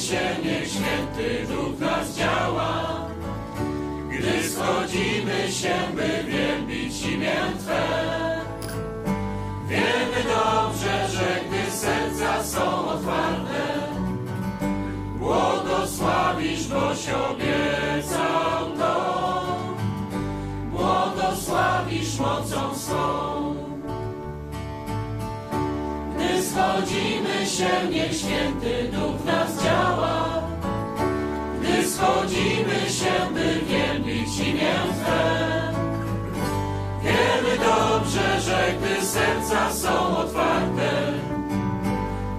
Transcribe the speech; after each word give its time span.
się, 0.00 0.36
niech 0.44 0.68
święty 0.68 1.46
duch 1.46 1.78
nas 1.80 2.16
działa. 2.16 3.08
Gdy 4.10 4.48
schodzimy 4.48 5.52
się, 5.52 5.74
by 5.94 6.30
wielbić 6.30 7.02
imię 7.02 7.36
Twe. 7.58 8.08
Wiemy 9.68 10.24
dobrze, 10.24 11.08
że 11.08 11.40
gdy 11.48 11.70
serca 11.70 12.44
są 12.44 12.88
otwarte, 12.88 13.78
błogosławisz, 15.18 16.66
boś 16.66 17.08
obiecał 17.08 17.37
Gdy 26.78 26.86
schodzimy 26.86 27.46
się, 27.46 27.90
niech 27.90 28.16
święty 28.16 28.88
duch 28.92 29.24
nas 29.24 29.64
działa. 29.64 30.42
Gdy 31.60 31.88
schodzimy 31.88 32.90
się, 32.90 33.34
by 33.34 33.60
wielbić 33.66 34.38
imię 34.38 34.74
Twe. 35.02 35.72
Wiemy 37.02 37.58
dobrze, 37.58 38.40
że 38.40 38.74
gdy 38.78 39.06
serca 39.06 39.72
są 39.72 40.16
otwarte, 40.16 41.12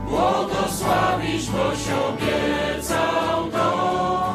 błogosławisz, 0.09 1.49
boś 1.49 1.79
obiecał 2.09 3.51
to. 3.51 4.33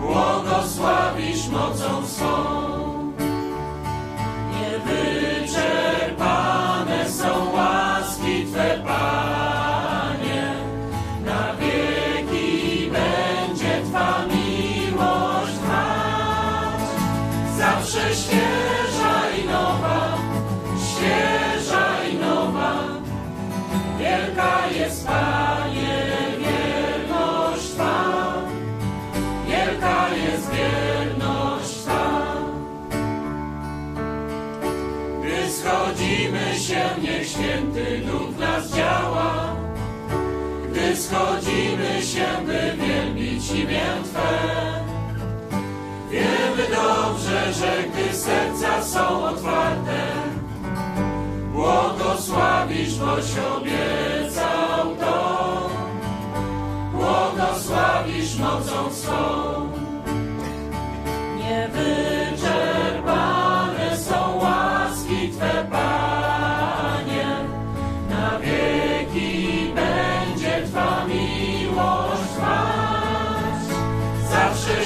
Błogosławisz 0.00 1.48
mocą 1.48 2.06
swą. 2.06 2.81
Się, 36.72 37.00
niech 37.02 37.28
święty 37.28 37.98
duch 38.06 38.38
nas 38.38 38.70
działa. 38.70 39.56
Gdy 40.70 40.96
schodzimy 40.96 42.02
się, 42.02 42.26
by 42.46 42.76
wielbić 42.76 43.50
imię 43.50 43.86
Twe. 44.04 44.82
Wiemy 46.10 46.62
dobrze, 46.70 47.52
że 47.52 47.84
gdy 47.88 48.16
serca 48.16 48.82
są 48.82 49.24
otwarte, 49.24 50.00
błogosławisz, 51.52 52.94
boś 52.94 53.24
obiecał 53.56 54.31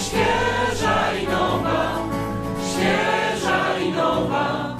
świeża 0.06 1.12
i 1.22 1.26
nowa, 1.28 1.98
świeża 2.70 3.78
i 3.78 3.92
nowa. 3.92 4.76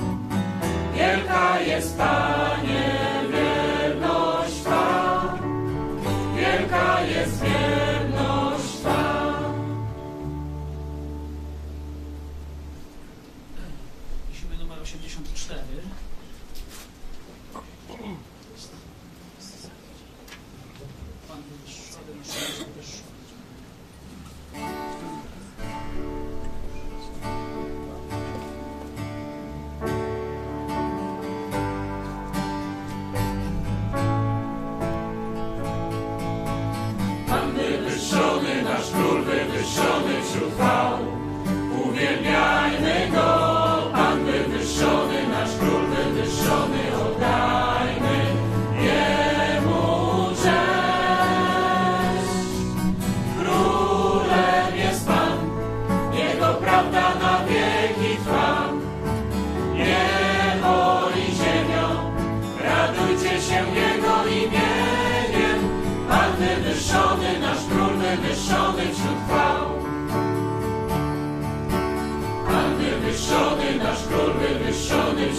Wielka 0.95 1.61
jest, 1.61 1.99
Panie, 1.99 2.36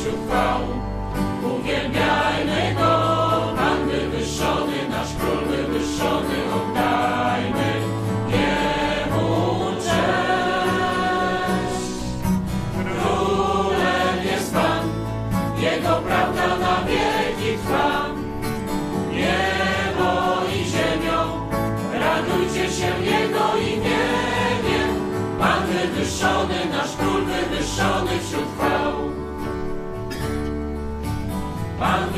wywyższony 0.08 0.77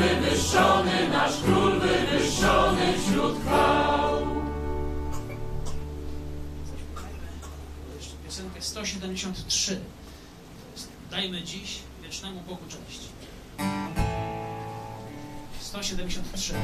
wywyższony, 0.00 1.08
nasz 1.08 1.32
król 1.44 1.80
wywyższony 1.80 2.94
wśród 2.98 3.42
chwał. 3.42 4.26
Jeszcze 7.96 8.14
Piosenkę 8.24 8.62
173. 8.62 9.76
To 9.76 9.80
jest 10.72 10.88
Dajmy 11.10 11.42
dziś 11.42 11.78
wiecznemu 12.02 12.40
Bogu 12.40 12.62
cześć. 12.68 13.00
173. 15.60 16.54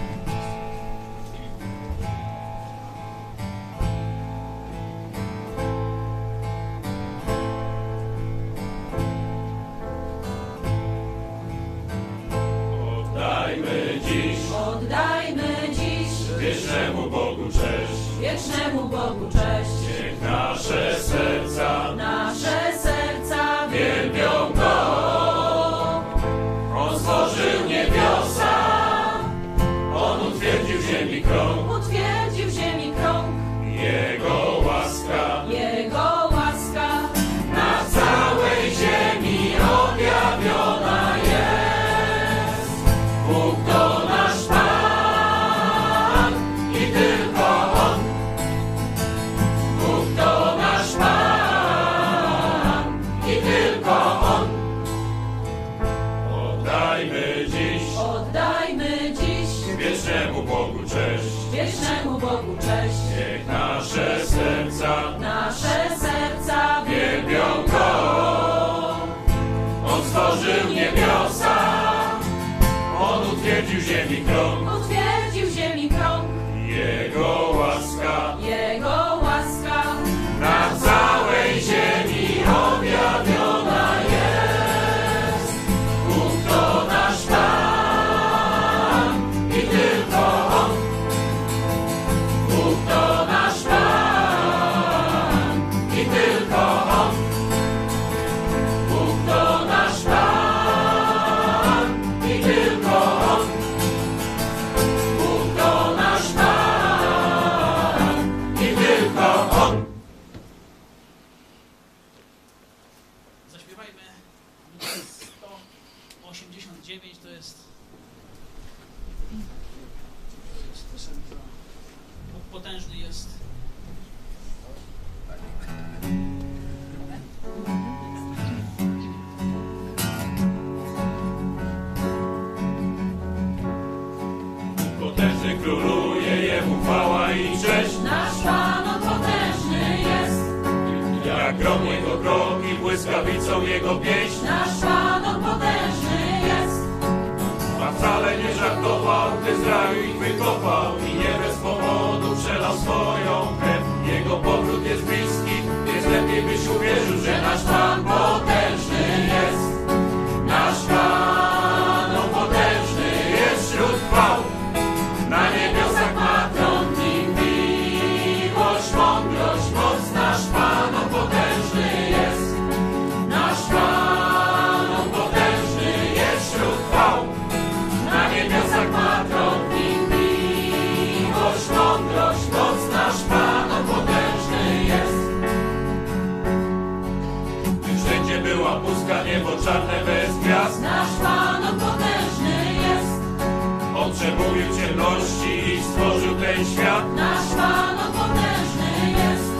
ten 196.40 196.64
świat. 196.64 197.04
Nasz 197.16 197.54
Pan 197.56 197.98
on 198.04 198.12
potężny 198.12 198.90
jest. 199.20 199.52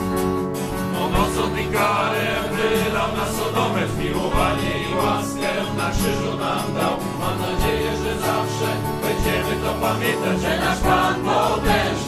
On 1.01 1.15
osąd 1.15 1.59
i 1.59 1.65
karę 1.65 2.27
wylał 2.55 3.09
na 3.17 3.25
Sodomę, 3.35 3.87
zmiłowanie 3.87 4.73
i 4.89 4.95
łaskę 4.95 5.49
na 5.77 5.89
krzyżu 5.91 6.37
nam 6.43 6.73
dał. 6.77 6.93
Mam 7.19 7.35
nadzieję, 7.41 7.91
że 8.03 8.19
zawsze 8.19 8.69
będziemy 9.01 9.53
to 9.63 9.73
pamiętać, 9.73 10.41
że 10.41 10.59
nasz 10.59 10.79
Pan 10.79 11.15
potężny 11.15 12.06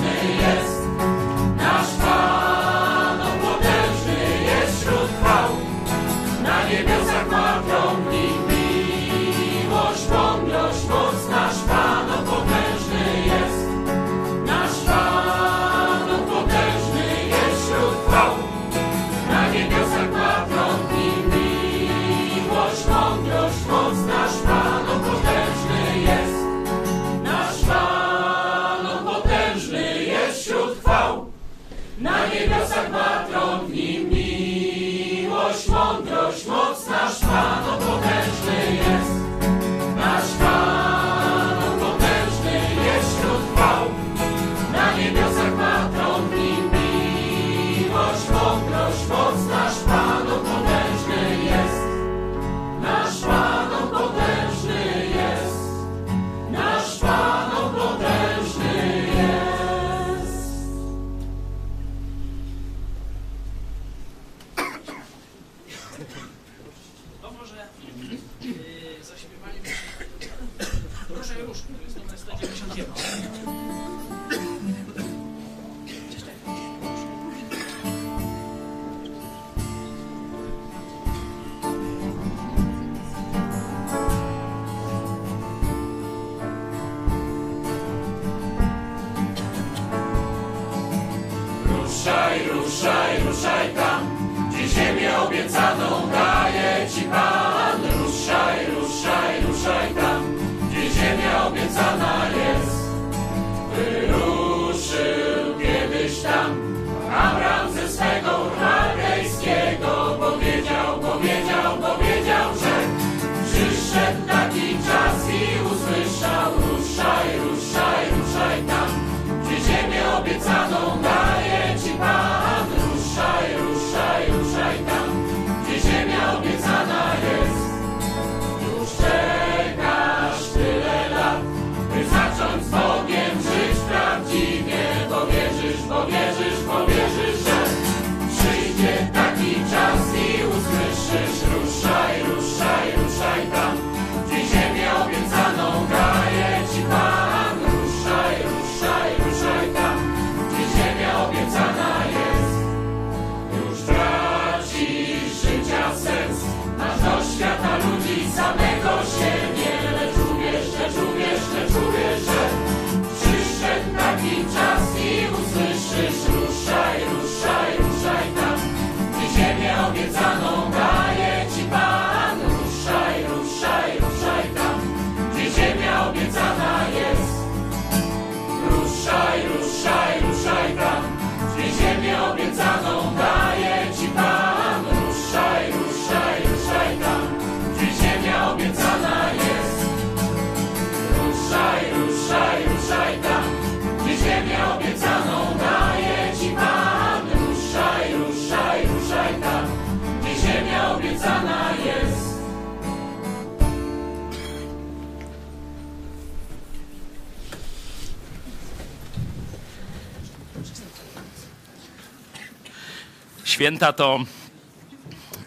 Święta 213.59 213.93
to 213.93 214.19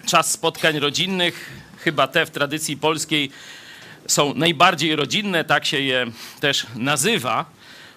czas 0.07 0.31
spotkań 0.31 0.79
rodzinnych, 0.79 1.51
chyba 1.79 2.07
te 2.07 2.27
w 2.27 2.31
tradycji 2.31 2.77
polskiej 2.77 3.31
są 4.07 4.35
najbardziej 4.35 4.97
rodzinne, 4.97 5.45
tak 5.45 5.67
się 5.67 5.81
je 5.81 6.07
też 6.41 6.67
nazywa. 6.77 7.45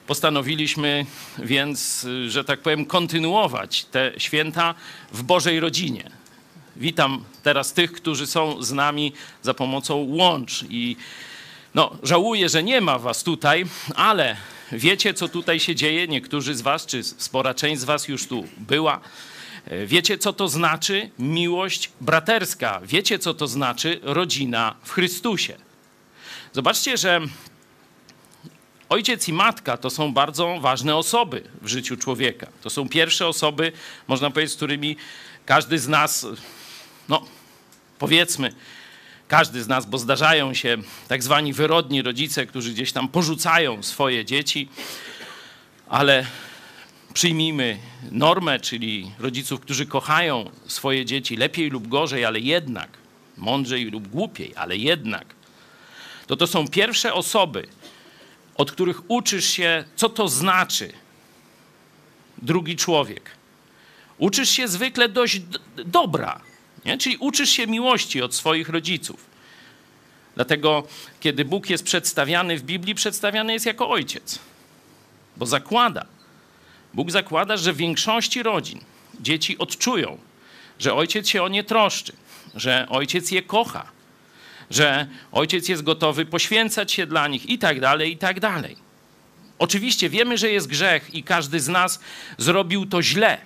Postanowiliśmy 0.08 1.06
więc, 1.40 2.08
że 2.28 2.44
tak 2.44 2.62
powiem, 2.62 2.86
kontynuować 2.86 3.86
te 3.86 4.12
święta 4.18 4.76
w 5.12 5.24
Bożej 5.24 5.60
rodzinie. 5.60 6.12
Witam 6.76 7.24
teraz 7.44 7.74
tych, 7.74 7.92
którzy 7.92 8.28
są 8.28 8.64
z 8.64 8.72
nami 8.72 9.14
za 9.42 9.54
pomocą 9.54 9.96
łącz 9.96 10.64
i 10.70 10.96
no, 11.74 11.98
żałuję, 12.04 12.50
że 12.50 12.64
nie 12.64 12.82
ma 12.82 13.00
was 13.00 13.24
tutaj, 13.24 13.66
ale 13.96 14.36
wiecie, 14.72 15.14
co 15.14 15.28
tutaj 15.28 15.60
się 15.60 15.76
dzieje. 15.76 16.08
Niektórzy 16.08 16.56
z 16.56 16.62
was, 16.62 16.86
czy 16.86 17.04
spora 17.04 17.54
część 17.54 17.82
z 17.82 17.84
was 17.84 18.08
już 18.08 18.28
tu 18.28 18.48
była. 18.58 19.02
Wiecie, 19.86 20.18
co 20.18 20.34
to 20.34 20.48
znaczy 20.48 21.10
miłość 21.20 21.92
braterska. 22.02 22.82
Wiecie, 22.84 23.20
co 23.20 23.34
to 23.34 23.48
znaczy 23.48 24.00
rodzina 24.04 24.76
w 24.84 24.92
Chrystusie. 24.92 25.58
Zobaczcie, 26.54 26.98
że 26.98 27.22
ojciec 28.90 29.28
i 29.28 29.34
matka 29.34 29.78
to 29.78 29.90
są 29.90 30.14
bardzo 30.14 30.60
ważne 30.60 30.96
osoby 30.96 31.44
w 31.62 31.68
życiu 31.68 31.98
człowieka. 31.98 32.48
To 32.62 32.70
są 32.70 32.90
pierwsze 32.90 33.28
osoby, 33.28 33.72
można 34.08 34.32
powiedzieć, 34.32 34.54
z 34.54 34.56
którymi 34.58 34.98
każdy 35.46 35.80
z 35.80 35.88
nas, 35.88 36.28
no 37.10 37.26
powiedzmy, 38.00 38.54
każdy 39.28 39.64
z 39.64 39.68
nas, 39.68 39.86
bo 39.86 39.98
zdarzają 39.98 40.54
się 40.54 40.78
tak 41.08 41.24
zwani 41.24 41.54
wyrodni 41.54 42.02
rodzice, 42.02 42.46
którzy 42.46 42.72
gdzieś 42.72 42.92
tam 42.92 43.08
porzucają 43.08 43.84
swoje 43.84 44.26
dzieci, 44.26 44.70
ale 45.90 46.26
przyjmijmy 47.16 47.78
normę, 48.12 48.60
czyli 48.60 49.12
rodziców, 49.20 49.60
którzy 49.60 49.86
kochają 49.86 50.52
swoje 50.68 51.06
dzieci 51.06 51.38
lepiej 51.38 51.70
lub 51.70 51.88
gorzej, 51.88 52.26
ale 52.26 52.40
jednak, 52.40 52.90
mądrzej 53.38 53.86
lub 53.92 54.08
głupiej, 54.08 54.54
ale 54.56 54.78
jednak, 54.78 55.26
to 56.28 56.36
to 56.36 56.48
są 56.48 56.68
pierwsze 56.68 57.14
osoby, 57.14 57.68
od 58.56 58.72
których 58.72 59.12
uczysz 59.12 59.46
się, 59.46 59.84
co 59.96 60.10
to 60.10 60.28
znaczy 60.28 60.94
drugi 62.38 62.76
człowiek. 62.76 63.32
Uczysz 64.18 64.50
się 64.50 64.68
zwykle 64.68 65.10
dość 65.10 65.42
dobra, 65.86 66.42
nie? 66.86 66.98
czyli 66.98 67.18
uczysz 67.18 67.50
się 67.50 67.68
miłości 67.68 68.22
od 68.22 68.36
swoich 68.36 68.70
rodziców. 68.70 69.26
Dlatego, 70.36 70.88
kiedy 71.20 71.46
Bóg 71.46 71.70
jest 71.70 71.84
przedstawiany 71.84 72.58
w 72.58 72.64
Biblii, 72.64 72.96
przedstawiany 72.96 73.54
jest 73.54 73.66
jako 73.66 73.90
ojciec, 73.90 74.40
bo 75.38 75.46
zakłada, 75.46 76.15
Bóg 76.96 77.12
zakłada, 77.12 77.58
że 77.58 77.74
w 77.74 77.78
większości 77.78 78.44
rodzin 78.44 78.80
dzieci 79.20 79.58
odczują, 79.58 80.18
że 80.80 80.94
ojciec 80.94 81.30
się 81.30 81.44
o 81.44 81.48
nie 81.48 81.64
troszczy, 81.64 82.14
że 82.56 82.88
ojciec 82.90 83.32
je 83.32 83.42
kocha, 83.42 83.92
że 84.70 85.08
ojciec 85.32 85.70
jest 85.70 85.84
gotowy 85.84 86.26
poświęcać 86.26 86.92
się 86.92 87.08
dla 87.08 87.28
nich 87.28 87.50
i 87.50 87.58
tak 87.60 87.80
dalej, 87.80 88.12
i 88.12 88.18
tak 88.18 88.40
dalej. 88.40 88.76
Oczywiście 89.60 90.10
wiemy, 90.10 90.38
że 90.38 90.52
jest 90.52 90.68
grzech 90.68 91.14
i 91.14 91.24
każdy 91.24 91.60
z 91.60 91.68
nas 91.68 92.00
zrobił 92.38 92.86
to 92.86 93.02
źle. 93.02 93.38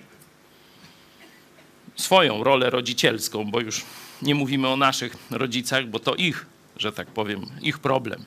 Swoją 1.96 2.44
rolę 2.44 2.70
rodzicielską, 2.70 3.50
bo 3.50 3.60
już 3.60 3.84
nie 4.22 4.34
mówimy 4.34 4.68
o 4.68 4.76
naszych 4.76 5.16
rodzicach, 5.30 5.86
bo 5.86 5.98
to 5.98 6.14
ich, 6.14 6.46
że 6.76 6.92
tak 6.92 7.06
powiem, 7.06 7.46
ich 7.62 7.78
problem. 7.78 8.24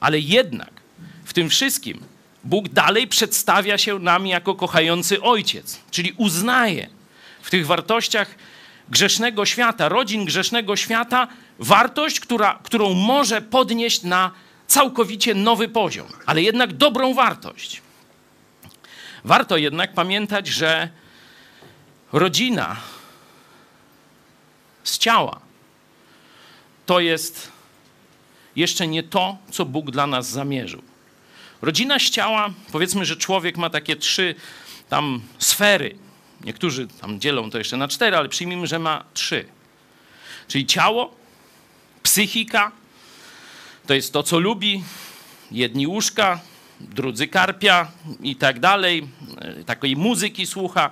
Ale 0.00 0.20
jednak 0.20 0.70
w 1.24 1.32
tym 1.32 1.48
wszystkim 1.48 2.00
Bóg 2.46 2.68
dalej 2.68 3.08
przedstawia 3.08 3.78
się 3.78 3.98
nam 3.98 4.26
jako 4.26 4.54
kochający 4.54 5.22
ojciec, 5.22 5.80
czyli 5.90 6.14
uznaje 6.16 6.88
w 7.42 7.50
tych 7.50 7.66
wartościach 7.66 8.34
grzesznego 8.88 9.46
świata, 9.46 9.88
rodzin 9.88 10.24
grzesznego 10.24 10.76
świata, 10.76 11.28
wartość, 11.58 12.20
która, 12.20 12.58
którą 12.62 12.94
może 12.94 13.42
podnieść 13.42 14.02
na 14.02 14.30
całkowicie 14.66 15.34
nowy 15.34 15.68
poziom, 15.68 16.06
ale 16.26 16.42
jednak 16.42 16.72
dobrą 16.72 17.14
wartość. 17.14 17.82
Warto 19.24 19.56
jednak 19.56 19.94
pamiętać, 19.94 20.48
że 20.48 20.88
rodzina 22.12 22.76
z 24.84 24.98
ciała 24.98 25.40
to 26.86 27.00
jest 27.00 27.52
jeszcze 28.56 28.86
nie 28.86 29.02
to, 29.02 29.38
co 29.50 29.64
Bóg 29.64 29.90
dla 29.90 30.06
nas 30.06 30.30
zamierzył. 30.30 30.82
Rodzina 31.66 31.98
z 31.98 32.02
ciała, 32.02 32.50
powiedzmy, 32.72 33.04
że 33.04 33.16
człowiek 33.16 33.56
ma 33.56 33.70
takie 33.70 33.96
trzy 33.96 34.34
tam 34.88 35.20
sfery. 35.38 35.96
Niektórzy 36.44 36.88
tam 37.00 37.20
dzielą 37.20 37.50
to 37.50 37.58
jeszcze 37.58 37.76
na 37.76 37.88
cztery, 37.88 38.16
ale 38.16 38.28
przyjmijmy, 38.28 38.66
że 38.66 38.78
ma 38.78 39.04
trzy. 39.14 39.44
Czyli 40.48 40.66
ciało, 40.66 41.14
psychika, 42.02 42.72
to 43.86 43.94
jest 43.94 44.12
to, 44.12 44.22
co 44.22 44.38
lubi. 44.38 44.84
Jedni 45.50 45.86
łóżka, 45.86 46.40
drudzy 46.80 47.28
karpia 47.28 47.90
i 48.20 48.36
tak 48.36 48.60
dalej. 48.60 49.08
Takiej 49.66 49.96
muzyki 49.96 50.46
słucha. 50.46 50.90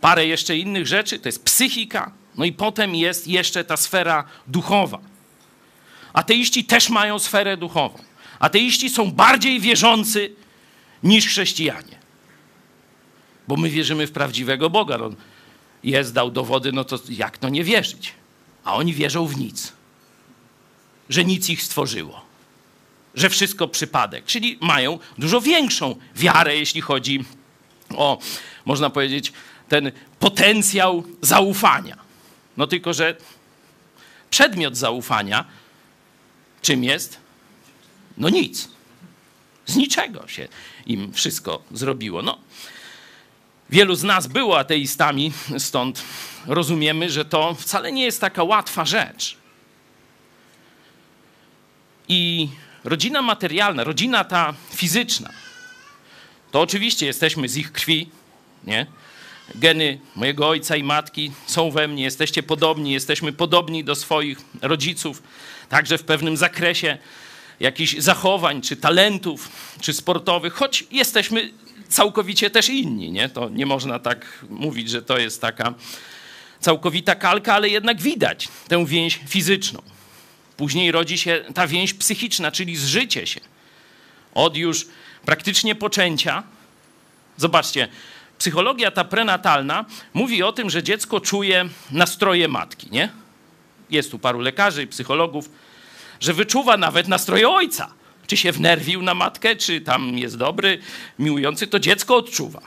Parę 0.00 0.26
jeszcze 0.26 0.56
innych 0.56 0.86
rzeczy. 0.86 1.18
To 1.18 1.28
jest 1.28 1.44
psychika. 1.44 2.12
No 2.36 2.44
i 2.44 2.52
potem 2.52 2.94
jest 2.94 3.28
jeszcze 3.28 3.64
ta 3.64 3.76
sfera 3.76 4.24
duchowa. 4.46 4.98
Ateiści 6.12 6.64
też 6.64 6.88
mają 6.88 7.18
sferę 7.18 7.56
duchową. 7.56 8.07
Ateiści 8.38 8.90
są 8.90 9.10
bardziej 9.12 9.60
wierzący 9.60 10.32
niż 11.02 11.26
chrześcijanie. 11.26 11.98
Bo 13.48 13.56
my 13.56 13.70
wierzymy 13.70 14.06
w 14.06 14.12
prawdziwego 14.12 14.70
Boga. 14.70 14.98
No, 14.98 15.10
jest, 15.84 16.12
dał 16.12 16.30
dowody, 16.30 16.72
no 16.72 16.84
to 16.84 16.98
jak 17.08 17.38
to 17.38 17.48
nie 17.48 17.64
wierzyć? 17.64 18.14
A 18.64 18.74
oni 18.74 18.94
wierzą 18.94 19.26
w 19.26 19.36
nic. 19.36 19.72
Że 21.08 21.24
nic 21.24 21.48
ich 21.48 21.62
stworzyło. 21.62 22.20
Że 23.14 23.30
wszystko 23.30 23.68
przypadek. 23.68 24.24
Czyli 24.24 24.58
mają 24.60 24.98
dużo 25.18 25.40
większą 25.40 25.96
wiarę, 26.16 26.56
jeśli 26.56 26.80
chodzi 26.80 27.24
o, 27.96 28.18
można 28.64 28.90
powiedzieć, 28.90 29.32
ten 29.68 29.92
potencjał 30.18 31.04
zaufania. 31.22 31.96
No 32.56 32.66
tylko, 32.66 32.92
że 32.92 33.16
przedmiot 34.30 34.76
zaufania 34.76 35.44
czym 36.62 36.84
jest? 36.84 37.27
No 38.18 38.28
nic. 38.28 38.68
Z 39.66 39.76
niczego 39.76 40.28
się 40.28 40.48
im 40.86 41.12
wszystko 41.12 41.62
zrobiło. 41.70 42.22
No, 42.22 42.38
wielu 43.70 43.94
z 43.94 44.02
nas 44.02 44.26
było 44.26 44.58
ateistami, 44.58 45.32
stąd 45.58 46.02
rozumiemy, 46.46 47.10
że 47.10 47.24
to 47.24 47.54
wcale 47.54 47.92
nie 47.92 48.04
jest 48.04 48.20
taka 48.20 48.42
łatwa 48.44 48.84
rzecz. 48.84 49.36
I 52.08 52.48
rodzina 52.84 53.22
materialna, 53.22 53.84
rodzina 53.84 54.24
ta 54.24 54.54
fizyczna, 54.74 55.30
to 56.50 56.60
oczywiście 56.60 57.06
jesteśmy 57.06 57.48
z 57.48 57.56
ich 57.56 57.72
krwi, 57.72 58.08
nie? 58.64 58.86
Geny 59.54 60.00
mojego 60.16 60.48
ojca 60.48 60.76
i 60.76 60.82
matki 60.82 61.32
są 61.46 61.70
we 61.70 61.88
mnie, 61.88 62.02
jesteście 62.02 62.42
podobni, 62.42 62.92
jesteśmy 62.92 63.32
podobni 63.32 63.84
do 63.84 63.94
swoich 63.94 64.38
rodziców, 64.62 65.22
także 65.68 65.98
w 65.98 66.04
pewnym 66.04 66.36
zakresie 66.36 66.98
jakichś 67.60 67.96
zachowań, 67.98 68.62
czy 68.62 68.76
talentów, 68.76 69.48
czy 69.80 69.92
sportowych, 69.92 70.52
choć 70.54 70.84
jesteśmy 70.90 71.52
całkowicie 71.88 72.50
też 72.50 72.68
inni. 72.68 73.12
Nie? 73.12 73.28
To 73.28 73.48
nie 73.48 73.66
można 73.66 73.98
tak 73.98 74.44
mówić, 74.50 74.90
że 74.90 75.02
to 75.02 75.18
jest 75.18 75.40
taka 75.40 75.74
całkowita 76.60 77.14
kalka, 77.14 77.54
ale 77.54 77.68
jednak 77.68 78.00
widać 78.00 78.48
tę 78.68 78.86
więź 78.86 79.20
fizyczną. 79.28 79.82
Później 80.56 80.92
rodzi 80.92 81.18
się 81.18 81.44
ta 81.54 81.66
więź 81.66 81.94
psychiczna, 81.94 82.52
czyli 82.52 82.76
zżycie 82.76 83.26
się. 83.26 83.40
Od 84.34 84.56
już 84.56 84.86
praktycznie 85.24 85.74
poczęcia. 85.74 86.42
Zobaczcie, 87.36 87.88
psychologia 88.38 88.90
ta 88.90 89.04
prenatalna 89.04 89.84
mówi 90.14 90.42
o 90.42 90.52
tym, 90.52 90.70
że 90.70 90.82
dziecko 90.82 91.20
czuje 91.20 91.68
nastroje 91.90 92.48
matki, 92.48 92.88
nie? 92.90 93.08
Jest 93.90 94.10
tu 94.10 94.18
paru 94.18 94.40
lekarzy 94.40 94.86
psychologów, 94.86 95.50
że 96.20 96.34
wyczuwa 96.34 96.76
nawet 96.76 97.08
nastroje 97.08 97.48
ojca. 97.48 97.92
Czy 98.26 98.36
się 98.36 98.52
wnerwił 98.52 99.02
na 99.02 99.14
matkę, 99.14 99.56
czy 99.56 99.80
tam 99.80 100.18
jest 100.18 100.36
dobry, 100.36 100.78
miłujący, 101.18 101.66
to 101.66 101.78
dziecko 101.78 102.16
odczuwa. 102.16 102.60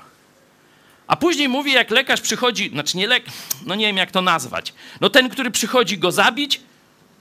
A 1.07 1.15
później 1.15 1.49
mówi, 1.49 1.71
jak 1.71 1.89
lekarz 1.89 2.21
przychodzi, 2.21 2.69
znaczy 2.69 2.97
nie 2.97 3.07
lek, 3.07 3.25
no 3.65 3.75
nie 3.75 3.87
wiem 3.87 3.97
jak 3.97 4.11
to 4.11 4.21
nazwać, 4.21 4.73
no 5.01 5.09
ten, 5.09 5.29
który 5.29 5.51
przychodzi 5.51 5.97
go 5.97 6.11
zabić, 6.11 6.61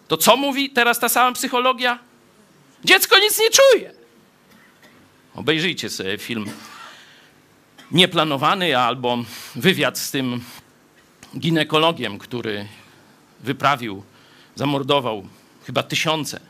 to 0.09 0.17
co 0.17 0.37
mówi 0.37 0.71
teraz 0.71 0.99
ta 0.99 1.09
sama 1.09 1.33
psychologia? 1.33 1.99
Dziecko 2.85 3.19
nic 3.19 3.41
nie 3.41 3.51
czuje. 3.51 3.93
Obejrzyjcie 5.35 5.91
sobie 5.91 6.19
film 6.19 6.51
nieplanowany 7.91 8.79
albo 8.79 9.19
wywiad 9.55 9.99
z 9.99 10.11
tym 10.11 10.41
ginekologiem, 11.39 12.19
który 12.19 12.69
wyprawił, 13.41 14.03
zamordował 14.55 15.27
chyba 15.67 15.83
tysiące, 15.83 16.41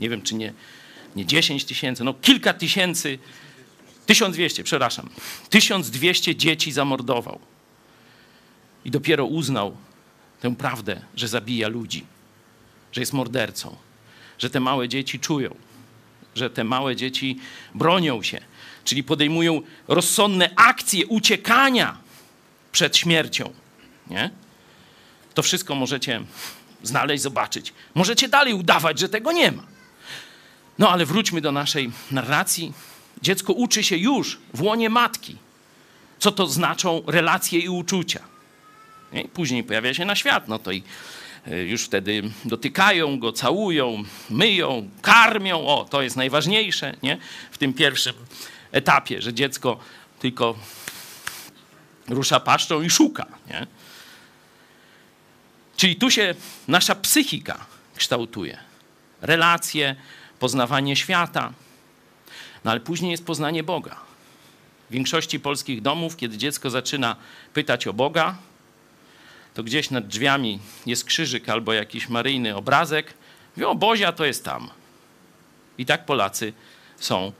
nie 0.00 0.08
wiem 0.08 0.22
czy 0.22 0.34
nie, 0.34 0.52
nie 1.16 1.26
10 1.26 1.64
tysięcy, 1.64 2.04
no 2.04 2.14
kilka 2.14 2.54
tysięcy, 2.54 3.18
1200, 4.06 4.64
przepraszam, 4.64 5.08
1200 5.50 6.36
dzieci 6.36 6.72
zamordował. 6.72 7.38
I 8.84 8.90
dopiero 8.90 9.26
uznał 9.26 9.76
tę 10.40 10.56
prawdę, 10.56 11.02
że 11.16 11.28
zabija 11.28 11.68
ludzi, 11.68 12.04
że 12.92 13.00
jest 13.00 13.12
mordercą, 13.12 13.76
że 14.38 14.50
te 14.50 14.60
małe 14.60 14.88
dzieci 14.88 15.20
czują, 15.20 15.54
że 16.34 16.50
te 16.50 16.64
małe 16.64 16.96
dzieci 16.96 17.38
bronią 17.74 18.22
się, 18.22 18.40
czyli 18.84 19.04
podejmują 19.04 19.62
rozsądne 19.88 20.50
akcje 20.56 21.06
uciekania 21.06 21.98
przed 22.72 22.96
śmiercią. 22.96 23.52
Nie? 24.10 24.30
To 25.34 25.42
wszystko 25.42 25.74
możecie 25.74 26.20
znaleźć, 26.82 27.22
zobaczyć. 27.22 27.72
Możecie 27.94 28.28
dalej 28.28 28.54
udawać, 28.54 28.98
że 28.98 29.08
tego 29.08 29.32
nie 29.32 29.52
ma. 29.52 29.62
No 30.78 30.90
ale 30.90 31.06
wróćmy 31.06 31.40
do 31.40 31.52
naszej 31.52 31.90
narracji. 32.10 32.72
Dziecko 33.22 33.52
uczy 33.52 33.84
się 33.84 33.96
już 33.96 34.38
w 34.54 34.62
łonie 34.62 34.90
matki, 34.90 35.36
co 36.18 36.32
to 36.32 36.46
znaczą 36.46 37.02
relacje 37.06 37.60
i 37.60 37.68
uczucia. 37.68 38.20
Nie? 39.12 39.24
Później 39.28 39.64
pojawia 39.64 39.94
się 39.94 40.04
na 40.04 40.16
świat, 40.16 40.48
no 40.48 40.58
to 40.58 40.72
i 40.72 40.82
e, 41.46 41.62
już 41.62 41.84
wtedy 41.84 42.22
dotykają 42.44 43.18
go, 43.18 43.32
całują, 43.32 44.04
myją, 44.30 44.88
karmią. 45.02 45.66
O, 45.66 45.84
to 45.90 46.02
jest 46.02 46.16
najważniejsze 46.16 46.96
nie? 47.02 47.18
w 47.50 47.58
tym 47.58 47.74
pierwszym 47.74 48.14
etapie, 48.72 49.22
że 49.22 49.34
dziecko 49.34 49.78
tylko 50.18 50.54
rusza 52.08 52.40
paszczą 52.40 52.82
i 52.82 52.90
szuka. 52.90 53.26
Nie? 53.50 53.66
Czyli 55.76 55.96
tu 55.96 56.10
się 56.10 56.34
nasza 56.68 56.94
psychika 56.94 57.66
kształtuje. 57.96 58.58
Relacje, 59.20 59.96
poznawanie 60.38 60.96
świata. 60.96 61.52
No 62.64 62.70
ale 62.70 62.80
później 62.80 63.10
jest 63.10 63.26
poznanie 63.26 63.62
Boga. 63.62 63.96
W 64.90 64.92
większości 64.92 65.40
polskich 65.40 65.82
domów, 65.82 66.16
kiedy 66.16 66.36
dziecko 66.36 66.70
zaczyna 66.70 67.16
pytać 67.54 67.86
o 67.86 67.92
Boga, 67.92 68.36
to 69.54 69.62
gdzieś 69.62 69.90
nad 69.90 70.06
drzwiami 70.06 70.58
jest 70.86 71.04
krzyżyk 71.04 71.48
albo 71.48 71.72
jakiś 71.72 72.08
maryjny 72.08 72.56
obrazek. 72.56 73.14
Mówi, 73.56 73.64
o 73.64 73.74
Bozia 73.74 74.12
to 74.12 74.24
jest 74.24 74.44
tam. 74.44 74.70
I 75.78 75.86
tak 75.86 76.04
Polacy 76.04 76.52
są, 76.96 77.32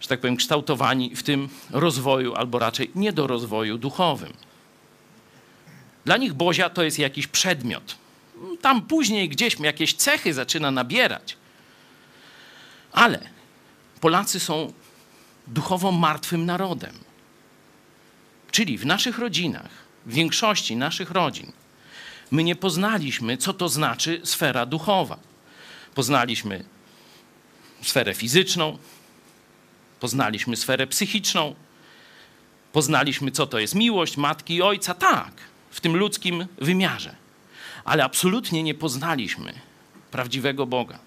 że 0.00 0.08
tak 0.08 0.20
powiem, 0.20 0.36
kształtowani 0.36 1.16
w 1.16 1.22
tym 1.22 1.48
rozwoju, 1.70 2.34
albo 2.34 2.58
raczej 2.58 2.90
niedorozwoju 2.94 3.78
duchowym. 3.78 4.32
Dla 6.04 6.16
nich 6.16 6.34
Bozia 6.34 6.70
to 6.70 6.82
jest 6.82 6.98
jakiś 6.98 7.26
przedmiot. 7.26 7.96
Tam 8.60 8.82
później 8.82 9.28
gdzieś 9.28 9.60
jakieś 9.60 9.94
cechy 9.94 10.34
zaczyna 10.34 10.70
nabierać. 10.70 11.36
Ale 12.92 13.20
Polacy 14.00 14.40
są 14.40 14.72
duchowo 15.46 15.92
martwym 15.92 16.46
narodem. 16.46 16.94
Czyli 18.50 18.78
w 18.78 18.86
naszych 18.86 19.18
rodzinach, 19.18 19.70
w 20.06 20.12
większości 20.12 20.76
naszych 20.76 21.10
rodzin, 21.10 21.52
my 22.30 22.44
nie 22.44 22.56
poznaliśmy, 22.56 23.36
co 23.36 23.52
to 23.54 23.68
znaczy 23.68 24.20
sfera 24.24 24.66
duchowa. 24.66 25.18
Poznaliśmy 25.94 26.64
sferę 27.82 28.14
fizyczną, 28.14 28.78
poznaliśmy 30.00 30.56
sferę 30.56 30.86
psychiczną, 30.86 31.54
poznaliśmy, 32.72 33.30
co 33.30 33.46
to 33.46 33.58
jest 33.58 33.74
miłość 33.74 34.16
matki 34.16 34.54
i 34.54 34.62
ojca, 34.62 34.94
tak, 34.94 35.32
w 35.70 35.80
tym 35.80 35.96
ludzkim 35.96 36.46
wymiarze. 36.58 37.16
Ale 37.84 38.04
absolutnie 38.04 38.62
nie 38.62 38.74
poznaliśmy 38.74 39.52
prawdziwego 40.10 40.66
Boga. 40.66 40.98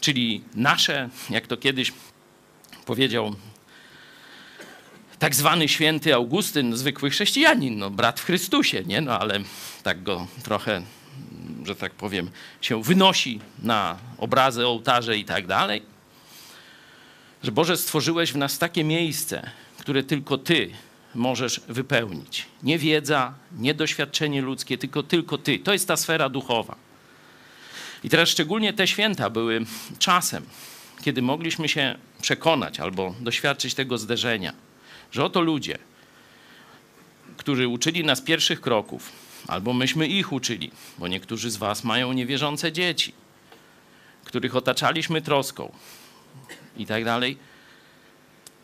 Czyli 0.00 0.44
nasze, 0.54 1.08
jak 1.30 1.46
to 1.46 1.56
kiedyś 1.56 1.92
powiedział 2.86 3.36
tak 5.18 5.34
zwany 5.34 5.68
święty 5.68 6.14
Augustyn, 6.14 6.76
zwykły 6.76 7.10
chrześcijanin, 7.10 7.78
no, 7.78 7.90
brat 7.90 8.20
w 8.20 8.24
Chrystusie, 8.24 8.82
nie? 8.84 9.00
No, 9.00 9.20
ale 9.20 9.40
tak 9.82 10.02
go 10.02 10.26
trochę, 10.42 10.82
że 11.64 11.76
tak 11.76 11.92
powiem, 11.92 12.30
się 12.60 12.82
wynosi 12.82 13.40
na 13.62 13.98
obrazy, 14.18 14.66
ołtarze 14.66 15.18
i 15.18 15.24
tak 15.24 15.46
dalej. 15.46 15.82
Że 17.42 17.52
Boże, 17.52 17.76
stworzyłeś 17.76 18.32
w 18.32 18.36
nas 18.36 18.58
takie 18.58 18.84
miejsce, 18.84 19.50
które 19.78 20.02
tylko 20.02 20.38
Ty 20.38 20.70
możesz 21.16 21.60
wypełnić. 21.68 22.46
Nie 22.62 22.78
wiedza, 22.78 23.34
nie 23.58 23.74
doświadczenie 23.74 24.42
ludzkie, 24.42 24.78
tylko 24.78 25.02
tylko 25.02 25.38
Ty. 25.38 25.58
To 25.58 25.72
jest 25.72 25.88
ta 25.88 25.96
sfera 25.96 26.28
duchowa. 26.28 26.76
I 28.04 28.08
teraz 28.08 28.28
szczególnie 28.28 28.72
te 28.72 28.86
święta 28.86 29.30
były 29.30 29.66
czasem, 29.98 30.46
kiedy 31.02 31.22
mogliśmy 31.22 31.68
się 31.68 31.98
przekonać 32.22 32.80
albo 32.80 33.14
doświadczyć 33.20 33.74
tego 33.74 33.98
zderzenia, 33.98 34.52
że 35.12 35.24
oto 35.24 35.40
ludzie, 35.40 35.78
którzy 37.36 37.68
uczyli 37.68 38.04
nas 38.04 38.20
pierwszych 38.20 38.60
kroków, 38.60 39.12
albo 39.46 39.72
myśmy 39.72 40.06
ich 40.06 40.32
uczyli, 40.32 40.70
bo 40.98 41.08
niektórzy 41.08 41.50
z 41.50 41.56
Was 41.56 41.84
mają 41.84 42.12
niewierzące 42.12 42.72
dzieci, 42.72 43.12
których 44.24 44.56
otaczaliśmy 44.56 45.22
troską 45.22 45.72
i 46.76 46.86
tak 46.86 47.04
dalej, 47.04 47.38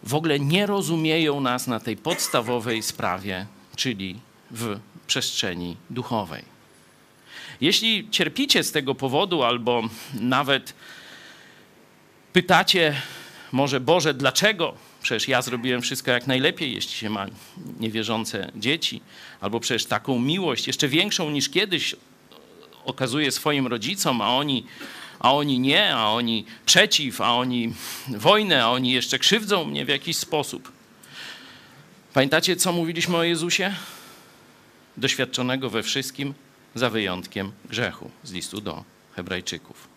w 0.05 0.15
ogóle 0.15 0.41
nie 0.41 0.67
rozumieją 0.67 1.41
nas 1.41 1.67
na 1.67 1.81
tej 1.81 1.97
podstawowej 1.97 2.83
sprawie, 2.83 3.47
czyli 3.77 4.19
w 4.51 4.79
przestrzeni 5.07 5.77
duchowej. 5.91 6.45
Jeśli 7.61 8.11
cierpicie 8.11 8.65
z 8.65 8.73
tego 8.73 8.95
powodu, 8.95 9.43
albo 9.43 9.83
nawet 10.15 10.75
pytacie, 12.33 13.03
może 13.53 13.81
Boże, 13.81 14.15
dlaczego? 14.15 14.75
Przecież 15.03 15.29
ja 15.29 15.43
zrobiłem 15.43 15.83
wszystko 15.83 16.11
jak 16.11 16.27
najlepiej, 16.27 16.75
jeśli 16.75 16.93
się 16.93 17.11
ma 17.11 17.27
niewierzące 17.81 18.53
dzieci, 18.57 19.01
albo 19.41 19.61
przecież 19.61 19.87
taką 19.87 20.19
miłość, 20.19 20.67
jeszcze 20.67 20.89
większą 20.89 21.31
niż 21.31 21.49
kiedyś, 21.49 21.97
okazuje 22.85 23.33
swoim 23.33 23.67
rodzicom, 23.67 24.21
a 24.21 24.37
oni, 24.37 24.67
a 25.23 25.35
oni 25.35 25.59
nie, 25.59 25.95
a 25.95 26.09
oni 26.09 26.45
przeciw, 26.67 27.21
a 27.21 27.35
oni 27.35 27.75
wojnę, 28.09 28.65
a 28.65 28.69
oni 28.69 28.93
jeszcze 28.93 29.19
krzywdzą 29.19 29.65
mnie 29.65 29.85
w 29.85 29.89
jakiś 29.89 30.17
sposób. 30.17 30.73
Pamiętacie, 32.15 32.57
co 32.57 32.73
mówiliśmy 32.73 33.17
o 33.17 33.23
Jezusie? 33.23 33.75
Doświadczonego 34.97 35.71
we 35.71 35.83
wszystkim, 35.83 36.35
za 36.75 36.91
wyjątkiem 36.91 37.53
grzechu 37.65 38.11
z 38.25 38.33
listu 38.33 38.61
do 38.61 38.85
Hebrajczyków. 39.17 39.89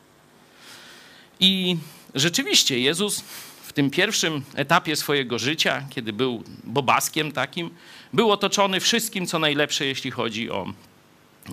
I 1.39 1.77
rzeczywiście 2.15 2.79
Jezus 2.79 3.23
w 3.63 3.73
tym 3.73 3.89
pierwszym 3.89 4.43
etapie 4.55 4.95
swojego 4.95 5.39
życia, 5.39 5.85
kiedy 5.89 6.13
był 6.13 6.43
bobaskiem 6.63 7.31
takim, 7.31 7.69
był 8.13 8.31
otoczony 8.31 8.79
wszystkim, 8.79 9.27
co 9.27 9.39
najlepsze, 9.39 9.85
jeśli 9.85 10.11
chodzi 10.11 10.49
o, 10.49 10.73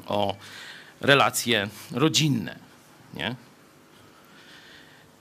o 0.07 0.37
relacje 1.01 1.69
rodzinne. 1.91 2.59
Nie? 3.15 3.35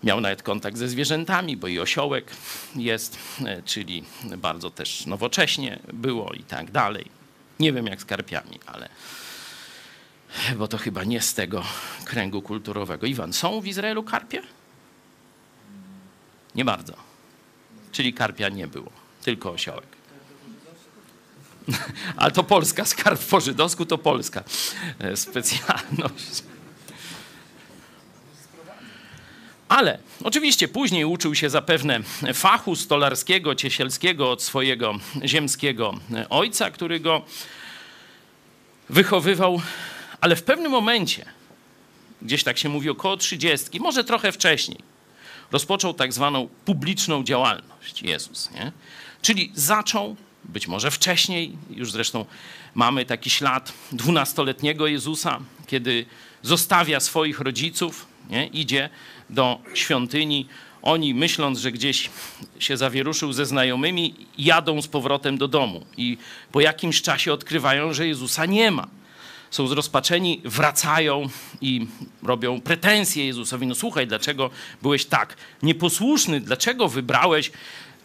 Miał 0.04 0.22
nawet 0.22 0.44
kontakt 0.44 0.78
ze 0.78 0.88
zwierzętami, 0.88 1.58
bo 1.58 1.68
i 1.68 1.80
osiołek 1.80 2.32
jest, 2.76 3.18
e, 3.46 3.62
czyli 3.64 4.04
bardzo 4.38 4.72
też 4.72 5.06
nowocześnie 5.06 5.80
było 5.94 6.34
i 6.34 6.44
tak 6.44 6.72
dalej. 6.72 7.06
Nie 7.60 7.74
wiem 7.74 7.88
jak 7.88 8.02
z 8.02 8.06
karpiami, 8.06 8.60
ale 8.66 8.90
bo 10.58 10.68
to 10.68 10.78
chyba 10.78 11.04
nie 11.04 11.22
z 11.22 11.34
tego 11.34 11.64
kręgu 12.06 12.42
kulturowego. 12.42 13.08
Iwan, 13.08 13.34
są 13.34 13.62
w 13.62 13.68
Izraelu 13.68 14.04
karpie? 14.04 14.42
Nie 16.56 16.66
bardzo. 16.66 16.94
Czyli 17.92 18.14
karpia 18.14 18.50
nie 18.50 18.68
było, 18.68 18.92
tylko 19.24 19.52
osiołek. 19.52 19.88
Ale 22.18 22.32
to 22.32 22.44
polska, 22.44 22.86
skarb 22.86 23.22
po 23.22 23.40
żydowsku 23.40 23.86
to 23.86 23.98
polska 23.98 24.44
e, 25.00 25.18
specjalność. 25.18 26.44
Ale 29.72 29.98
oczywiście 30.24 30.68
później 30.68 31.06
uczył 31.06 31.36
się 31.36 31.50
zapewne 31.50 32.00
fachu 32.34 32.76
stolarskiego, 32.76 33.56
ciesielskiego 33.56 34.32
od 34.32 34.44
swojego 34.44 34.94
ziemskiego 35.26 36.00
ojca, 36.30 36.72
który 36.72 37.00
go 37.00 37.22
wychowywał, 38.90 39.62
ale 40.22 40.36
w 40.36 40.44
pewnym 40.44 40.72
momencie, 40.72 41.26
gdzieś 42.22 42.44
tak 42.44 42.58
się 42.58 42.70
mówi 42.70 42.90
około 42.90 43.18
trzydziestki, 43.18 43.80
może 43.80 44.04
trochę 44.04 44.32
wcześniej, 44.32 44.80
rozpoczął 45.52 45.94
tak 45.94 46.14
zwaną 46.14 46.50
publiczną 46.66 47.24
działalność 47.24 48.02
Jezus. 48.02 48.52
Nie? 48.52 48.72
Czyli 49.22 49.52
zaczął, 49.56 50.16
być 50.44 50.68
może 50.68 50.92
wcześniej, 50.92 51.58
już 51.70 51.92
zresztą 51.92 52.26
mamy 52.76 53.06
taki 53.06 53.30
ślad 53.30 53.74
dwunastoletniego 53.92 54.88
Jezusa, 54.88 55.40
kiedy 55.68 56.06
zostawia 56.42 57.00
swoich 57.00 57.40
rodziców, 57.40 58.06
nie? 58.30 58.48
idzie 58.48 58.90
do 59.32 59.60
świątyni. 59.74 60.48
Oni, 60.82 61.13
myśląc, 61.13 61.60
że 61.60 61.72
gdzieś 61.72 62.10
się 62.60 62.78
zawieruszył 62.78 63.34
ze 63.34 63.46
znajomymi, 63.46 64.13
jadą 64.38 64.82
z 64.82 64.88
powrotem 64.88 65.38
do 65.38 65.48
domu 65.48 65.86
i 65.98 66.17
po 66.52 66.62
jakimś 66.62 67.02
czasie 67.02 67.34
odkrywają, 67.34 67.94
że 67.94 68.08
Jezusa 68.08 68.46
nie 68.46 68.72
ma 68.72 68.88
są 69.52 69.67
zrozpaczeni, 69.67 70.41
wracają 70.46 71.30
i 71.62 71.88
robią 72.24 72.62
pretensje 72.62 73.26
Jezusowi. 73.26 73.67
No 73.67 73.76
słuchaj, 73.76 74.08
dlaczego 74.08 74.50
byłeś 74.82 75.06
tak 75.06 75.38
nieposłuszny? 75.63 76.39
Dlaczego 76.39 76.89
wybrałeś 76.89 77.52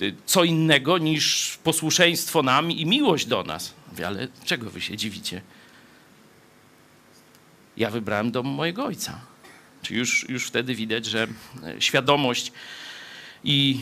y, 0.03 0.15
co 0.27 0.45
innego 0.45 0.99
niż 0.99 1.59
posłuszeństwo 1.65 2.43
nam 2.43 2.71
i 2.71 2.87
miłość 2.87 3.27
do 3.27 3.43
nas? 3.43 3.75
Mówię, 3.91 4.07
ale 4.07 4.29
czego 4.45 4.71
wy 4.71 4.81
się 4.81 4.97
dziwicie? 4.97 5.43
Ja 7.77 7.91
wybrałem 7.91 8.31
dom 8.31 8.47
mojego 8.47 8.85
ojca. 8.85 9.21
Już, 9.91 10.29
już 10.29 10.47
wtedy 10.47 10.75
widać, 10.75 11.07
że 11.07 11.27
e, 11.63 11.81
świadomość 11.81 12.53
i 13.45 13.79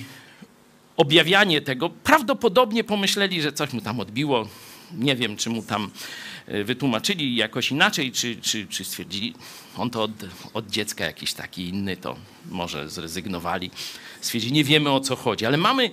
objawianie 0.96 1.60
tego, 1.60 1.90
prawdopodobnie 1.90 2.84
pomyśleli, 2.84 3.42
że 3.42 3.52
coś 3.52 3.72
mu 3.72 3.80
tam 3.80 4.00
odbiło. 4.00 4.48
Nie 4.92 5.16
wiem, 5.16 5.36
czy 5.36 5.50
mu 5.50 5.62
tam 5.62 5.90
e, 6.46 6.64
wytłumaczyli 6.64 7.36
jakoś 7.36 7.70
inaczej, 7.70 8.12
czy, 8.12 8.36
czy, 8.36 8.66
czy 8.66 8.84
stwierdzili, 8.84 9.34
on 9.76 9.90
to 9.90 10.02
od, 10.02 10.10
od 10.54 10.70
dziecka 10.70 11.04
jakiś 11.04 11.32
taki 11.32 11.68
inny, 11.68 11.96
to 11.96 12.16
może 12.50 12.90
zrezygnowali. 12.90 13.70
Stwierdzili, 14.20 14.52
nie 14.52 14.64
wiemy 14.64 14.90
o 14.90 15.00
co 15.00 15.16
chodzi, 15.16 15.46
ale 15.46 15.56
mamy 15.56 15.90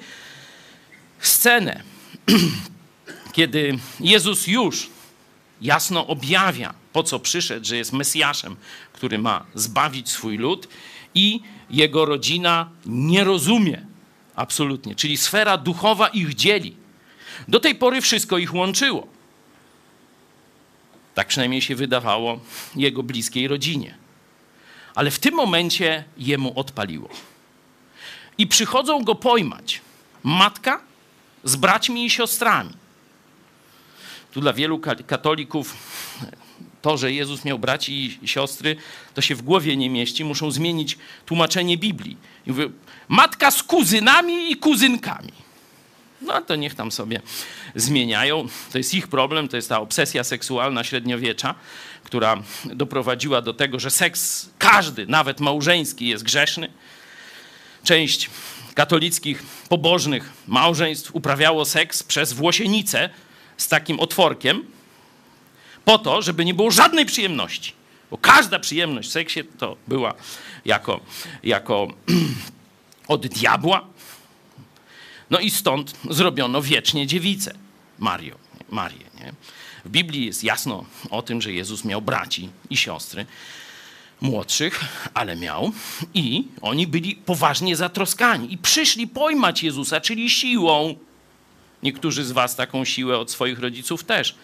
scenę, 1.19 1.83
kiedy 3.33 3.79
Jezus 3.99 4.47
już 4.47 4.89
jasno 5.61 6.07
objawia, 6.07 6.73
po 6.93 7.03
co 7.03 7.19
przyszedł, 7.19 7.65
że 7.65 7.77
jest 7.77 7.93
Mesjaszem, 7.93 8.55
który 9.01 9.17
ma 9.17 9.45
zbawić 9.55 10.09
swój 10.09 10.37
lud 10.37 10.67
i 11.15 11.41
jego 11.69 12.05
rodzina 12.05 12.69
nie 12.85 13.23
rozumie 13.23 13.85
absolutnie, 14.35 14.95
czyli 14.95 15.17
sfera 15.17 15.57
duchowa 15.57 16.07
ich 16.07 16.35
dzieli. 16.35 16.75
Do 17.47 17.59
tej 17.59 17.75
pory 17.75 18.01
wszystko 18.01 18.37
ich 18.37 18.53
łączyło. 18.53 19.07
Tak 21.15 21.27
przynajmniej 21.27 21.61
się 21.61 21.75
wydawało 21.75 22.39
jego 22.75 23.03
bliskiej 23.03 23.47
rodzinie. 23.47 23.97
Ale 24.95 25.11
w 25.11 25.19
tym 25.19 25.35
momencie 25.35 26.03
jemu 26.17 26.59
odpaliło. 26.59 27.09
I 28.37 28.47
przychodzą 28.47 29.03
go 29.03 29.15
pojmać 29.15 29.81
matka 30.23 30.81
z 31.43 31.55
braćmi 31.55 32.05
i 32.05 32.09
siostrami. 32.09 32.73
Tu 34.31 34.41
dla 34.41 34.53
wielu 34.53 34.79
katolików 35.07 35.75
to, 36.81 36.97
że 36.97 37.11
Jezus 37.11 37.45
miał 37.45 37.59
braci 37.59 38.19
i 38.21 38.27
siostry, 38.27 38.75
to 39.13 39.21
się 39.21 39.35
w 39.35 39.41
głowie 39.41 39.77
nie 39.77 39.89
mieści. 39.89 40.25
Muszą 40.25 40.51
zmienić 40.51 40.97
tłumaczenie 41.25 41.77
Biblii. 41.77 42.17
I 42.47 42.49
mówię, 42.49 42.69
matka 43.07 43.51
z 43.51 43.63
kuzynami 43.63 44.51
i 44.51 44.55
kuzynkami. 44.55 45.31
No 46.21 46.41
to 46.41 46.55
niech 46.55 46.75
tam 46.75 46.91
sobie 46.91 47.21
zmieniają. 47.75 48.47
To 48.71 48.77
jest 48.77 48.93
ich 48.93 49.07
problem, 49.07 49.47
to 49.47 49.55
jest 49.55 49.69
ta 49.69 49.79
obsesja 49.79 50.23
seksualna 50.23 50.83
średniowiecza, 50.83 51.55
która 52.03 52.43
doprowadziła 52.65 53.41
do 53.41 53.53
tego, 53.53 53.79
że 53.79 53.91
seks 53.91 54.49
każdy, 54.57 55.07
nawet 55.07 55.39
małżeński, 55.39 56.07
jest 56.07 56.23
grzeszny. 56.23 56.71
Część 57.83 58.29
katolickich, 58.73 59.43
pobożnych 59.69 60.29
małżeństw 60.47 61.15
uprawiało 61.15 61.65
seks 61.65 62.03
przez 62.03 62.33
włosienicę 62.33 63.09
z 63.57 63.67
takim 63.67 63.99
otworkiem, 63.99 64.63
po 65.85 65.97
to, 65.97 66.21
żeby 66.21 66.45
nie 66.45 66.53
było 66.53 66.71
żadnej 66.71 67.05
przyjemności. 67.05 67.73
Bo 68.11 68.17
każda 68.17 68.59
przyjemność 68.59 69.09
w 69.09 69.11
seksie 69.11 69.43
to 69.43 69.77
była 69.87 70.13
jako, 70.65 70.99
jako 71.43 71.87
od 73.07 73.27
diabła. 73.27 73.87
No 75.29 75.39
i 75.39 75.51
stąd 75.51 75.93
zrobiono 76.09 76.61
wiecznie 76.61 77.07
dziewicę, 77.07 77.53
Mario, 77.99 78.35
Marię. 78.69 79.05
Nie? 79.19 79.33
W 79.85 79.89
Biblii 79.89 80.25
jest 80.25 80.43
jasno 80.43 80.85
o 81.09 81.21
tym, 81.21 81.41
że 81.41 81.53
Jezus 81.53 81.85
miał 81.85 82.01
braci 82.01 82.49
i 82.69 82.77
siostry 82.77 83.25
młodszych, 84.21 84.79
ale 85.13 85.35
miał 85.35 85.71
i 86.13 86.47
oni 86.61 86.87
byli 86.87 87.15
poważnie 87.15 87.75
zatroskani 87.75 88.53
i 88.53 88.57
przyszli 88.57 89.07
pojmać 89.07 89.63
Jezusa, 89.63 90.01
czyli 90.01 90.29
siłą. 90.29 90.95
Niektórzy 91.83 92.25
z 92.25 92.31
was 92.31 92.55
taką 92.55 92.85
siłę 92.85 93.17
od 93.17 93.31
swoich 93.31 93.59
rodziców 93.59 94.03
też 94.03 94.35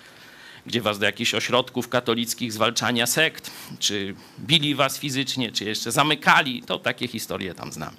gdzie 0.67 0.81
was 0.81 0.99
do 0.99 1.05
jakichś 1.05 1.33
ośrodków 1.33 1.89
katolickich 1.89 2.53
zwalczania 2.53 3.05
sekt, 3.05 3.51
czy 3.79 4.15
bili 4.39 4.75
was 4.75 4.99
fizycznie, 4.99 5.51
czy 5.51 5.65
jeszcze 5.65 5.91
zamykali, 5.91 6.63
to 6.63 6.79
takie 6.79 7.07
historie 7.07 7.53
tam 7.53 7.71
znam. 7.71 7.95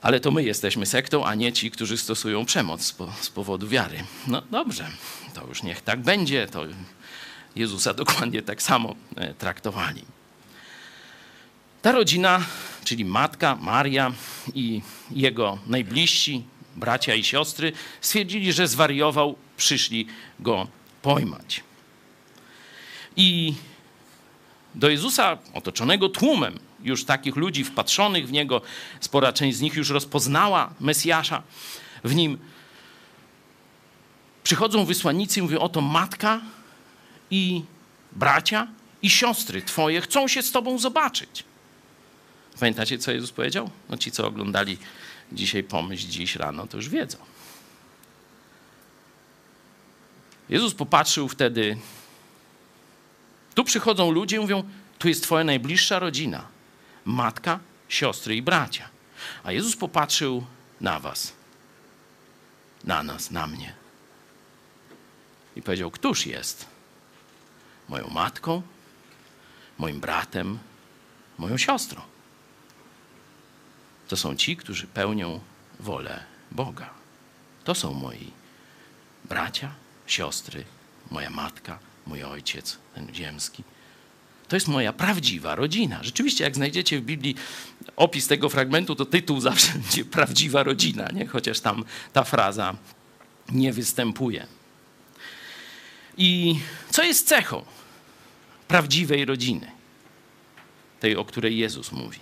Ale 0.00 0.20
to 0.20 0.30
my 0.30 0.42
jesteśmy 0.42 0.86
sektą, 0.86 1.26
a 1.26 1.34
nie 1.34 1.52
ci, 1.52 1.70
którzy 1.70 1.98
stosują 1.98 2.44
przemoc 2.44 2.94
z 3.20 3.30
powodu 3.30 3.68
wiary. 3.68 4.04
No 4.26 4.42
dobrze, 4.50 4.90
to 5.34 5.46
już 5.46 5.62
niech 5.62 5.80
tak 5.80 6.00
będzie, 6.00 6.46
to 6.46 6.64
Jezusa 7.56 7.94
dokładnie 7.94 8.42
tak 8.42 8.62
samo 8.62 8.94
e, 9.16 9.34
traktowali. 9.34 10.04
Ta 11.82 11.92
rodzina, 11.92 12.40
czyli 12.84 13.04
matka, 13.04 13.56
Maria 13.56 14.12
i 14.54 14.82
jego 15.10 15.58
najbliżsi, 15.66 16.44
bracia 16.76 17.14
i 17.14 17.24
siostry, 17.24 17.72
stwierdzili, 18.00 18.52
że 18.52 18.68
zwariował, 18.68 19.36
przyszli 19.56 20.06
go 20.40 20.66
pojmać. 21.02 21.64
I 23.16 23.54
do 24.74 24.88
Jezusa, 24.88 25.38
otoczonego 25.54 26.08
tłumem, 26.08 26.58
już 26.82 27.04
takich 27.04 27.36
ludzi 27.36 27.64
wpatrzonych 27.64 28.28
w 28.28 28.32
Niego, 28.32 28.60
spora 29.00 29.32
część 29.32 29.56
z 29.56 29.60
nich 29.60 29.74
już 29.74 29.90
rozpoznała 29.90 30.74
Mesjasza 30.80 31.42
w 32.04 32.14
Nim. 32.14 32.38
Przychodzą 34.42 34.84
wysłannicy 34.84 35.40
i 35.40 35.42
mówią, 35.42 35.58
oto 35.58 35.80
matka 35.80 36.40
i 37.30 37.62
bracia 38.12 38.66
i 39.02 39.10
siostry 39.10 39.62
Twoje 39.62 40.00
chcą 40.00 40.28
się 40.28 40.42
z 40.42 40.52
Tobą 40.52 40.78
zobaczyć. 40.78 41.44
Pamiętacie, 42.60 42.98
co 42.98 43.12
Jezus 43.12 43.32
powiedział? 43.32 43.70
No 43.88 43.96
ci, 43.96 44.10
co 44.10 44.26
oglądali 44.26 44.78
dzisiaj 45.32 45.62
pomyśl, 45.62 46.08
dziś 46.08 46.36
rano, 46.36 46.66
to 46.66 46.76
już 46.76 46.88
wiedzą. 46.88 47.18
Jezus 50.48 50.74
popatrzył 50.74 51.28
wtedy. 51.28 51.76
Tu 53.54 53.64
przychodzą 53.64 54.10
ludzie 54.10 54.36
i 54.36 54.40
mówią: 54.40 54.68
Tu 54.98 55.08
jest 55.08 55.22
Twoja 55.22 55.44
najbliższa 55.44 55.98
rodzina, 55.98 56.46
matka, 57.04 57.60
siostry 57.88 58.36
i 58.36 58.42
bracia. 58.42 58.88
A 59.44 59.52
Jezus 59.52 59.76
popatrzył 59.76 60.46
na 60.80 61.00
Was, 61.00 61.32
na 62.84 63.02
nas, 63.02 63.30
na 63.30 63.46
mnie. 63.46 63.74
I 65.56 65.62
powiedział: 65.62 65.90
Któż 65.90 66.26
jest 66.26 66.66
moją 67.88 68.08
matką, 68.08 68.62
moim 69.78 70.00
bratem, 70.00 70.58
moją 71.38 71.58
siostrą? 71.58 72.02
To 74.08 74.16
są 74.16 74.36
ci, 74.36 74.56
którzy 74.56 74.86
pełnią 74.86 75.40
wolę 75.80 76.24
Boga. 76.50 76.90
To 77.64 77.74
są 77.74 77.94
moi 77.94 78.30
bracia, 79.24 79.74
siostry, 80.10 80.64
moja 81.10 81.30
matka, 81.30 81.78
mój 82.06 82.22
ojciec, 82.22 82.78
ten 82.94 83.14
ziemski. 83.14 83.64
To 84.48 84.56
jest 84.56 84.68
moja 84.68 84.92
prawdziwa 84.92 85.54
rodzina. 85.54 86.02
Rzeczywiście, 86.02 86.44
jak 86.44 86.54
znajdziecie 86.54 87.00
w 87.00 87.02
Biblii 87.02 87.34
opis 87.96 88.26
tego 88.26 88.48
fragmentu, 88.48 88.94
to 88.94 89.04
tytuł 89.04 89.40
zawsze 89.40 89.72
będzie 89.78 90.04
prawdziwa 90.04 90.62
rodzina, 90.62 91.08
nie? 91.12 91.26
chociaż 91.26 91.60
tam 91.60 91.84
ta 92.12 92.24
fraza 92.24 92.76
nie 93.48 93.72
występuje. 93.72 94.46
I 96.16 96.58
co 96.90 97.02
jest 97.02 97.28
cechą 97.28 97.64
prawdziwej 98.68 99.24
rodziny, 99.24 99.70
tej, 101.00 101.16
o 101.16 101.24
której 101.24 101.58
Jezus 101.58 101.92
mówi? 101.92 102.18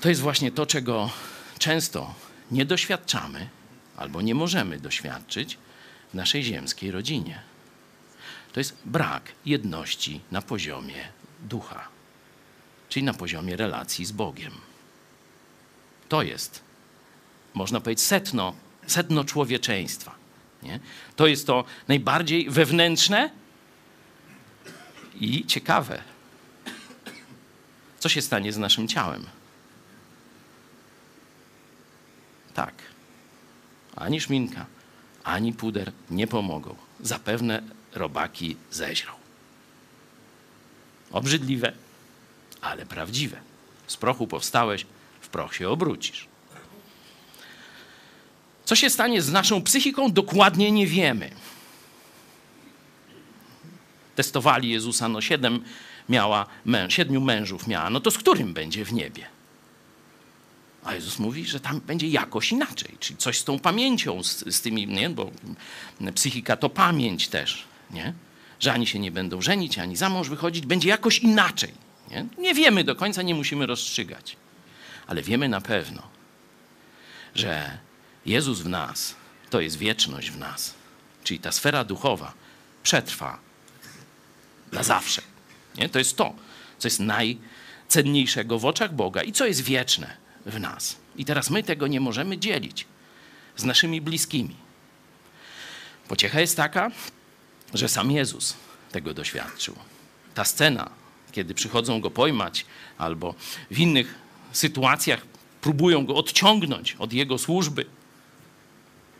To 0.00 0.08
jest 0.08 0.20
właśnie 0.20 0.50
to, 0.50 0.66
czego 0.66 1.10
często 1.58 2.14
nie 2.50 2.64
doświadczamy 2.64 3.48
albo 3.96 4.22
nie 4.22 4.34
możemy 4.34 4.80
doświadczyć, 4.80 5.58
naszej 6.14 6.42
ziemskiej 6.42 6.90
rodzinie. 6.90 7.42
To 8.52 8.60
jest 8.60 8.76
brak 8.84 9.32
jedności 9.46 10.20
na 10.30 10.42
poziomie 10.42 11.08
ducha, 11.40 11.88
czyli 12.88 13.02
na 13.04 13.14
poziomie 13.14 13.56
relacji 13.56 14.04
z 14.04 14.12
Bogiem. 14.12 14.52
To 16.08 16.22
jest, 16.22 16.62
można 17.54 17.80
powiedzieć, 17.80 18.04
setno, 18.04 18.54
setno 18.86 19.24
człowieczeństwa. 19.24 20.14
Nie? 20.62 20.80
To 21.16 21.26
jest 21.26 21.46
to 21.46 21.64
najbardziej 21.88 22.50
wewnętrzne 22.50 23.30
i 25.20 25.46
ciekawe. 25.46 26.02
Co 27.98 28.08
się 28.08 28.22
stanie 28.22 28.52
z 28.52 28.58
naszym 28.58 28.88
ciałem? 28.88 29.26
Tak. 32.54 32.74
Ani 33.96 34.20
szminka, 34.20 34.66
ani 35.24 35.52
puder 35.52 35.92
nie 36.10 36.26
pomogą. 36.26 36.76
Zapewne 37.00 37.62
robaki 37.94 38.56
zeźrą. 38.70 39.12
Obrzydliwe, 41.12 41.72
ale 42.60 42.86
prawdziwe. 42.86 43.40
Z 43.86 43.96
prochu 43.96 44.26
powstałeś, 44.26 44.86
w 45.20 45.28
proch 45.28 45.54
się 45.54 45.68
obrócisz. 45.68 46.28
Co 48.64 48.76
się 48.76 48.90
stanie 48.90 49.22
z 49.22 49.32
naszą 49.32 49.62
psychiką, 49.62 50.12
dokładnie 50.12 50.72
nie 50.72 50.86
wiemy. 50.86 51.30
Testowali 54.16 54.70
Jezusa, 54.70 55.08
no 55.08 55.20
siedem 55.20 55.64
miała, 56.08 56.46
siedmiu 56.88 57.20
mężów 57.20 57.66
miała, 57.66 57.90
no 57.90 58.00
to 58.00 58.10
z 58.10 58.18
którym 58.18 58.54
będzie 58.54 58.84
w 58.84 58.92
niebie? 58.92 59.26
A 60.84 60.94
Jezus 60.94 61.18
mówi, 61.18 61.44
że 61.44 61.60
tam 61.60 61.80
będzie 61.80 62.08
jakoś 62.08 62.52
inaczej, 62.52 62.96
czyli 63.00 63.16
coś 63.16 63.38
z 63.38 63.44
tą 63.44 63.58
pamięcią, 63.58 64.22
z, 64.22 64.54
z 64.54 64.60
tymi, 64.60 64.86
nie? 64.86 65.10
bo 65.10 65.30
psychika 66.14 66.56
to 66.56 66.70
pamięć 66.70 67.28
też, 67.28 67.64
nie? 67.90 68.12
że 68.60 68.72
ani 68.72 68.86
się 68.86 68.98
nie 68.98 69.10
będą 69.10 69.42
żenić, 69.42 69.78
ani 69.78 69.96
za 69.96 70.08
mąż 70.08 70.28
wychodzić, 70.28 70.66
będzie 70.66 70.88
jakoś 70.88 71.18
inaczej. 71.18 71.72
Nie? 72.10 72.26
nie 72.38 72.54
wiemy 72.54 72.84
do 72.84 72.96
końca, 72.96 73.22
nie 73.22 73.34
musimy 73.34 73.66
rozstrzygać, 73.66 74.36
ale 75.06 75.22
wiemy 75.22 75.48
na 75.48 75.60
pewno, 75.60 76.02
że 77.34 77.78
Jezus 78.26 78.60
w 78.60 78.68
nas 78.68 79.14
to 79.50 79.60
jest 79.60 79.78
wieczność 79.78 80.30
w 80.30 80.38
nas, 80.38 80.74
czyli 81.24 81.40
ta 81.40 81.52
sfera 81.52 81.84
duchowa 81.84 82.32
przetrwa 82.82 83.38
na 84.72 84.82
zawsze. 84.82 85.22
Nie? 85.78 85.88
To 85.88 85.98
jest 85.98 86.16
to, 86.16 86.34
co 86.78 86.88
jest 86.88 87.00
najcenniejszego 87.00 88.58
w 88.58 88.64
oczach 88.64 88.94
Boga 88.94 89.22
i 89.22 89.32
co 89.32 89.46
jest 89.46 89.60
wieczne 89.60 90.19
w 90.46 90.60
nas. 90.60 90.96
I 91.16 91.24
teraz 91.24 91.50
my 91.50 91.62
tego 91.62 91.86
nie 91.86 92.00
możemy 92.00 92.38
dzielić 92.38 92.86
z 93.56 93.64
naszymi 93.64 94.00
bliskimi. 94.00 94.56
Pociecha 96.08 96.40
jest 96.40 96.56
taka, 96.56 96.90
że 97.74 97.88
sam 97.88 98.10
Jezus 98.10 98.56
tego 98.92 99.14
doświadczył. 99.14 99.76
Ta 100.34 100.44
scena, 100.44 100.90
kiedy 101.32 101.54
przychodzą 101.54 102.00
go 102.00 102.10
pojmać, 102.10 102.66
albo 102.98 103.34
w 103.70 103.78
innych 103.78 104.14
sytuacjach 104.52 105.26
próbują 105.60 106.06
go 106.06 106.14
odciągnąć 106.14 106.96
od 106.98 107.12
jego 107.12 107.38
służby, 107.38 107.86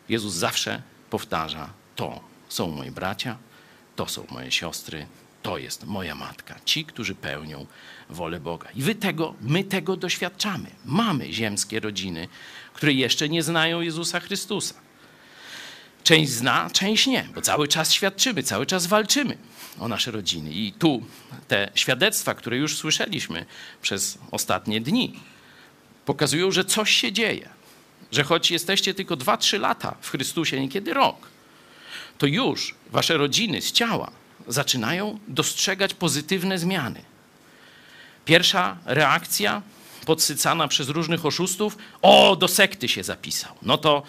Jezus 0.08 0.34
zawsze 0.34 0.82
powtarza: 1.10 1.70
To 1.96 2.20
są 2.48 2.70
moi 2.70 2.90
bracia, 2.90 3.38
to 3.96 4.06
są 4.06 4.26
moje 4.30 4.50
siostry, 4.50 5.06
to 5.42 5.58
jest 5.58 5.86
moja 5.86 6.14
matka. 6.14 6.54
Ci, 6.64 6.84
którzy 6.84 7.14
pełnią 7.14 7.66
wolę 8.10 8.40
Boga. 8.40 8.68
I 8.74 8.82
wy 8.82 8.94
tego, 8.94 9.34
my 9.40 9.64
tego 9.64 9.96
doświadczamy. 9.96 10.70
Mamy 10.84 11.32
ziemskie 11.32 11.80
rodziny, 11.80 12.28
które 12.74 12.92
jeszcze 12.92 13.28
nie 13.28 13.42
znają 13.42 13.80
Jezusa 13.80 14.20
Chrystusa. 14.20 14.74
Część 16.04 16.30
zna, 16.30 16.70
część 16.70 17.06
nie, 17.06 17.28
bo 17.34 17.42
cały 17.42 17.68
czas 17.68 17.92
świadczymy, 17.92 18.42
cały 18.42 18.66
czas 18.66 18.86
walczymy 18.86 19.36
o 19.78 19.88
nasze 19.88 20.10
rodziny. 20.10 20.52
I 20.52 20.72
tu 20.72 21.06
te 21.48 21.70
świadectwa, 21.74 22.34
które 22.34 22.56
już 22.56 22.76
słyszeliśmy 22.76 23.46
przez 23.82 24.18
ostatnie 24.30 24.80
dni, 24.80 25.20
pokazują, 26.04 26.50
że 26.50 26.64
coś 26.64 26.90
się 26.90 27.12
dzieje. 27.12 27.48
Że 28.12 28.24
choć 28.24 28.50
jesteście 28.50 28.94
tylko 28.94 29.16
2-3 29.16 29.60
lata 29.60 29.96
w 30.00 30.10
Chrystusie, 30.10 30.60
niekiedy 30.60 30.94
rok, 30.94 31.16
to 32.18 32.26
już 32.26 32.74
wasze 32.90 33.16
rodziny 33.16 33.62
z 33.62 33.72
ciała 33.72 34.10
zaczynają 34.48 35.18
dostrzegać 35.28 35.94
pozytywne 35.94 36.58
zmiany. 36.58 37.09
Pierwsza 38.30 38.76
reakcja 38.84 39.62
podsycana 40.06 40.68
przez 40.68 40.88
różnych 40.88 41.26
oszustów: 41.26 41.78
O, 42.02 42.36
do 42.36 42.48
sekty 42.48 42.88
się 42.88 43.04
zapisał. 43.04 43.54
No 43.62 43.78
to 43.78 44.02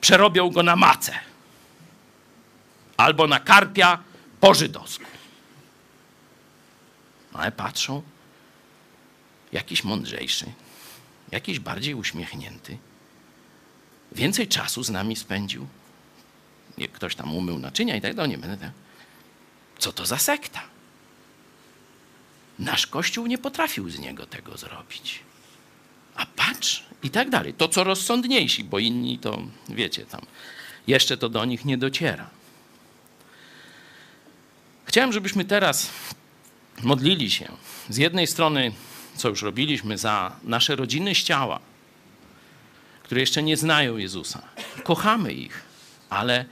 przerobią 0.00 0.50
go 0.50 0.62
na 0.62 0.76
macę 0.76 1.18
albo 2.96 3.26
na 3.26 3.40
karpia 3.40 3.98
po 4.40 4.54
żydowsku. 4.54 5.04
Ale 7.32 7.52
patrzą, 7.52 8.02
jakiś 9.52 9.84
mądrzejszy, 9.84 10.46
jakiś 11.30 11.58
bardziej 11.58 11.94
uśmiechnięty, 11.94 12.78
więcej 14.12 14.48
czasu 14.48 14.82
z 14.82 14.90
nami 14.90 15.16
spędził. 15.16 15.66
Ktoś 16.92 17.14
tam 17.14 17.34
umył 17.34 17.58
naczynia 17.58 17.96
i 17.96 18.00
tak 18.00 18.14
dalej, 18.14 18.30
nie 18.30 18.38
będę. 18.38 18.72
Co 19.78 19.92
to 19.92 20.06
za 20.06 20.18
sekta? 20.18 20.73
Nasz 22.58 22.86
Kościół 22.86 23.26
nie 23.26 23.38
potrafił 23.38 23.90
z 23.90 23.98
niego 23.98 24.26
tego 24.26 24.56
zrobić. 24.56 25.20
A 26.14 26.26
patrz 26.26 26.84
i 27.02 27.10
tak 27.10 27.30
dalej. 27.30 27.54
To 27.54 27.68
co 27.68 27.84
rozsądniejsi, 27.84 28.64
bo 28.64 28.78
inni 28.78 29.18
to, 29.18 29.42
wiecie, 29.68 30.06
tam 30.06 30.20
jeszcze 30.86 31.16
to 31.16 31.28
do 31.28 31.44
nich 31.44 31.64
nie 31.64 31.78
dociera. 31.78 32.30
Chciałem, 34.84 35.12
żebyśmy 35.12 35.44
teraz 35.44 35.90
modlili 36.82 37.30
się 37.30 37.52
z 37.88 37.96
jednej 37.96 38.26
strony, 38.26 38.72
co 39.16 39.28
już 39.28 39.42
robiliśmy, 39.42 39.98
za 39.98 40.36
nasze 40.42 40.76
rodziny 40.76 41.14
z 41.14 41.22
ciała, 41.22 41.60
które 43.02 43.20
jeszcze 43.20 43.42
nie 43.42 43.56
znają 43.56 43.96
Jezusa. 43.96 44.42
Kochamy 44.84 45.32
ich, 45.32 45.62
ale 46.10 46.44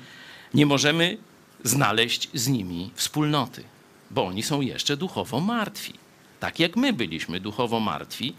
nie 0.54 0.66
możemy 0.66 1.18
znaleźć 1.64 2.28
z 2.34 2.48
nimi 2.48 2.90
wspólnoty, 2.94 3.64
bo 4.12 4.26
oni 4.26 4.42
są 4.42 4.60
jeszcze 4.60 4.96
duchowo 4.96 5.40
martwi. 5.40 5.94
Tak 6.40 6.60
jak 6.60 6.76
my 6.76 6.92
byliśmy 6.92 7.40
duchowo 7.40 7.80
martwi, 7.80 8.34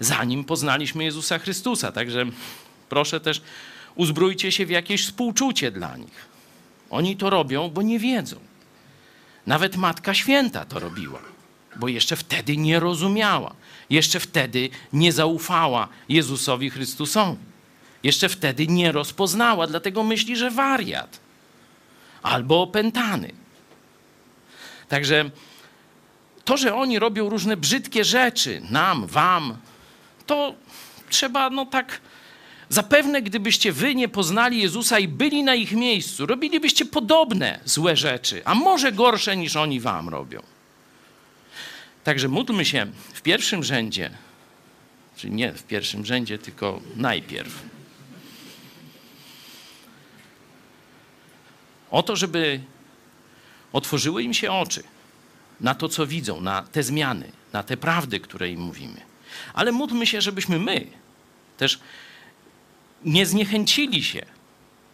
zanim 0.00 0.44
poznaliśmy 0.44 1.04
Jezusa 1.04 1.38
Chrystusa. 1.38 1.92
Także 1.92 2.24
proszę 2.88 3.20
też 3.20 3.42
uzbrójcie 3.94 4.52
się 4.52 4.66
w 4.66 4.70
jakieś 4.70 5.04
współczucie 5.04 5.70
dla 5.70 5.96
nich. 5.96 6.28
Oni 6.90 7.16
to 7.16 7.30
robią, 7.30 7.70
bo 7.70 7.82
nie 7.82 7.98
wiedzą. 7.98 8.36
Nawet 9.46 9.76
Matka 9.76 10.14
Święta 10.14 10.64
to 10.64 10.78
robiła, 10.78 11.20
bo 11.76 11.88
jeszcze 11.88 12.16
wtedy 12.16 12.56
nie 12.56 12.80
rozumiała, 12.80 13.54
jeszcze 13.90 14.20
wtedy 14.20 14.70
nie 14.92 15.12
zaufała 15.12 15.88
Jezusowi 16.08 16.70
Chrystusowi, 16.70 17.38
jeszcze 18.02 18.28
wtedy 18.28 18.66
nie 18.66 18.92
rozpoznała, 18.92 19.66
dlatego 19.66 20.02
myśli, 20.02 20.36
że 20.36 20.50
wariat 20.50 21.20
albo 22.22 22.62
opętany. 22.62 23.32
Także 24.88 25.30
to, 26.44 26.56
że 26.56 26.74
oni 26.74 26.98
robią 26.98 27.28
różne 27.28 27.56
brzydkie 27.56 28.04
rzeczy 28.04 28.62
nam, 28.70 29.06
wam, 29.06 29.56
to 30.26 30.54
trzeba 31.10 31.50
no 31.50 31.66
tak. 31.66 32.00
Zapewne, 32.70 33.22
gdybyście 33.22 33.72
wy 33.72 33.94
nie 33.94 34.08
poznali 34.08 34.62
Jezusa 34.62 34.98
i 34.98 35.08
byli 35.08 35.42
na 35.42 35.54
ich 35.54 35.72
miejscu, 35.72 36.26
robilibyście 36.26 36.84
podobne 36.84 37.60
złe 37.64 37.96
rzeczy, 37.96 38.42
a 38.44 38.54
może 38.54 38.92
gorsze 38.92 39.36
niż 39.36 39.56
oni 39.56 39.80
wam 39.80 40.08
robią. 40.08 40.42
Także 42.04 42.28
módlmy 42.28 42.64
się 42.64 42.86
w 43.14 43.22
pierwszym 43.22 43.64
rzędzie, 43.64 44.10
czyli 45.16 45.32
nie 45.32 45.52
w 45.52 45.62
pierwszym 45.62 46.06
rzędzie, 46.06 46.38
tylko 46.38 46.80
najpierw 46.96 47.62
O 51.90 52.02
to, 52.02 52.16
żeby 52.16 52.60
otworzyły 53.72 54.22
im 54.22 54.34
się 54.34 54.52
oczy 54.52 54.82
na 55.60 55.74
to, 55.74 55.88
co 55.88 56.06
widzą, 56.06 56.40
na 56.40 56.62
te 56.62 56.82
zmiany, 56.82 57.32
na 57.52 57.62
te 57.62 57.76
prawdy, 57.76 58.20
które 58.20 58.50
im 58.50 58.60
mówimy. 58.60 59.00
Ale 59.54 59.72
módlmy 59.72 60.06
się, 60.06 60.20
żebyśmy 60.20 60.58
my 60.58 60.86
też 61.56 61.80
nie 63.04 63.26
zniechęcili 63.26 64.04
się 64.04 64.26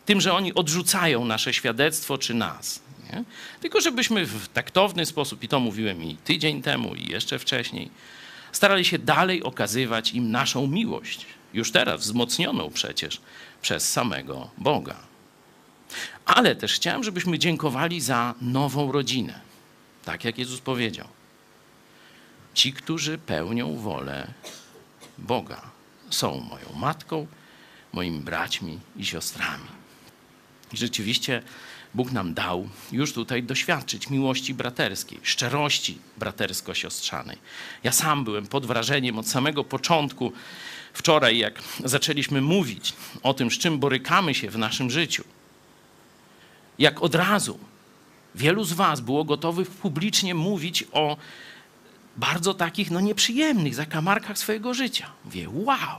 tym, 0.05 0.21
że 0.21 0.33
oni 0.33 0.55
odrzucają 0.55 1.25
nasze 1.25 1.53
świadectwo 1.53 2.19
czy 2.19 2.35
nas. 2.35 2.81
Nie? 3.13 3.25
Tylko 3.61 3.81
żebyśmy 3.81 4.27
w 4.27 4.49
taktowny 4.49 5.07
sposób, 5.07 5.43
i 5.43 5.49
to 5.49 5.61
mówiłem 5.61 6.03
i 6.03 6.17
tydzień 6.17 6.63
temu, 6.63 6.95
i 6.95 7.11
jeszcze 7.11 7.39
wcześniej, 7.39 7.91
starali 8.53 8.85
się 8.85 8.99
dalej 8.99 9.43
okazywać 9.43 10.13
im 10.13 10.31
naszą 10.31 10.67
miłość, 10.67 11.27
już 11.55 11.73
teraz 11.73 12.01
wzmocnioną 12.01 12.71
przecież 12.71 13.21
przez 13.63 13.93
samego 13.93 14.51
Boga. 14.59 14.97
Ale 16.27 16.57
też 16.57 16.75
chciałem, 16.75 17.05
żebyśmy 17.05 17.39
dziękowali 17.39 18.01
za 18.01 18.35
nową 18.41 18.93
rodzinę. 18.93 19.41
Tak 20.05 20.25
jak 20.25 20.39
Jezus 20.39 20.61
powiedział. 20.61 21.09
Ci, 22.55 22.73
którzy 22.73 23.19
pełnią 23.19 23.77
wolę 23.77 24.33
Boga, 25.19 25.63
są 26.11 26.41
moją 26.41 26.73
matką, 26.77 27.27
moimi 27.93 28.21
braćmi 28.21 28.79
i 28.97 29.07
siostrami. 29.07 29.69
I 30.73 30.77
rzeczywiście 30.77 31.43
Bóg 31.95 32.13
nam 32.13 32.35
dał 32.35 32.69
już 32.93 33.13
tutaj 33.13 33.43
doświadczyć 33.43 34.11
miłości 34.11 34.55
braterskiej, 34.55 35.21
szczerości 35.23 35.99
bratersko-siostrzanej. 36.19 37.37
Ja 37.85 37.93
sam 37.93 38.25
byłem 38.25 38.47
pod 38.47 38.67
wrażeniem 38.67 39.19
od 39.19 39.29
samego 39.29 39.65
początku, 39.65 40.33
wczoraj, 40.93 41.39
jak 41.39 41.63
zaczęliśmy 41.85 42.41
mówić 42.41 42.93
o 43.23 43.35
tym, 43.35 43.51
z 43.51 43.59
czym 43.59 43.79
borykamy 43.79 44.35
się 44.35 44.51
w 44.51 44.59
naszym 44.59 44.91
życiu 44.91 45.25
jak 46.79 47.03
od 47.03 47.15
razu 47.15 47.59
wielu 48.35 48.65
z 48.65 48.73
Was 48.73 49.01
było 49.01 49.25
gotowych 49.25 49.71
publicznie 49.71 50.35
mówić 50.35 50.85
o 50.93 51.17
bardzo 52.17 52.55
takich 52.55 52.91
no, 52.91 53.01
nieprzyjemnych 53.01 53.75
zakamarkach 53.75 54.39
swojego 54.39 54.75
życia. 54.75 55.11
Mówię, 55.25 55.49
wow, 55.53 55.99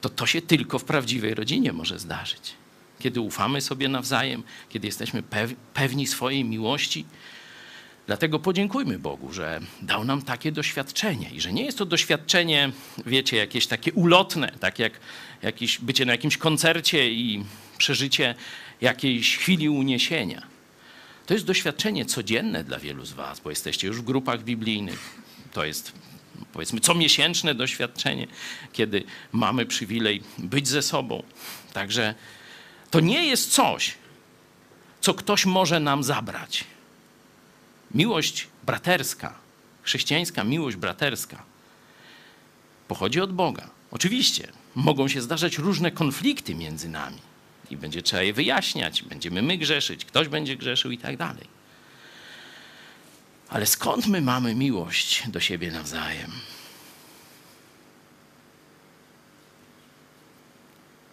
to 0.00 0.08
to 0.08 0.26
się 0.26 0.42
tylko 0.42 0.78
w 0.78 0.84
prawdziwej 0.84 1.34
rodzinie 1.34 1.72
może 1.72 1.98
zdarzyć. 1.98 2.54
Kiedy 2.98 3.20
ufamy 3.20 3.60
sobie 3.60 3.88
nawzajem, 3.88 4.42
kiedy 4.68 4.86
jesteśmy 4.86 5.22
pewni 5.74 6.06
swojej 6.06 6.44
miłości. 6.44 7.04
Dlatego 8.06 8.38
podziękujmy 8.38 8.98
Bogu, 8.98 9.32
że 9.32 9.60
dał 9.82 10.04
nam 10.04 10.22
takie 10.22 10.52
doświadczenie 10.52 11.30
i 11.30 11.40
że 11.40 11.52
nie 11.52 11.64
jest 11.64 11.78
to 11.78 11.86
doświadczenie, 11.86 12.72
wiecie, 13.06 13.36
jakieś 13.36 13.66
takie 13.66 13.92
ulotne, 13.92 14.52
tak 14.60 14.78
jak 14.78 14.92
jakieś 15.42 15.78
bycie 15.78 16.06
na 16.06 16.12
jakimś 16.12 16.36
koncercie 16.36 17.10
i 17.10 17.44
przeżycie 17.78 18.34
jakiejś 18.80 19.36
chwili 19.36 19.68
uniesienia. 19.68 20.42
To 21.26 21.34
jest 21.34 21.46
doświadczenie 21.46 22.04
codzienne 22.04 22.64
dla 22.64 22.78
wielu 22.78 23.04
z 23.04 23.12
Was, 23.12 23.40
bo 23.40 23.50
jesteście 23.50 23.86
już 23.86 24.00
w 24.00 24.04
grupach 24.04 24.42
biblijnych. 24.42 25.18
To 25.52 25.64
jest 25.64 25.92
powiedzmy 26.52 26.80
comiesięczne 26.80 27.54
doświadczenie, 27.54 28.26
kiedy 28.72 29.04
mamy 29.32 29.66
przywilej 29.66 30.22
być 30.38 30.68
ze 30.68 30.82
sobą. 30.82 31.22
Także 31.72 32.14
to 32.90 33.00
nie 33.00 33.26
jest 33.26 33.52
coś, 33.52 33.94
co 35.00 35.14
ktoś 35.14 35.46
może 35.46 35.80
nam 35.80 36.04
zabrać. 36.04 36.64
Miłość 37.94 38.48
braterska, 38.66 39.34
chrześcijańska 39.82 40.44
miłość 40.44 40.76
braterska 40.76 41.42
pochodzi 42.88 43.20
od 43.20 43.32
Boga. 43.32 43.70
Oczywiście 43.90 44.52
mogą 44.74 45.08
się 45.08 45.22
zdarzać 45.22 45.58
różne 45.58 45.90
konflikty 45.90 46.54
między 46.54 46.88
nami 46.88 47.27
i 47.70 47.76
będzie 47.76 48.02
trzeba 48.02 48.22
je 48.22 48.32
wyjaśniać. 48.32 49.02
Będziemy 49.02 49.42
my 49.42 49.58
grzeszyć, 49.58 50.04
ktoś 50.04 50.28
będzie 50.28 50.56
grzeszył 50.56 50.90
i 50.90 50.98
tak 50.98 51.16
dalej. 51.16 51.58
Ale 53.48 53.66
skąd 53.66 54.06
my 54.06 54.20
mamy 54.20 54.54
miłość 54.54 55.28
do 55.28 55.40
siebie 55.40 55.70
nawzajem? 55.70 56.30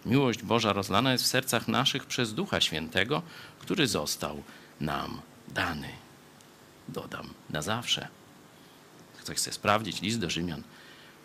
Miłość 0.06 0.44
Boża 0.44 0.74
rozlana 0.74 1.12
jest 1.12 1.24
w 1.24 1.28
sercach 1.28 1.68
naszych 1.68 2.06
przez 2.06 2.34
Ducha 2.34 2.62
Świętego, 2.62 3.22
który 3.60 3.88
został 3.88 4.44
nam 4.82 5.22
dany. 5.48 5.90
Dodam 6.88 7.34
na 7.50 7.62
zawsze. 7.62 8.08
Ktoś 9.18 9.38
chce 9.38 9.54
sprawdzić 9.54 10.02
list 10.02 10.20
do 10.20 10.30
Rzymian, 10.30 10.64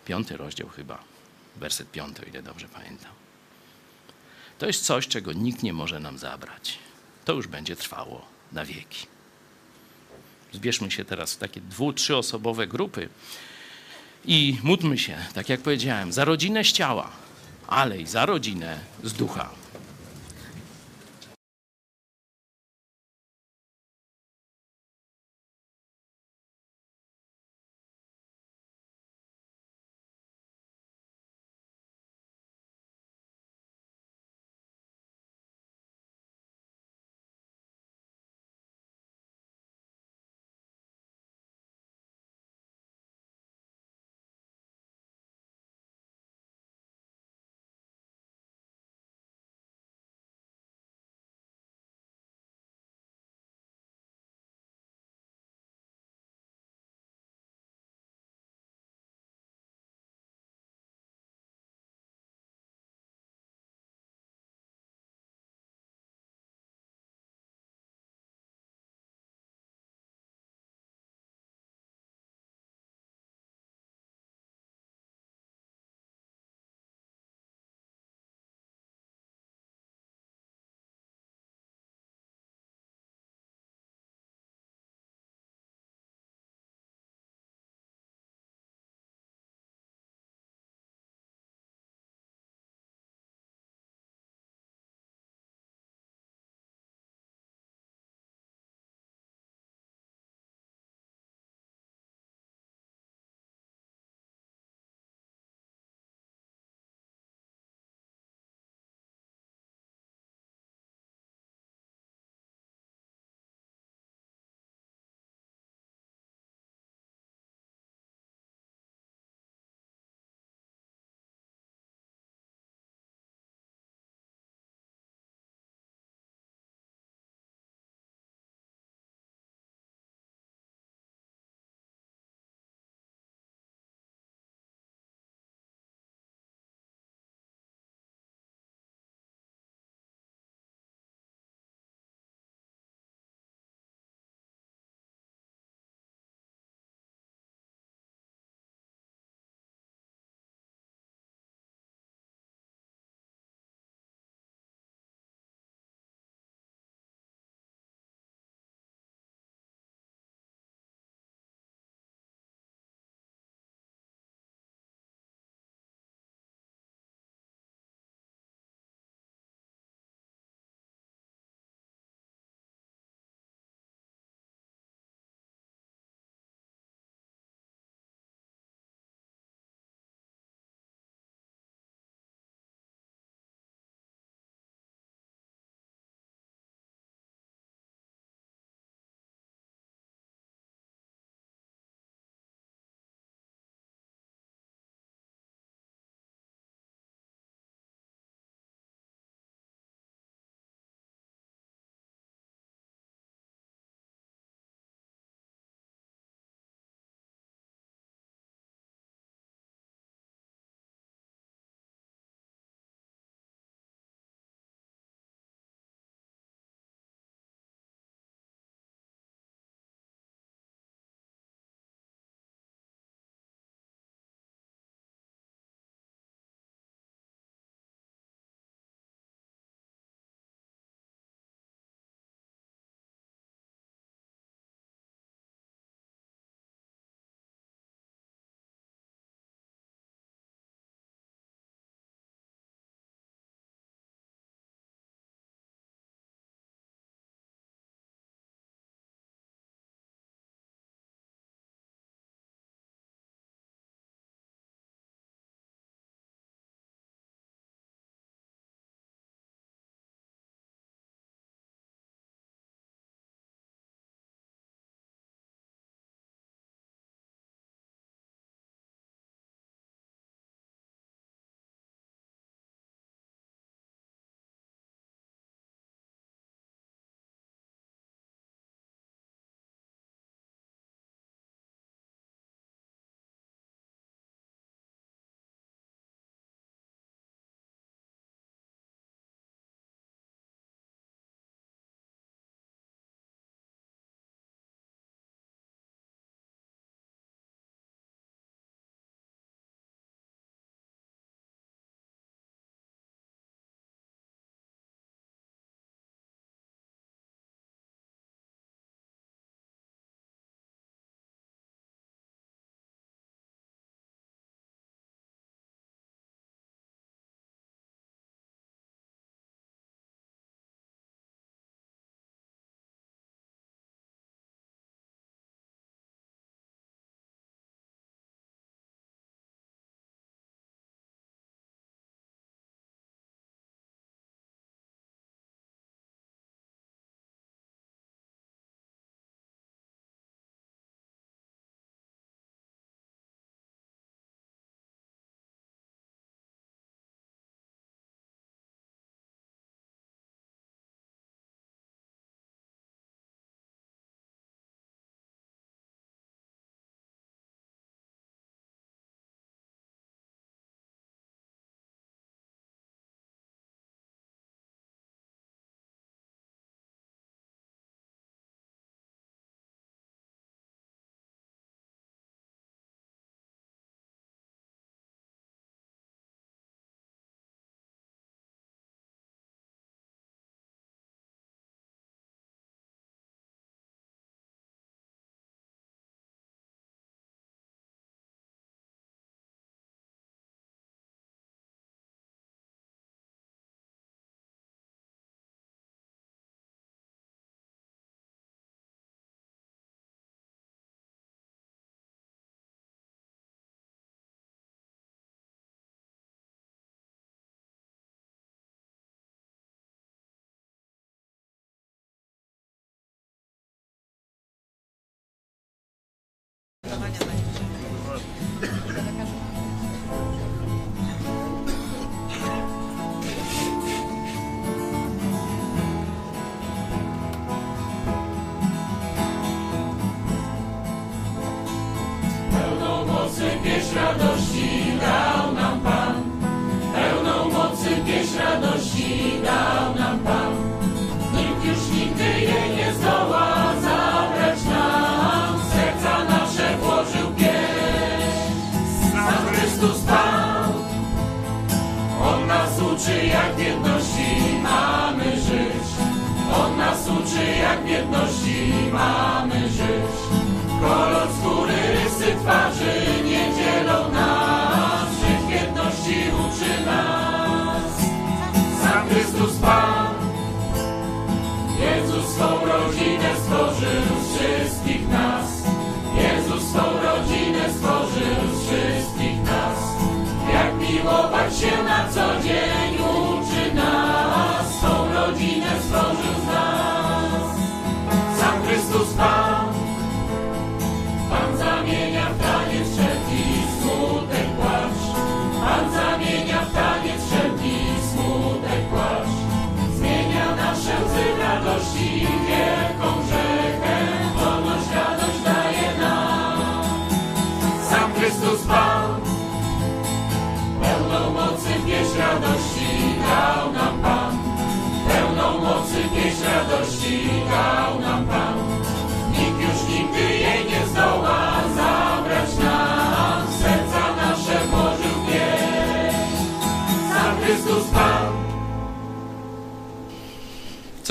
piąty 0.05 0.37
rozdział 0.37 0.69
chyba, 0.69 1.03
werset 1.55 1.91
piąty, 1.91 2.21
o 2.21 2.25
ile 2.25 2.43
dobrze 2.43 2.67
pamiętam. 2.67 3.20
To 4.61 4.67
jest 4.67 4.85
coś, 4.85 5.07
czego 5.07 5.33
nikt 5.33 5.63
nie 5.63 5.73
może 5.73 5.99
nam 5.99 6.17
zabrać. 6.17 6.79
To 7.25 7.33
już 7.33 7.47
będzie 7.47 7.75
trwało 7.75 8.25
na 8.51 8.65
wieki. 8.65 9.07
Zbierzmy 10.53 10.91
się 10.91 11.05
teraz 11.05 11.33
w 11.33 11.37
takie 11.37 11.61
dwu-, 11.61 11.93
trzyosobowe 11.93 12.67
grupy 12.67 13.09
i 14.25 14.57
módlmy 14.63 14.97
się, 14.97 15.17
tak 15.33 15.49
jak 15.49 15.61
powiedziałem, 15.61 16.13
za 16.13 16.25
rodzinę 16.25 16.63
z 16.63 16.71
ciała, 16.71 17.09
ale 17.67 18.01
i 18.01 18.07
za 18.07 18.25
rodzinę 18.25 18.79
z 19.03 19.13
ducha. 19.13 19.49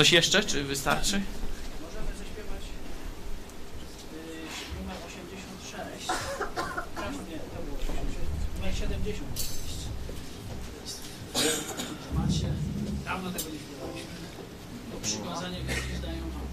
Coś 0.01 0.11
jeszcze, 0.11 0.43
czy 0.43 0.63
wystarczy? 0.63 1.21
Możemy 1.81 2.07
zaśpiewać 2.17 2.63
y, 4.13 4.79
numer 4.79 4.97
86. 5.07 6.07
Nie, 7.29 7.37
to 7.37 7.61
było 7.65 7.77
86. 7.77 8.29
Numer 8.57 8.75
76. 8.75 9.51
Macie, 12.13 12.49
dawno 13.05 13.31
tego 13.31 13.49
nie 13.49 13.59
śpiewaliśmy. 13.59 14.15
To 14.91 14.97
przykazanie 15.03 15.57
wielkie 15.67 15.99
dają 16.07 16.23
wam. 16.33 16.47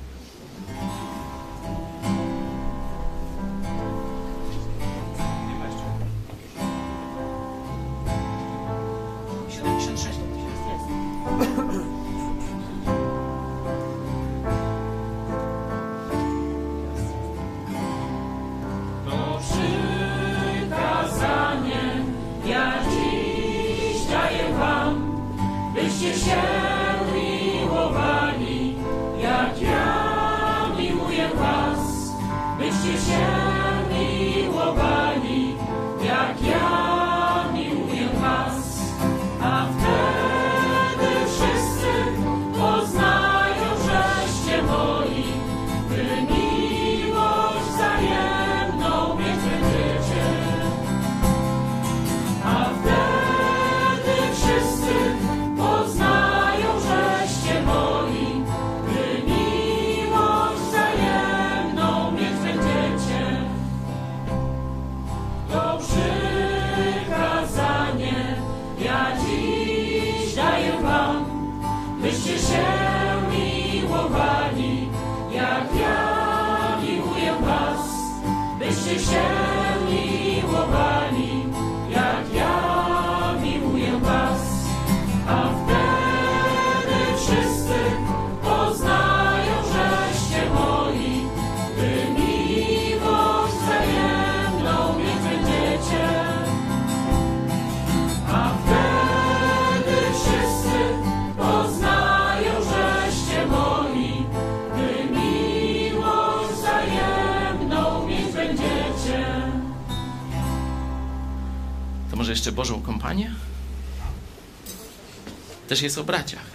też 115.68 115.82
jest 115.82 115.98
o 115.98 116.04
braciach. 116.04 116.47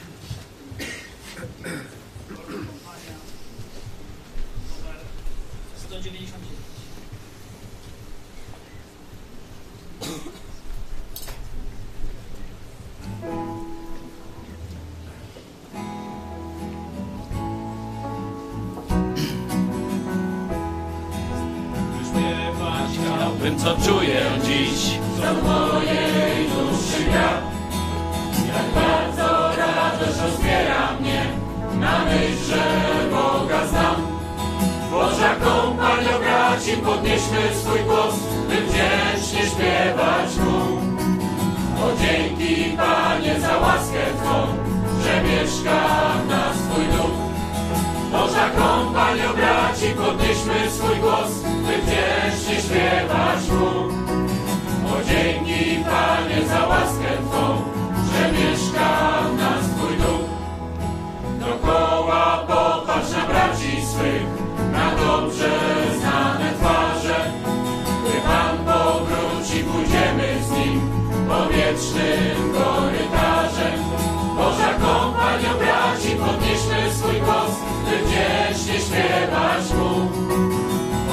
radośnie 78.73 78.79
śpiewać 78.79 79.73
mu. 79.73 79.89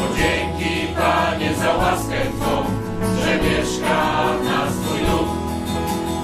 O 0.01 0.17
dzięki 0.17 0.95
Panie 0.95 1.55
za 1.55 1.77
łaskę 1.77 2.17
Twą, 2.39 2.65
że 3.25 3.37
mieszka 3.37 4.23
w 4.41 4.45
nas 4.45 4.75
Twój 4.75 5.01
lud. 5.01 5.29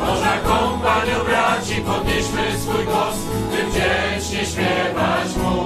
Boża 0.00 0.38
kompanią 0.38 1.24
braci, 1.24 1.74
podnieśmy 1.74 2.58
swój 2.58 2.84
głos, 2.84 3.16
by 3.50 3.70
wdzięcznie 3.70 4.46
śpiewać 4.46 5.36
mu. 5.36 5.60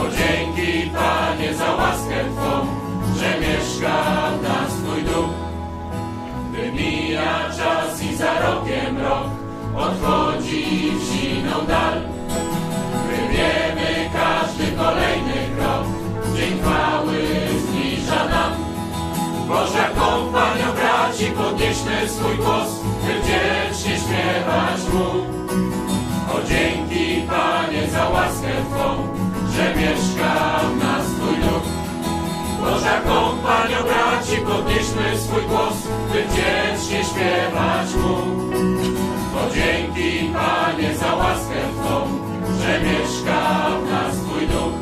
O 0.00 0.04
dzięki 0.16 0.90
Panie 0.90 1.54
za 1.54 1.74
łaskę 1.74 2.24
Twą, 2.36 2.66
że 3.16 3.40
mieszka 3.40 4.30
w 4.38 4.42
nas 4.42 4.72
Twój 4.72 5.02
duch. 5.02 5.34
Gdy 6.52 6.72
mija 6.72 7.50
czas 7.56 8.02
i 8.02 8.16
za 8.16 8.40
rokiem 8.40 8.98
rok, 8.98 9.26
odchodzi 9.76 10.90
w 10.90 11.12
siną 11.12 11.66
dal. 11.68 12.00
My 13.08 13.28
wiemy, 13.28 13.95
kolejny 14.86 15.40
krok, 15.56 15.86
dzień 16.36 16.60
chwały 16.60 17.18
zbliża 17.62 18.24
nam. 18.28 18.52
Boża 19.48 19.86
kompanio 20.00 20.70
braci, 20.78 21.26
podnieśmy 21.38 22.08
swój 22.08 22.36
głos, 22.36 22.70
by 23.02 23.12
wdzięcznie 23.20 23.94
śpiewać 24.02 24.80
Mu. 24.92 25.08
O 26.34 26.36
dzięki 26.48 27.22
Panie 27.28 27.82
za 27.92 28.08
łaskę 28.08 28.52
Twą, 28.70 28.88
że 29.54 29.74
mieszka 29.80 30.60
w 30.70 30.76
nas 30.84 31.06
Twój 31.16 31.36
duch. 31.36 31.66
Boża 32.60 33.00
kompanio 33.00 33.80
braci, 33.90 34.36
podnieśmy 34.36 35.18
swój 35.18 35.42
głos, 35.42 35.76
by 36.12 36.18
wdzięcznie 36.22 37.04
śpiewać 37.10 37.88
Mu. 38.02 38.16
O 39.40 39.54
dzięki 39.54 40.30
Panie 40.32 40.94
za 40.94 41.14
łaskę 41.14 41.60
Twą, 41.76 42.26
że 42.66 42.80
mieszka 42.80 43.68
w 43.80 43.90
nas 43.90 44.14
Twój 44.16 44.46
duch. 44.46 44.76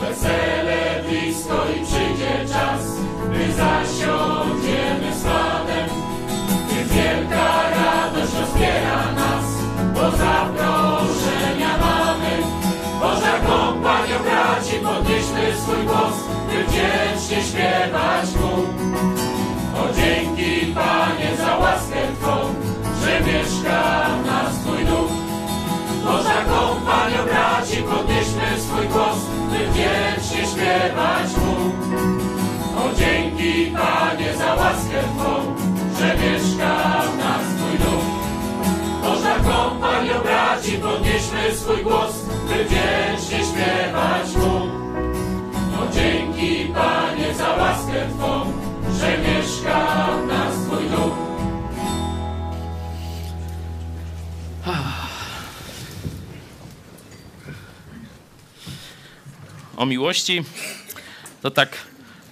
Wesele 0.00 1.02
blisko 1.08 1.56
i 1.76 1.86
przyjdzie 1.86 2.54
czas, 2.54 2.82
gdy 3.30 3.52
zasiądziemy 3.52 5.14
z 5.14 5.22
Panem. 5.22 5.88
Więc 6.70 6.92
wielka 6.92 7.46
radość 7.70 8.32
rozbiera 8.40 9.12
nas, 9.12 9.46
bo 9.94 10.10
zaproszenia 10.10 11.72
mamy. 11.84 12.32
Boża 13.00 13.38
kompanio 13.46 14.18
braci, 14.24 14.76
podnieśmy 14.84 15.56
swój 15.62 15.84
głos, 15.86 16.16
by 16.48 16.64
wdzięcznie 16.64 17.42
śpiewać 17.48 18.28
Mu. 18.40 18.54
O 19.80 19.94
dzięki 19.94 20.74
Panie 20.74 21.36
za 21.36 21.56
łaskę 21.56 22.00
Twą, 22.20 22.36
że 23.02 23.20
mieszka 23.20 24.06
w 24.22 24.26
nas 24.26 24.58
Twój. 24.58 24.69
Boża 26.04 26.44
kompanio 26.44 27.24
braci, 27.24 27.76
podnieśmy 27.76 28.60
swój 28.60 28.88
głos, 28.88 29.18
by 29.50 29.58
wdzięcznie 29.58 30.46
śpiewać 30.52 31.28
Mu. 31.36 31.56
O 32.80 32.94
dzięki 32.98 33.70
Panie 33.70 34.36
za 34.36 34.54
łaskę 34.54 35.00
Twą, 35.16 35.54
że 35.98 36.14
mieszka 36.16 37.02
w 37.12 37.18
nas 37.18 37.42
Twój 37.56 37.78
duch. 37.78 38.04
Boża 39.02 39.34
kompanio 39.34 40.20
braci, 40.20 40.72
podnieśmy 40.72 41.54
swój 41.54 41.82
głos, 41.82 42.12
by 42.48 42.64
wdzięcznie 42.64 43.38
śpiewać 43.38 44.36
Mu. 44.36 44.56
O 45.80 45.92
dzięki 45.92 46.72
Panie 46.74 47.34
za 47.34 47.48
łaskę 47.48 48.08
Twą, 48.18 48.52
że 49.00 49.18
mieszka 49.18 50.06
w 50.24 50.26
nas 50.26 50.54
Twój 50.66 50.88
duch. 50.88 51.30
O 59.80 59.86
miłości 59.86 60.44
to 61.42 61.50
tak 61.50 61.78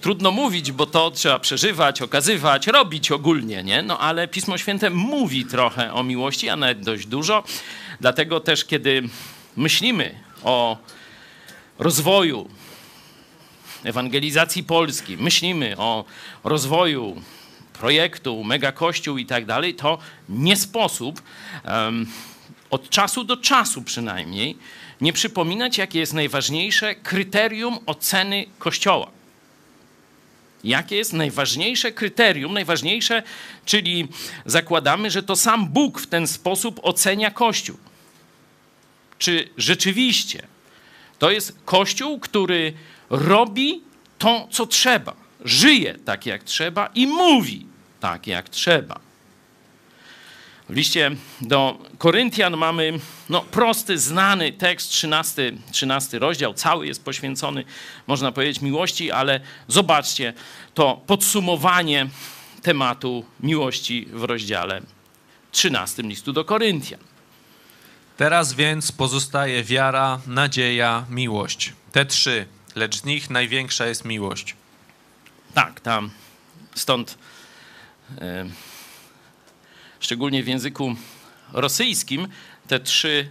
trudno 0.01 0.31
mówić, 0.31 0.71
bo 0.71 0.85
to 0.85 1.11
trzeba 1.11 1.39
przeżywać, 1.39 2.01
okazywać, 2.01 2.67
robić 2.67 3.11
ogólnie, 3.11 3.63
nie? 3.63 3.81
No 3.81 3.99
ale 3.99 4.27
Pismo 4.27 4.57
Święte 4.57 4.89
mówi 4.89 5.45
trochę 5.45 5.93
o 5.93 6.03
miłości, 6.03 6.49
a 6.49 6.55
nawet 6.55 6.81
dość 6.81 7.07
dużo. 7.07 7.43
Dlatego 8.01 8.39
też, 8.39 8.65
kiedy 8.65 9.03
myślimy 9.57 10.15
o 10.43 10.77
rozwoju 11.79 12.49
ewangelizacji 13.83 14.63
Polski, 14.63 15.17
myślimy 15.17 15.77
o 15.77 16.05
rozwoju 16.43 17.21
projektu 17.73 18.43
Mega 18.43 18.71
Kościół 18.71 19.17
i 19.17 19.25
tak 19.25 19.45
dalej, 19.45 19.75
to 19.75 19.97
nie 20.29 20.57
sposób 20.57 21.21
um, 21.65 22.07
od 22.69 22.89
czasu 22.89 23.23
do 23.23 23.37
czasu 23.37 23.81
przynajmniej 23.81 24.57
nie 25.01 25.13
przypominać, 25.13 25.77
jakie 25.77 25.99
jest 25.99 26.13
najważniejsze 26.13 26.95
kryterium 26.95 27.79
oceny 27.85 28.45
Kościoła. 28.59 29.11
Jakie 30.63 30.95
jest 30.95 31.13
najważniejsze 31.13 31.91
kryterium, 31.91 32.53
najważniejsze, 32.53 33.23
czyli 33.65 34.07
zakładamy, 34.45 35.11
że 35.11 35.23
to 35.23 35.35
sam 35.35 35.67
Bóg 35.67 36.01
w 36.01 36.07
ten 36.07 36.27
sposób 36.27 36.79
ocenia 36.83 37.31
Kościół. 37.31 37.77
Czy 39.17 39.49
rzeczywiście 39.57 40.47
to 41.19 41.31
jest 41.31 41.57
Kościół, 41.65 42.19
który 42.19 42.73
robi 43.09 43.81
to, 44.17 44.47
co 44.51 44.67
trzeba, 44.67 45.15
żyje 45.45 45.95
tak, 46.05 46.25
jak 46.25 46.43
trzeba 46.43 46.89
i 46.95 47.07
mówi 47.07 47.65
tak, 47.99 48.27
jak 48.27 48.49
trzeba. 48.49 49.08
W 50.69 50.75
liście 50.75 51.11
do 51.41 51.77
Koryntian 51.97 52.57
mamy 52.57 52.99
no, 53.29 53.41
prosty, 53.41 53.97
znany 53.97 54.51
tekst, 54.51 54.89
13, 54.89 55.51
13 55.71 56.19
rozdział, 56.19 56.53
cały 56.53 56.87
jest 56.87 57.03
poświęcony, 57.03 57.63
można 58.07 58.31
powiedzieć, 58.31 58.61
miłości, 58.61 59.11
ale 59.11 59.39
zobaczcie 59.67 60.33
to 60.73 61.01
podsumowanie 61.07 62.09
tematu 62.61 63.25
miłości 63.39 64.07
w 64.11 64.23
rozdziale 64.23 64.81
13 65.51 66.03
listu 66.03 66.33
do 66.33 66.45
Koryntian. 66.45 66.99
Teraz 68.17 68.53
więc 68.53 68.91
pozostaje 68.91 69.63
wiara, 69.63 70.21
nadzieja, 70.27 71.05
miłość. 71.09 71.73
Te 71.91 72.05
trzy, 72.05 72.45
lecz 72.75 72.97
z 72.97 73.05
nich 73.05 73.29
największa 73.29 73.87
jest 73.87 74.05
miłość. 74.05 74.55
Tak, 75.53 75.79
tam 75.79 76.09
stąd 76.75 77.17
e, 78.21 78.45
szczególnie 79.99 80.43
w 80.43 80.47
języku 80.47 80.95
rosyjskim 81.53 82.27
te 82.67 82.79
trzy 82.79 83.29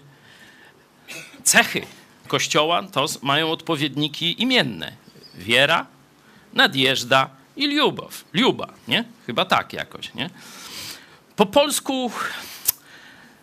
cechy 1.45 1.83
Kościoła 2.29 2.83
to 2.83 3.07
mają 3.23 3.51
odpowiedniki 3.51 4.43
imienne. 4.43 4.93
Wiera, 5.35 5.87
nadjeżda 6.53 7.31
i 7.57 7.77
lubow. 7.77 8.25
Luba, 8.33 8.73
nie? 8.89 9.05
Chyba 9.27 9.45
tak 9.45 9.73
jakoś, 9.73 10.15
nie? 10.15 10.31
Po 11.37 11.47
polsku 11.47 12.13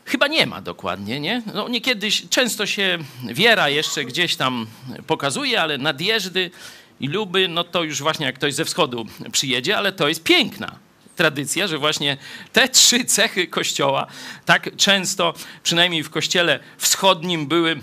chyba 0.05 0.27
nie 0.27 0.45
ma 0.45 0.61
dokładnie, 0.61 1.19
nie? 1.19 1.41
No 1.53 1.67
niekiedyś, 1.67 2.29
często 2.29 2.65
się 2.65 2.97
wiera 3.23 3.69
jeszcze 3.69 4.05
gdzieś 4.05 4.35
tam 4.35 4.67
pokazuje, 5.07 5.61
ale 5.61 5.77
nadjeżdy 5.77 6.51
i 6.99 7.07
luby, 7.07 7.47
no 7.47 7.63
to 7.63 7.83
już 7.83 8.01
właśnie 8.01 8.25
jak 8.25 8.35
ktoś 8.35 8.53
ze 8.53 8.65
wschodu 8.65 9.05
przyjedzie, 9.31 9.77
ale 9.77 9.91
to 9.91 10.07
jest 10.07 10.23
piękna 10.23 10.84
tradycja, 11.15 11.67
że 11.67 11.77
właśnie 11.77 12.17
te 12.53 12.69
trzy 12.69 13.05
cechy 13.05 13.47
Kościoła 13.47 14.07
tak 14.45 14.75
często, 14.75 15.33
przynajmniej 15.63 16.03
w 16.03 16.09
Kościele 16.09 16.59
wschodnim, 16.77 17.47
były 17.47 17.81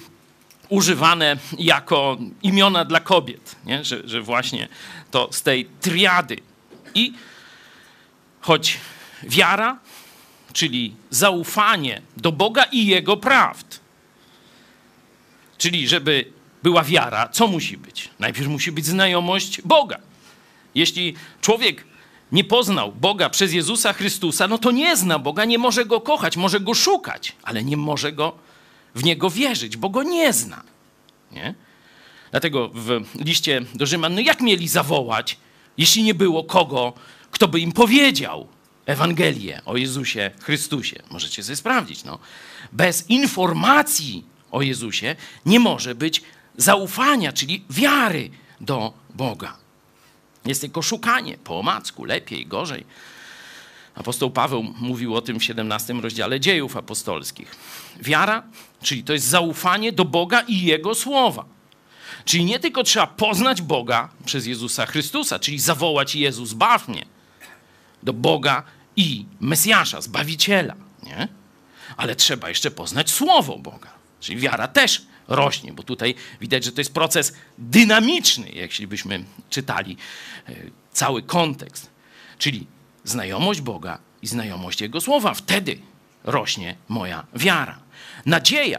używane 0.68 1.36
jako 1.58 2.18
imiona 2.42 2.84
dla 2.84 3.00
kobiet, 3.00 3.56
nie? 3.64 3.84
Że, 3.84 4.08
że 4.08 4.20
właśnie 4.20 4.68
to 5.10 5.28
z 5.32 5.42
tej 5.42 5.68
triady. 5.80 6.36
I 6.94 7.12
choć 8.40 8.78
wiara, 9.22 9.78
czyli 10.52 10.94
zaufanie 11.10 12.02
do 12.16 12.32
Boga 12.32 12.64
i 12.64 12.86
Jego 12.86 13.16
prawd, 13.16 13.80
czyli 15.58 15.88
żeby 15.88 16.24
była 16.62 16.82
wiara, 16.82 17.28
co 17.28 17.46
musi 17.46 17.76
być? 17.76 18.08
Najpierw 18.18 18.48
musi 18.48 18.72
być 18.72 18.86
znajomość 18.86 19.62
Boga. 19.62 19.98
Jeśli 20.74 21.14
człowiek 21.40 21.84
nie 22.32 22.44
poznał 22.44 22.92
Boga 22.92 23.30
przez 23.30 23.52
Jezusa 23.52 23.92
Chrystusa, 23.92 24.48
no 24.48 24.58
to 24.58 24.70
nie 24.70 24.96
zna 24.96 25.18
Boga, 25.18 25.44
nie 25.44 25.58
może 25.58 25.86
go 25.86 26.00
kochać, 26.00 26.36
może 26.36 26.60
go 26.60 26.74
szukać, 26.74 27.36
ale 27.42 27.64
nie 27.64 27.76
może 27.76 28.12
go 28.12 28.32
w 28.94 29.04
niego 29.04 29.30
wierzyć, 29.30 29.76
bo 29.76 29.90
go 29.90 30.02
nie 30.02 30.32
zna. 30.32 30.62
Nie? 31.32 31.54
Dlatego 32.30 32.70
w 32.74 33.00
liście 33.14 33.60
do 33.74 33.86
Rzyman, 33.86 34.14
no 34.14 34.20
jak 34.20 34.40
mieli 34.40 34.68
zawołać, 34.68 35.36
jeśli 35.78 36.02
nie 36.02 36.14
było 36.14 36.44
kogo, 36.44 36.92
kto 37.30 37.48
by 37.48 37.60
im 37.60 37.72
powiedział 37.72 38.46
Ewangelię 38.86 39.60
o 39.64 39.76
Jezusie 39.76 40.30
Chrystusie? 40.40 41.02
Możecie 41.10 41.42
sobie 41.42 41.56
sprawdzić. 41.56 42.04
No. 42.04 42.18
Bez 42.72 43.10
informacji 43.10 44.24
o 44.50 44.62
Jezusie 44.62 45.16
nie 45.46 45.60
może 45.60 45.94
być 45.94 46.22
zaufania, 46.56 47.32
czyli 47.32 47.64
wiary 47.70 48.30
do 48.60 48.92
Boga. 49.14 49.61
Jest 50.45 50.61
tylko 50.61 50.82
szukanie 50.82 51.38
po 51.45 51.59
omacku, 51.59 52.05
lepiej, 52.05 52.47
gorzej. 52.47 52.84
Apostoł 53.95 54.30
Paweł 54.30 54.62
mówił 54.62 55.16
o 55.16 55.22
tym 55.22 55.40
w 55.40 55.45
17 55.45 55.95
rozdziale 55.95 56.40
dziejów 56.40 56.76
apostolskich. 56.76 57.57
Wiara, 58.01 58.43
czyli 58.82 59.05
to 59.05 59.12
jest 59.12 59.26
zaufanie 59.26 59.93
do 59.93 60.05
Boga 60.05 60.40
i 60.40 60.62
Jego 60.62 60.95
słowa. 60.95 61.45
Czyli 62.24 62.45
nie 62.45 62.59
tylko 62.59 62.82
trzeba 62.82 63.07
poznać 63.07 63.62
Boga 63.62 64.09
przez 64.24 64.47
Jezusa 64.47 64.86
Chrystusa, 64.86 65.38
czyli 65.38 65.59
zawołać 65.59 66.14
Jezus, 66.14 66.49
zbaw 66.49 66.88
mnie, 66.88 67.07
do 68.03 68.12
Boga 68.12 68.62
i 68.97 69.26
Mesjasza, 69.40 70.01
Zbawiciela, 70.01 70.74
nie? 71.03 71.28
ale 71.97 72.16
trzeba 72.16 72.49
jeszcze 72.49 72.70
poznać 72.70 73.11
Słowo 73.11 73.59
Boga. 73.59 73.90
Czyli 74.20 74.40
wiara 74.40 74.68
też 74.68 75.03
rośnie, 75.32 75.72
bo 75.72 75.82
tutaj 75.82 76.14
widać, 76.40 76.64
że 76.64 76.72
to 76.72 76.80
jest 76.80 76.94
proces 76.94 77.32
dynamiczny, 77.58 78.48
jeśli 78.52 78.86
byśmy 78.86 79.24
czytali 79.50 79.96
e, 80.48 80.54
cały 80.92 81.22
kontekst. 81.22 81.90
Czyli 82.38 82.66
znajomość 83.04 83.60
Boga 83.60 83.98
i 84.22 84.26
znajomość 84.26 84.80
Jego 84.80 85.00
Słowa. 85.00 85.34
Wtedy 85.34 85.78
rośnie 86.24 86.76
moja 86.88 87.26
wiara. 87.34 87.78
Nadzieja 88.26 88.78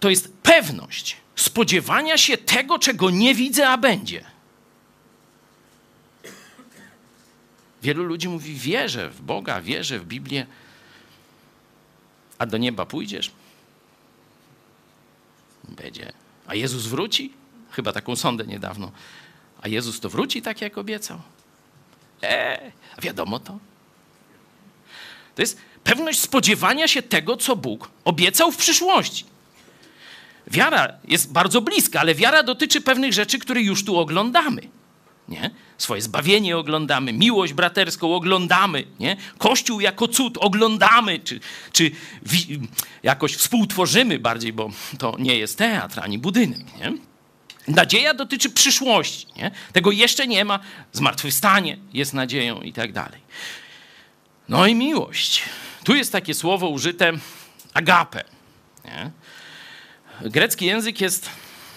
to 0.00 0.10
jest 0.10 0.32
pewność 0.42 1.16
spodziewania 1.36 2.18
się 2.18 2.38
tego, 2.38 2.78
czego 2.78 3.10
nie 3.10 3.34
widzę, 3.34 3.68
a 3.68 3.78
będzie. 3.78 4.24
Wielu 7.82 8.04
ludzi 8.04 8.28
mówi: 8.28 8.54
wierzę 8.54 9.10
w 9.10 9.22
Boga, 9.22 9.60
wierzę 9.60 9.98
w 9.98 10.06
Biblię, 10.06 10.46
a 12.38 12.46
do 12.46 12.58
nieba 12.58 12.86
pójdziesz? 12.86 13.30
Będzie. 15.68 16.12
A 16.46 16.54
Jezus 16.54 16.86
wróci? 16.86 17.32
Chyba 17.70 17.92
taką 17.92 18.16
sondę 18.16 18.46
niedawno. 18.46 18.92
A 19.62 19.68
Jezus 19.68 20.00
to 20.00 20.08
wróci 20.08 20.42
tak, 20.42 20.60
jak 20.60 20.78
obiecał? 20.78 21.20
Eee, 22.22 22.72
wiadomo 23.02 23.38
to. 23.38 23.58
To 25.34 25.42
jest 25.42 25.58
pewność 25.84 26.20
spodziewania 26.20 26.88
się 26.88 27.02
tego, 27.02 27.36
co 27.36 27.56
Bóg 27.56 27.90
obiecał 28.04 28.52
w 28.52 28.56
przyszłości. 28.56 29.24
Wiara 30.46 30.92
jest 31.08 31.32
bardzo 31.32 31.60
bliska, 31.60 32.00
ale 32.00 32.14
wiara 32.14 32.42
dotyczy 32.42 32.80
pewnych 32.80 33.12
rzeczy, 33.12 33.38
które 33.38 33.62
już 33.62 33.84
tu 33.84 33.96
oglądamy. 33.98 34.62
Nie? 35.28 35.50
Swoje 35.78 36.02
zbawienie 36.02 36.56
oglądamy, 36.58 37.12
miłość 37.12 37.52
braterską 37.52 38.14
oglądamy, 38.14 38.84
nie? 39.00 39.16
Kościół 39.38 39.80
jako 39.80 40.08
cud 40.08 40.38
oglądamy, 40.38 41.18
czy, 41.18 41.40
czy 41.72 41.90
wi- 42.22 42.60
jakoś 43.02 43.34
współtworzymy 43.36 44.18
bardziej, 44.18 44.52
bo 44.52 44.70
to 44.98 45.16
nie 45.18 45.36
jest 45.38 45.58
teatr 45.58 46.00
ani 46.00 46.18
budynek. 46.18 46.76
Nie? 46.78 46.92
Nadzieja 47.68 48.14
dotyczy 48.14 48.50
przyszłości. 48.50 49.26
Nie? 49.36 49.50
Tego 49.72 49.90
jeszcze 49.92 50.26
nie 50.26 50.44
ma. 50.44 50.58
Zmartwychwstanie 50.92 51.76
jest 51.92 52.14
nadzieją 52.14 52.60
i 52.60 52.72
tak 52.72 52.92
dalej. 52.92 53.20
No 54.48 54.66
i 54.66 54.74
miłość. 54.74 55.42
Tu 55.84 55.94
jest 55.94 56.12
takie 56.12 56.34
słowo 56.34 56.68
użyte 56.68 57.12
agape. 57.74 58.24
Nie? 58.84 59.10
Grecki 60.30 60.66
język 60.66 61.00
jest 61.00 61.30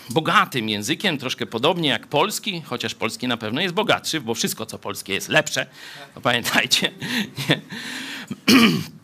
bogatym 0.10 0.70
językiem, 0.70 1.18
troszkę 1.18 1.46
podobnie 1.46 1.90
jak 1.90 2.08
polski, 2.08 2.62
chociaż 2.66 2.96
polski 2.96 3.28
na 3.28 3.38
pewno 3.38 3.62
jest 3.62 3.74
bogatszy, 3.74 4.22
bo 4.22 4.34
wszystko, 4.34 4.66
co 4.66 4.80
polskie 4.80 5.14
jest 5.14 5.30
lepsze. 5.30 5.66
To 6.16 6.22
pamiętajcie. 6.22 6.92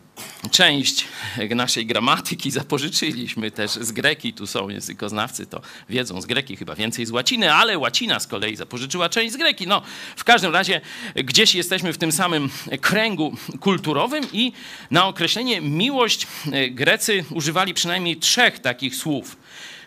Część 0.50 1.04
naszej 1.50 1.86
gramatyki 1.86 2.50
zapożyczyliśmy 2.50 3.50
też 3.50 3.70
z 3.70 3.92
greki. 3.92 4.32
Tu 4.32 4.46
są 4.46 4.68
językoznawcy, 4.68 5.46
to 5.46 5.60
wiedzą 5.88 6.20
z 6.20 6.26
greki 6.26 6.56
chyba 6.56 6.74
więcej 6.74 7.06
z 7.06 7.10
łaciny, 7.10 7.52
ale 7.52 7.78
łacina 7.78 8.20
z 8.20 8.26
kolei 8.26 8.56
zapożyczyła 8.56 9.08
część 9.08 9.34
z 9.34 9.36
greki. 9.36 9.66
No, 9.66 9.82
w 10.16 10.24
każdym 10.24 10.52
razie 10.52 10.80
gdzieś 11.14 11.54
jesteśmy 11.54 11.92
w 11.92 11.98
tym 11.98 12.12
samym 12.12 12.50
kręgu 12.80 13.36
kulturowym 13.60 14.24
i 14.32 14.52
na 14.90 15.06
określenie 15.06 15.60
miłość 15.60 16.26
e, 16.52 16.70
Grecy 16.70 17.24
używali 17.30 17.74
przynajmniej 17.74 18.16
trzech 18.16 18.58
takich 18.58 18.96
słów. 18.96 19.36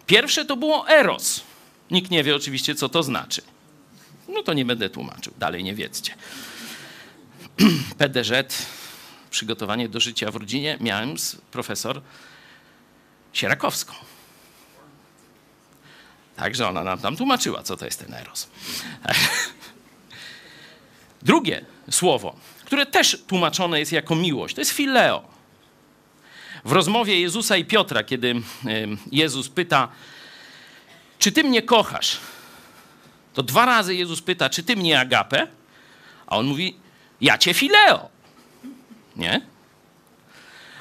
Pierwsze 0.10 0.46
to 0.46 0.58
było 0.58 0.90
eros. 0.90 1.42
Nikt 1.92 2.12
nie 2.12 2.24
wie 2.24 2.36
oczywiście, 2.36 2.76
co 2.76 2.90
to 2.90 3.04
znaczy. 3.04 3.42
No 4.28 4.44
to 4.44 4.54
nie 4.54 4.66
będę 4.66 4.90
tłumaczył, 4.90 5.34
dalej 5.38 5.64
nie 5.64 5.76
wiedzcie. 5.76 6.16
PDŻ, 7.98 8.32
przygotowanie 9.30 9.90
do 9.90 10.00
życia 10.00 10.32
w 10.32 10.36
rodzinie, 10.36 10.78
miałem 10.82 11.18
z 11.18 11.36
profesor 11.36 12.02
Sierakowską. 13.34 13.94
Także 16.36 16.68
ona 16.68 16.84
nam 16.84 17.00
tam 17.00 17.18
tłumaczyła, 17.18 17.64
co 17.64 17.78
to 17.78 17.86
jest 17.86 18.00
ten 18.00 18.14
eros. 18.14 18.48
Drugie 21.22 21.66
słowo, 21.92 22.36
które 22.66 22.86
też 22.86 23.18
tłumaczone 23.28 23.80
jest 23.80 23.92
jako 23.92 24.16
miłość, 24.16 24.56
to 24.56 24.62
jest 24.62 24.72
fileo. 24.72 25.29
W 26.66 26.72
rozmowie 26.72 27.22
Jezusa 27.22 27.58
i 27.58 27.66
Piotra, 27.66 28.04
kiedy 28.04 28.36
Jezus 29.12 29.50
pyta, 29.50 29.88
czy 31.20 31.32
ty 31.32 31.44
mnie 31.44 31.62
kochasz? 31.62 32.18
To 33.34 33.44
dwa 33.44 33.66
razy 33.66 33.96
Jezus 33.96 34.22
pyta, 34.22 34.50
czy 34.50 34.64
ty 34.64 34.76
mnie 34.76 35.00
agapę? 35.00 35.48
A 36.28 36.38
on 36.38 36.46
mówi, 36.46 36.76
ja 37.22 37.38
cię 37.38 37.54
fileo. 37.54 38.10
Nie? 39.16 39.42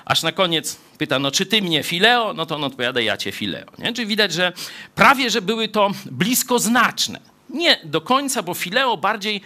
Aż 0.05 0.23
na 0.23 0.33
koniec 0.33 0.79
pyta, 0.99 1.19
no 1.19 1.31
czy 1.31 1.47
ty 1.47 1.63
mnie 1.63 1.83
fileo? 1.83 2.35
No 2.35 2.47
to 2.47 2.57
on 2.57 2.65
odpowiada, 2.65 3.01
ja 3.01 3.17
cię 3.17 3.33
fileo. 3.33 3.67
Nie? 3.79 3.93
Czyli 3.93 4.07
widać, 4.07 4.33
że 4.33 4.53
prawie, 4.95 5.31
że 5.31 5.43
były 5.43 5.69
to 5.69 5.91
bliskoznaczne. 6.11 7.21
Nie 7.51 7.81
do 7.85 8.01
końca, 8.01 8.43
bo 8.43 8.55
fileo 8.55 8.97
bardziej 8.97 9.41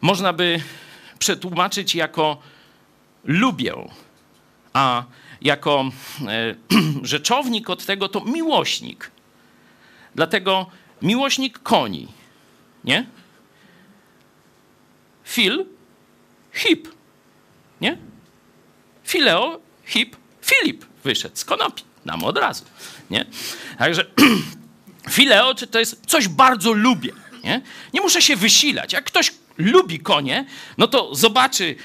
można 0.00 0.32
by 0.32 0.60
przetłumaczyć 1.18 1.94
jako 1.94 2.38
lubię, 3.24 3.74
a 4.72 5.04
jako 5.40 5.90
e, 6.26 6.54
rzeczownik 7.02 7.70
od 7.70 7.84
tego 7.86 8.08
to 8.08 8.20
miłośnik. 8.20 9.10
Dlatego 10.14 10.66
miłośnik 11.02 11.58
koni, 11.58 12.08
nie? 12.84 13.06
Fil, 15.24 15.66
hip, 16.52 16.88
nie? 17.80 17.98
Fileo, 19.04 19.60
hip, 19.84 20.16
Filip 20.42 20.84
wyszedł 21.04 21.36
z 21.36 21.44
konopi, 21.44 21.82
nam 22.04 22.24
od 22.24 22.38
razu, 22.38 22.64
nie? 23.10 23.26
Także 23.78 24.04
fileo 25.10 25.54
to 25.54 25.78
jest 25.78 26.06
coś 26.06 26.28
bardzo 26.28 26.72
lubię, 26.72 27.12
nie? 27.44 27.62
Nie 27.94 28.00
muszę 28.00 28.22
się 28.22 28.36
wysilać. 28.36 28.92
Jak 28.92 29.04
ktoś 29.04 29.32
lubi 29.58 30.00
konie, 30.00 30.44
no 30.78 30.88
to 30.88 31.14
zobaczy 31.14 31.76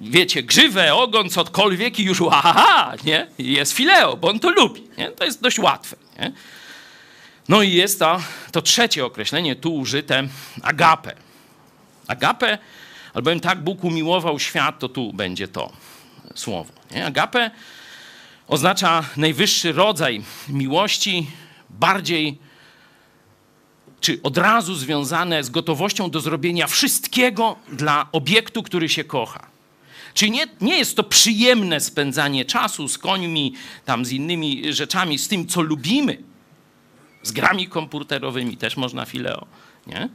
wiecie, 0.00 0.42
grzywę, 0.42 0.94
ogon, 0.94 1.30
cokolwiek 1.30 2.00
i 2.00 2.04
już 2.04 2.22
aha, 2.30 2.92
nie? 3.04 3.26
Jest 3.38 3.72
fileo, 3.72 4.16
bo 4.16 4.28
on 4.28 4.38
to 4.38 4.50
lubi, 4.50 4.88
nie? 4.98 5.10
To 5.10 5.24
jest 5.24 5.42
dość 5.42 5.58
łatwe, 5.58 5.96
nie? 6.18 6.32
No 7.48 7.62
i 7.62 7.72
jest 7.72 7.98
to, 7.98 8.20
to 8.52 8.62
trzecie 8.62 9.04
określenie 9.04 9.56
tu 9.56 9.74
użyte, 9.74 10.28
agape. 10.62 11.14
Agape, 12.08 12.58
albowiem 13.14 13.40
tak 13.40 13.64
Bóg 13.64 13.84
umiłował 13.84 14.38
świat, 14.38 14.78
to 14.78 14.88
tu 14.88 15.12
będzie 15.12 15.48
to 15.48 15.72
słowo. 16.34 16.72
Nie? 16.90 17.06
Agape 17.06 17.50
oznacza 18.48 19.04
najwyższy 19.16 19.72
rodzaj 19.72 20.22
miłości, 20.48 21.26
bardziej 21.70 22.38
czy 24.00 24.20
od 24.22 24.38
razu 24.38 24.74
związane 24.74 25.44
z 25.44 25.50
gotowością 25.50 26.10
do 26.10 26.20
zrobienia 26.20 26.66
wszystkiego 26.66 27.56
dla 27.72 28.08
obiektu, 28.12 28.62
który 28.62 28.88
się 28.88 29.04
kocha. 29.04 29.51
Czyli 30.14 30.30
nie, 30.30 30.46
nie 30.60 30.78
jest 30.78 30.96
to 30.96 31.02
przyjemne 31.04 31.80
spędzanie 31.80 32.44
czasu 32.44 32.88
z 32.88 32.98
końmi, 32.98 33.54
tam 33.84 34.04
z 34.04 34.12
innymi 34.12 34.72
rzeczami, 34.72 35.18
z 35.18 35.28
tym, 35.28 35.46
co 35.46 35.60
lubimy. 35.60 36.22
Z 37.22 37.32
grami 37.32 37.68
komputerowymi 37.68 38.56
też 38.56 38.76
można 38.76 39.04
fileo, 39.04 39.46
nie? 39.86 40.08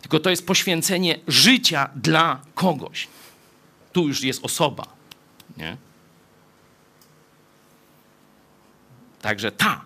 Tylko 0.00 0.20
to 0.20 0.30
jest 0.30 0.46
poświęcenie 0.46 1.18
życia 1.28 1.90
dla 1.96 2.40
kogoś. 2.54 3.08
Tu 3.92 4.08
już 4.08 4.22
jest 4.22 4.44
osoba, 4.44 4.84
nie? 5.56 5.76
Także 9.22 9.52
ta, 9.52 9.84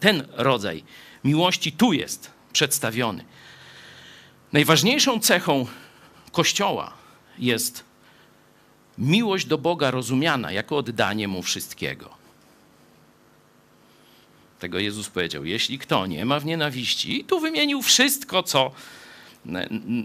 ten 0.00 0.26
rodzaj 0.32 0.84
miłości 1.24 1.72
tu 1.72 1.92
jest 1.92 2.30
przedstawiony. 2.52 3.24
Najważniejszą 4.52 5.20
cechą 5.20 5.66
Kościoła 6.32 6.92
jest 7.38 7.84
miłość 8.98 9.46
do 9.46 9.58
Boga 9.58 9.90
rozumiana 9.90 10.52
jako 10.52 10.76
oddanie 10.76 11.28
Mu 11.28 11.42
wszystkiego. 11.42 12.10
Tego 14.58 14.78
Jezus 14.78 15.08
powiedział, 15.08 15.44
jeśli 15.44 15.78
kto 15.78 16.06
nie 16.06 16.24
ma 16.24 16.40
w 16.40 16.44
nienawiści, 16.44 17.20
i 17.20 17.24
tu 17.24 17.40
wymienił 17.40 17.82
wszystko, 17.82 18.42
co, 18.42 18.70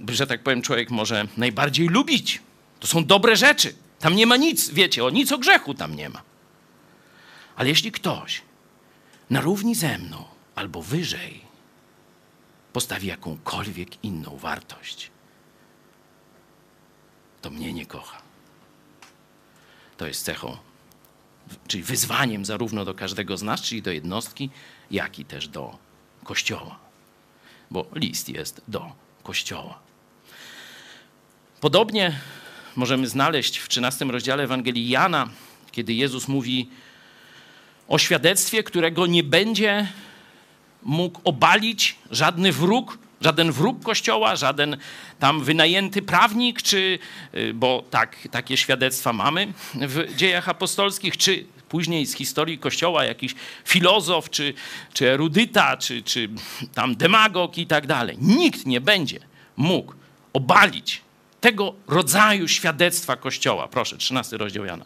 że 0.09 0.27
tak 0.27 0.43
powiem, 0.43 0.61
człowiek 0.61 0.89
może 0.89 1.27
najbardziej 1.37 1.87
lubić. 1.87 2.41
To 2.79 2.87
są 2.87 3.05
dobre 3.05 3.35
rzeczy. 3.35 3.73
Tam 3.99 4.15
nie 4.15 4.25
ma 4.25 4.37
nic, 4.37 4.69
wiecie, 4.69 5.05
o 5.05 5.09
nic 5.09 5.31
o 5.31 5.37
grzechu 5.37 5.73
tam 5.73 5.95
nie 5.95 6.09
ma. 6.09 6.21
Ale 7.55 7.69
jeśli 7.69 7.91
ktoś 7.91 8.41
na 9.29 9.41
równi 9.41 9.75
ze 9.75 9.97
mną 9.97 10.23
albo 10.55 10.81
wyżej 10.81 11.41
postawi 12.73 13.07
jakąkolwiek 13.07 14.03
inną 14.03 14.37
wartość, 14.37 15.11
to 17.41 17.49
mnie 17.49 17.73
nie 17.73 17.85
kocha. 17.85 18.26
To 19.97 20.07
jest 20.07 20.25
cechą, 20.25 20.57
czyli 21.67 21.83
wyzwaniem 21.83 22.45
zarówno 22.45 22.85
do 22.85 22.93
każdego 22.93 23.37
z 23.37 23.43
nas, 23.43 23.61
czyli 23.61 23.81
do 23.81 23.91
jednostki, 23.91 24.49
jak 24.91 25.19
i 25.19 25.25
też 25.25 25.47
do 25.47 25.77
Kościoła. 26.23 26.79
Bo 27.71 27.85
list 27.95 28.29
jest 28.29 28.61
do 28.67 28.91
Kościoła. 29.23 29.79
Podobnie 31.61 32.19
możemy 32.75 33.07
znaleźć 33.07 33.57
w 33.57 33.69
13 33.69 34.05
rozdziale 34.05 34.43
Ewangelii 34.43 34.89
Jana 34.89 35.29
kiedy 35.77 35.93
Jezus 35.93 36.27
mówi 36.27 36.69
o 37.87 37.97
świadectwie, 37.97 38.63
którego 38.63 39.05
nie 39.05 39.23
będzie 39.23 39.87
mógł 40.83 41.21
obalić 41.23 41.95
żadny 42.11 42.51
wróg, 42.51 42.97
żaden 43.21 43.51
wróg 43.51 43.83
Kościoła, 43.83 44.35
żaden 44.35 44.77
tam 45.19 45.43
wynajęty 45.43 46.01
prawnik, 46.01 46.61
czy, 46.61 46.99
y, 47.35 47.53
bo 47.53 47.83
tak, 47.89 48.27
takie 48.31 48.57
świadectwa 48.57 49.13
mamy 49.13 49.53
w 49.73 50.15
dziejach 50.15 50.49
apostolskich, 50.49 51.17
czy 51.17 51.45
później 51.69 52.05
z 52.05 52.15
historii 52.15 52.57
Kościoła 52.57 53.05
jakiś 53.05 53.35
filozof, 53.65 54.29
czy, 54.29 54.53
czy 54.93 55.09
erudyta, 55.11 55.77
czy, 55.77 56.03
czy 56.03 56.29
tam 56.73 56.95
demagog 56.95 57.57
i 57.57 57.67
tak 57.67 57.87
dalej. 57.87 58.17
Nikt 58.21 58.65
nie 58.65 58.81
będzie 58.81 59.19
mógł 59.57 59.93
obalić 60.33 61.01
tego 61.41 61.73
rodzaju 61.87 62.47
świadectwa 62.47 63.15
Kościoła. 63.15 63.67
Proszę, 63.67 63.97
13 63.97 64.37
rozdział 64.37 64.65
Jana. 64.65 64.85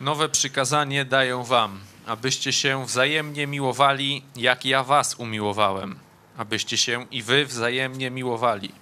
Nowe 0.00 0.28
przykazanie 0.28 1.04
daję 1.04 1.44
wam, 1.44 1.80
abyście 2.06 2.52
się 2.52 2.86
wzajemnie 2.86 3.46
miłowali, 3.46 4.22
jak 4.36 4.64
ja 4.64 4.84
was 4.84 5.14
umiłowałem, 5.14 5.98
abyście 6.40 6.76
się 6.76 7.06
i 7.10 7.22
wy 7.22 7.46
wzajemnie 7.46 8.10
miłowali. 8.10 8.72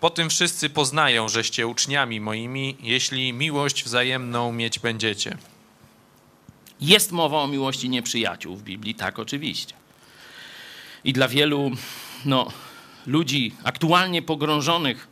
Po 0.00 0.10
tym 0.10 0.30
wszyscy 0.30 0.70
poznają, 0.70 1.28
żeście 1.28 1.66
uczniami 1.66 2.20
moimi, 2.20 2.76
jeśli 2.80 3.32
miłość 3.32 3.84
wzajemną 3.84 4.52
mieć 4.52 4.78
będziecie. 4.78 5.36
Jest 6.80 7.12
mowa 7.12 7.38
o 7.38 7.46
miłości 7.46 7.88
nieprzyjaciół 7.88 8.56
w 8.56 8.62
Biblii, 8.62 8.94
tak 8.94 9.18
oczywiście. 9.18 9.74
I 11.04 11.12
dla 11.12 11.28
wielu 11.28 11.70
no, 12.24 12.52
ludzi 13.06 13.54
aktualnie 13.64 14.22
pogrążonych 14.22 15.08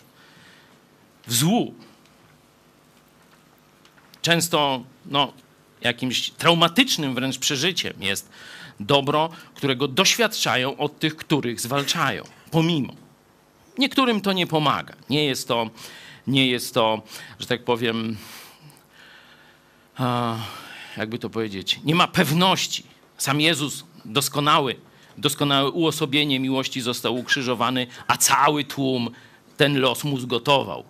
w 1.26 1.34
złu, 1.34 1.74
często 4.22 4.84
no, 5.06 5.32
jakimś 5.80 6.30
traumatycznym 6.30 7.14
wręcz 7.14 7.38
przeżyciem 7.38 7.94
jest 8.00 8.30
dobro, 8.80 9.28
którego 9.54 9.88
doświadczają 9.88 10.76
od 10.76 10.98
tych, 10.98 11.16
których 11.16 11.60
zwalczają, 11.60 12.24
pomimo. 12.50 12.92
Niektórym 13.78 14.20
to 14.20 14.32
nie 14.32 14.46
pomaga. 14.46 14.94
Nie 15.10 15.24
jest 15.24 15.48
to, 15.48 15.70
nie 16.26 16.46
jest 16.46 16.74
to 16.74 17.02
że 17.38 17.46
tak 17.46 17.64
powiem, 17.64 18.16
jakby 20.96 21.18
to 21.18 21.30
powiedzieć, 21.30 21.80
nie 21.84 21.94
ma 21.94 22.08
pewności. 22.08 22.84
Sam 23.18 23.40
Jezus, 23.40 23.84
doskonały, 24.04 24.76
doskonałe 25.18 25.70
uosobienie 25.70 26.40
miłości 26.40 26.80
został 26.80 27.16
ukrzyżowany, 27.16 27.86
a 28.06 28.16
cały 28.16 28.64
tłum 28.64 29.10
ten 29.56 29.80
los 29.80 30.04
mu 30.04 30.18
zgotował, 30.18 30.84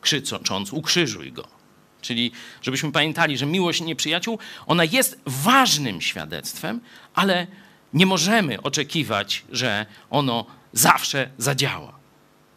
krzycząc, 0.00 0.72
ukrzyżuj 0.72 1.32
go. 1.32 1.61
Czyli 2.02 2.32
żebyśmy 2.62 2.92
pamiętali, 2.92 3.38
że 3.38 3.46
miłość 3.46 3.80
nieprzyjaciół, 3.80 4.38
ona 4.66 4.84
jest 4.84 5.20
ważnym 5.26 6.00
świadectwem, 6.00 6.80
ale 7.14 7.46
nie 7.92 8.06
możemy 8.06 8.62
oczekiwać, 8.62 9.44
że 9.52 9.86
ono 10.10 10.46
zawsze 10.72 11.30
zadziała. 11.38 11.92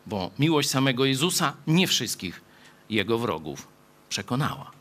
Bo 0.06 0.32
miłość 0.40 0.70
samego 0.70 1.06
Jezusa 1.06 1.54
nie 1.68 1.88
wszystkich 1.88 2.42
jego 2.90 3.18
wrogów 3.18 3.68
przekonała. 4.10 4.72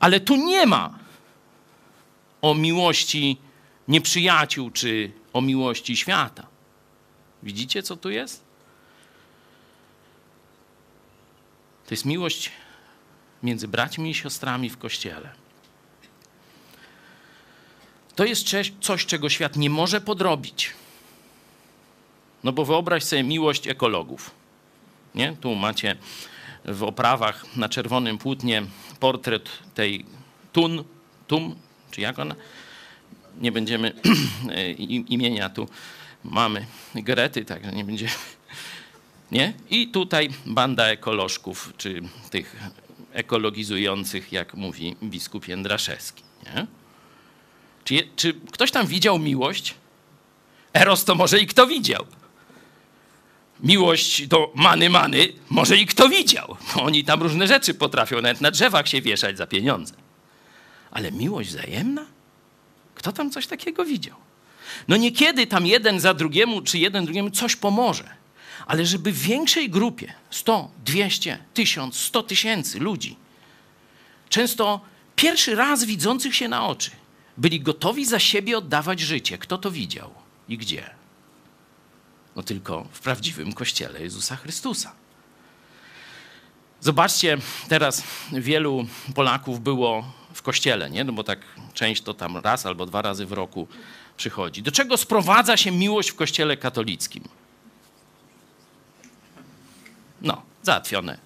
Ale 0.00 0.20
tu 0.20 0.36
nie 0.36 0.66
ma 0.66 0.98
o 2.42 2.54
miłości 2.54 3.36
nieprzyjaciół 3.88 4.70
czy 4.70 5.12
o 5.32 5.40
miłości 5.40 5.96
świata. 5.96 6.46
Widzicie, 7.42 7.82
co 7.82 7.96
tu 7.96 8.10
jest? 8.10 8.44
To 11.86 11.90
jest 11.90 12.04
miłość 12.04 12.52
między 13.44 13.68
braćmi 13.68 14.10
i 14.10 14.14
siostrami 14.14 14.70
w 14.70 14.78
kościele. 14.78 15.30
To 18.16 18.24
jest 18.24 18.46
coś, 18.80 19.06
czego 19.06 19.28
świat 19.28 19.56
nie 19.56 19.70
może 19.70 20.00
podrobić. 20.00 20.70
No 22.44 22.52
bo 22.52 22.64
wyobraź 22.64 23.04
sobie 23.04 23.22
miłość 23.22 23.68
ekologów. 23.68 24.30
Nie? 25.14 25.36
Tu 25.40 25.54
macie 25.54 25.96
w 26.64 26.82
oprawach 26.82 27.56
na 27.56 27.68
czerwonym 27.68 28.18
płótnie 28.18 28.62
portret 29.00 29.48
tej 29.74 30.04
Tun, 30.52 30.84
Tum, 31.26 31.56
czy 31.90 32.00
jak 32.00 32.18
ona? 32.18 32.34
Nie 33.40 33.52
będziemy 33.52 33.92
imienia 35.08 35.48
tu 35.48 35.68
mamy 36.24 36.66
Grety, 36.94 37.44
także 37.44 37.72
nie 37.72 37.84
będzie. 37.84 38.08
Nie? 39.32 39.52
I 39.70 39.88
tutaj 39.88 40.30
banda 40.46 40.86
ekolożków, 40.86 41.72
czy 41.76 42.02
tych 42.30 42.56
ekologizujących, 43.14 44.32
jak 44.32 44.54
mówi 44.54 44.96
biskup 45.02 45.48
Jędraszewski. 45.48 46.22
Nie? 46.44 46.66
Czy, 47.84 48.08
czy 48.16 48.34
ktoś 48.34 48.70
tam 48.70 48.86
widział 48.86 49.18
miłość? 49.18 49.74
Eros 50.74 51.04
to 51.04 51.14
może 51.14 51.40
i 51.40 51.46
kto 51.46 51.66
widział. 51.66 52.06
Miłość 53.60 54.26
do 54.26 54.52
many 54.54 54.90
many 54.90 55.32
może 55.50 55.76
i 55.76 55.86
kto 55.86 56.08
widział. 56.08 56.56
Bo 56.74 56.82
oni 56.82 57.04
tam 57.04 57.22
różne 57.22 57.46
rzeczy 57.46 57.74
potrafią, 57.74 58.20
nawet 58.20 58.40
na 58.40 58.50
drzewach 58.50 58.88
się 58.88 59.00
wieszać 59.02 59.36
za 59.36 59.46
pieniądze. 59.46 59.94
Ale 60.90 61.12
miłość 61.12 61.48
wzajemna? 61.48 62.06
Kto 62.94 63.12
tam 63.12 63.30
coś 63.30 63.46
takiego 63.46 63.84
widział? 63.84 64.16
No 64.88 64.96
niekiedy 64.96 65.46
tam 65.46 65.66
jeden 65.66 66.00
za 66.00 66.14
drugiemu, 66.14 66.62
czy 66.62 66.78
jeden 66.78 67.04
drugiemu 67.04 67.30
coś 67.30 67.56
pomoże 67.56 68.23
ale 68.66 68.86
żeby 68.86 69.12
w 69.12 69.18
większej 69.18 69.70
grupie 69.70 70.12
100, 70.30 70.70
200, 70.84 71.38
1000, 71.54 71.98
100 71.98 72.22
tysięcy 72.22 72.80
ludzi, 72.80 73.16
często 74.28 74.80
pierwszy 75.16 75.54
raz 75.54 75.84
widzących 75.84 76.34
się 76.36 76.48
na 76.48 76.66
oczy, 76.66 76.90
byli 77.36 77.60
gotowi 77.60 78.06
za 78.06 78.18
siebie 78.18 78.58
oddawać 78.58 79.00
życie. 79.00 79.38
Kto 79.38 79.58
to 79.58 79.70
widział 79.70 80.14
i 80.48 80.58
gdzie? 80.58 80.90
No 82.36 82.42
tylko 82.42 82.86
w 82.92 83.00
prawdziwym 83.00 83.52
kościele 83.52 84.02
Jezusa 84.02 84.36
Chrystusa. 84.36 84.92
Zobaczcie, 86.80 87.38
teraz 87.68 88.02
wielu 88.32 88.86
Polaków 89.14 89.60
było 89.60 90.12
w 90.34 90.42
kościele, 90.42 90.90
nie? 90.90 91.04
No 91.04 91.12
bo 91.12 91.24
tak 91.24 91.38
część 91.74 92.02
to 92.02 92.14
tam 92.14 92.36
raz 92.36 92.66
albo 92.66 92.86
dwa 92.86 93.02
razy 93.02 93.26
w 93.26 93.32
roku 93.32 93.68
przychodzi. 94.16 94.62
Do 94.62 94.72
czego 94.72 94.96
sprowadza 94.96 95.56
się 95.56 95.70
miłość 95.70 96.10
w 96.10 96.14
kościele 96.14 96.56
katolickim? 96.56 97.24
No, 100.22 100.42
załatwione. 100.64 101.18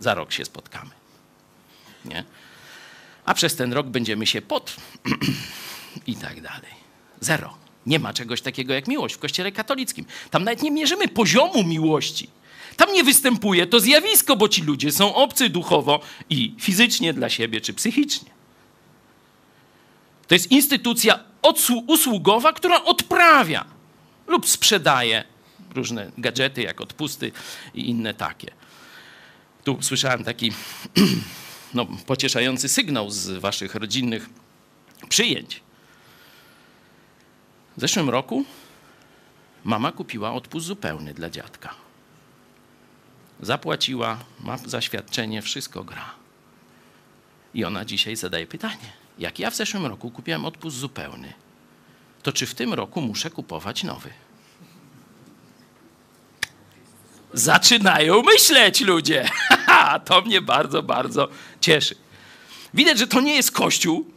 Za 0.00 0.14
rok 0.14 0.32
się 0.32 0.44
spotkamy. 0.44 0.90
Nie? 2.04 2.24
A 3.24 3.34
przez 3.34 3.56
ten 3.56 3.72
rok 3.72 3.86
będziemy 3.86 4.26
się 4.26 4.42
pod 4.42 4.76
i 6.06 6.16
tak 6.16 6.40
dalej. 6.40 6.72
Zero. 7.20 7.56
Nie 7.86 7.98
ma 7.98 8.12
czegoś 8.12 8.42
takiego 8.42 8.74
jak 8.74 8.88
miłość 8.88 9.14
w 9.14 9.18
Kościele 9.18 9.52
katolickim. 9.52 10.04
Tam 10.30 10.44
nawet 10.44 10.62
nie 10.62 10.70
mierzymy 10.70 11.08
poziomu 11.08 11.64
miłości. 11.64 12.30
Tam 12.76 12.92
nie 12.92 13.04
występuje 13.04 13.66
to 13.66 13.80
zjawisko, 13.80 14.36
bo 14.36 14.48
ci 14.48 14.62
ludzie 14.62 14.92
są 14.92 15.14
obcy 15.14 15.48
duchowo 15.48 16.00
i 16.30 16.54
fizycznie 16.58 17.12
dla 17.12 17.28
siebie 17.28 17.60
czy 17.60 17.74
psychicznie. 17.74 18.30
To 20.28 20.34
jest 20.34 20.50
instytucja 20.50 21.18
usługowa, 21.86 22.52
która 22.52 22.84
odprawia 22.84 23.64
lub 24.26 24.48
sprzedaje 24.48 25.24
różne 25.74 26.10
gadżety, 26.18 26.62
jak 26.62 26.80
odpusty 26.80 27.32
i 27.74 27.90
inne 27.90 28.14
takie. 28.14 28.50
Tu 29.64 29.82
słyszałem 29.82 30.24
taki 30.24 30.52
no, 31.74 31.86
pocieszający 32.06 32.68
sygnał 32.68 33.10
z 33.10 33.28
waszych 33.30 33.74
rodzinnych 33.74 34.28
przyjęć. 35.08 35.62
W 37.76 37.80
zeszłym 37.80 38.10
roku 38.10 38.44
mama 39.64 39.92
kupiła 39.92 40.32
odpust 40.32 40.66
zupełny 40.66 41.14
dla 41.14 41.30
dziadka. 41.30 41.74
Zapłaciła, 43.40 44.18
ma 44.40 44.56
zaświadczenie, 44.58 45.42
wszystko 45.42 45.84
gra. 45.84 46.14
I 47.54 47.64
ona 47.64 47.84
dzisiaj 47.84 48.16
zadaje 48.16 48.46
pytanie: 48.46 48.92
jak 49.18 49.38
ja 49.38 49.50
w 49.50 49.56
zeszłym 49.56 49.86
roku 49.86 50.10
kupiłem 50.10 50.44
odpust 50.44 50.76
zupełny, 50.76 51.32
to 52.22 52.32
czy 52.32 52.46
w 52.46 52.54
tym 52.54 52.74
roku 52.74 53.00
muszę 53.00 53.30
kupować 53.30 53.84
nowy? 53.84 54.10
Zaczynają 57.32 58.22
myśleć 58.22 58.80
ludzie. 58.80 59.28
to 60.06 60.22
mnie 60.22 60.40
bardzo, 60.40 60.82
bardzo 60.82 61.28
cieszy. 61.60 61.94
Widać, 62.74 62.98
że 62.98 63.06
to 63.06 63.20
nie 63.20 63.34
jest 63.34 63.50
Kościół, 63.50 64.10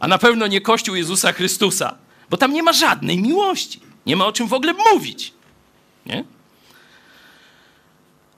a 0.00 0.08
na 0.08 0.18
pewno 0.18 0.46
nie 0.46 0.60
Kościół 0.60 0.94
Jezusa 0.94 1.32
Chrystusa, 1.32 1.94
bo 2.30 2.36
tam 2.36 2.52
nie 2.52 2.62
ma 2.62 2.72
żadnej 2.72 3.18
miłości. 3.18 3.80
Nie 4.06 4.16
ma 4.16 4.26
o 4.26 4.32
czym 4.32 4.48
w 4.48 4.52
ogóle 4.52 4.74
mówić. 4.92 5.32
Nie? 6.06 6.24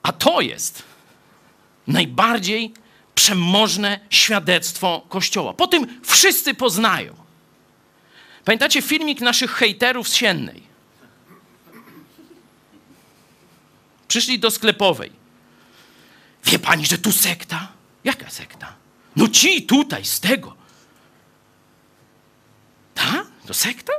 A 0.03 0.11
to 0.11 0.41
jest 0.41 0.83
najbardziej 1.87 2.73
przemożne 3.15 3.99
świadectwo 4.09 5.05
Kościoła. 5.09 5.53
Po 5.53 5.67
tym 5.67 6.01
wszyscy 6.03 6.53
poznają. 6.53 7.15
Pamiętacie 8.45 8.81
filmik 8.81 9.21
naszych 9.21 9.51
hejterów 9.51 10.09
z 10.09 10.13
Siennej? 10.13 10.68
Przyszli 14.09 14.39
do 14.39 14.51
sklepowej. 14.51 15.11
Wie 16.45 16.59
pani, 16.59 16.85
że 16.85 16.97
tu 16.97 17.11
sekta? 17.11 17.71
Jaka 18.03 18.29
sekta? 18.29 18.75
No 19.15 19.27
ci 19.27 19.63
tutaj, 19.63 20.05
z 20.05 20.19
tego. 20.19 20.55
Ta? 22.95 23.25
To 23.45 23.53
sekta? 23.53 23.93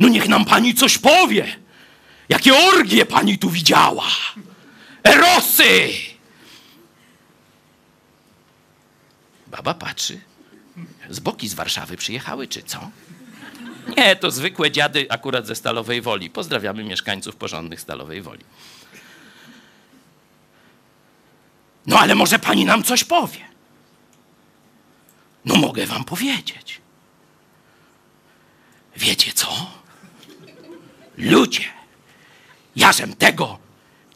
No 0.00 0.08
niech 0.08 0.28
nam 0.28 0.44
pani 0.44 0.74
coś 0.74 0.98
powie. 0.98 1.56
Jakie 2.28 2.54
orgie 2.56 3.06
pani 3.06 3.38
tu 3.38 3.50
widziała? 3.50 4.06
Erosy! 5.04 5.88
Baba 9.46 9.74
patrzy. 9.74 10.20
Z 11.10 11.20
boki 11.20 11.48
z 11.48 11.54
Warszawy 11.54 11.96
przyjechały, 11.96 12.48
czy 12.48 12.62
co? 12.62 12.90
Nie, 13.96 14.16
to 14.16 14.30
zwykłe 14.30 14.70
dziady 14.70 15.06
akurat 15.10 15.46
ze 15.46 15.54
Stalowej 15.54 16.02
Woli. 16.02 16.30
Pozdrawiamy 16.30 16.84
mieszkańców 16.84 17.36
porządnych 17.36 17.80
Stalowej 17.80 18.22
Woli. 18.22 18.44
No 21.86 21.98
ale 21.98 22.14
może 22.14 22.38
pani 22.38 22.64
nam 22.64 22.82
coś 22.82 23.04
powie. 23.04 23.40
No 25.44 25.56
mogę 25.56 25.86
wam 25.86 26.04
powiedzieć. 26.04 26.80
Wiecie 28.96 29.32
co? 29.32 29.70
Ludzie, 31.18 31.64
jażem 32.76 33.16
tego 33.16 33.58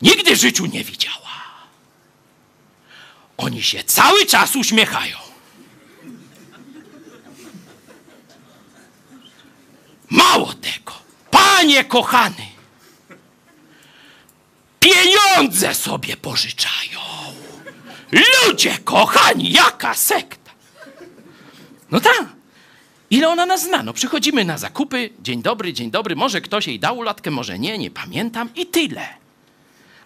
nigdy 0.03 0.37
w 0.37 0.41
życiu 0.41 0.67
nie 0.67 0.85
widziała. 0.85 1.31
Oni 3.37 3.63
się 3.63 3.85
cały 3.85 4.27
czas 4.27 4.57
uśmiechają. 4.57 5.30
Mało 10.11 10.53
tego, 10.55 10.93
panie 11.31 11.85
kochany, 11.85 12.47
pieniądze 14.81 15.75
sobie 15.75 16.17
pożyczają. 16.17 17.01
Ludzie 18.13 18.79
kochani, 18.85 19.53
jaka 19.53 19.95
sekta. 19.95 20.51
No 21.91 22.01
tak. 22.01 22.25
Ile 23.11 23.29
ona 23.29 23.47
nas 23.47 23.63
zna? 23.63 23.83
No 23.83 23.93
przychodzimy 23.93 24.45
na 24.45 24.59
zakupy, 24.59 25.11
dzień 25.21 25.43
dobry, 25.43 25.73
dzień 25.73 25.91
dobry, 25.91 26.17
może 26.17 26.41
ktoś 26.41 26.67
jej 26.67 26.81
dał 26.81 26.99
ulatkę, 26.99 27.31
może 27.31 27.59
nie, 27.59 27.79
nie 27.79 27.91
pamiętam 27.91 28.55
i 28.55 28.67
tyle. 28.67 29.09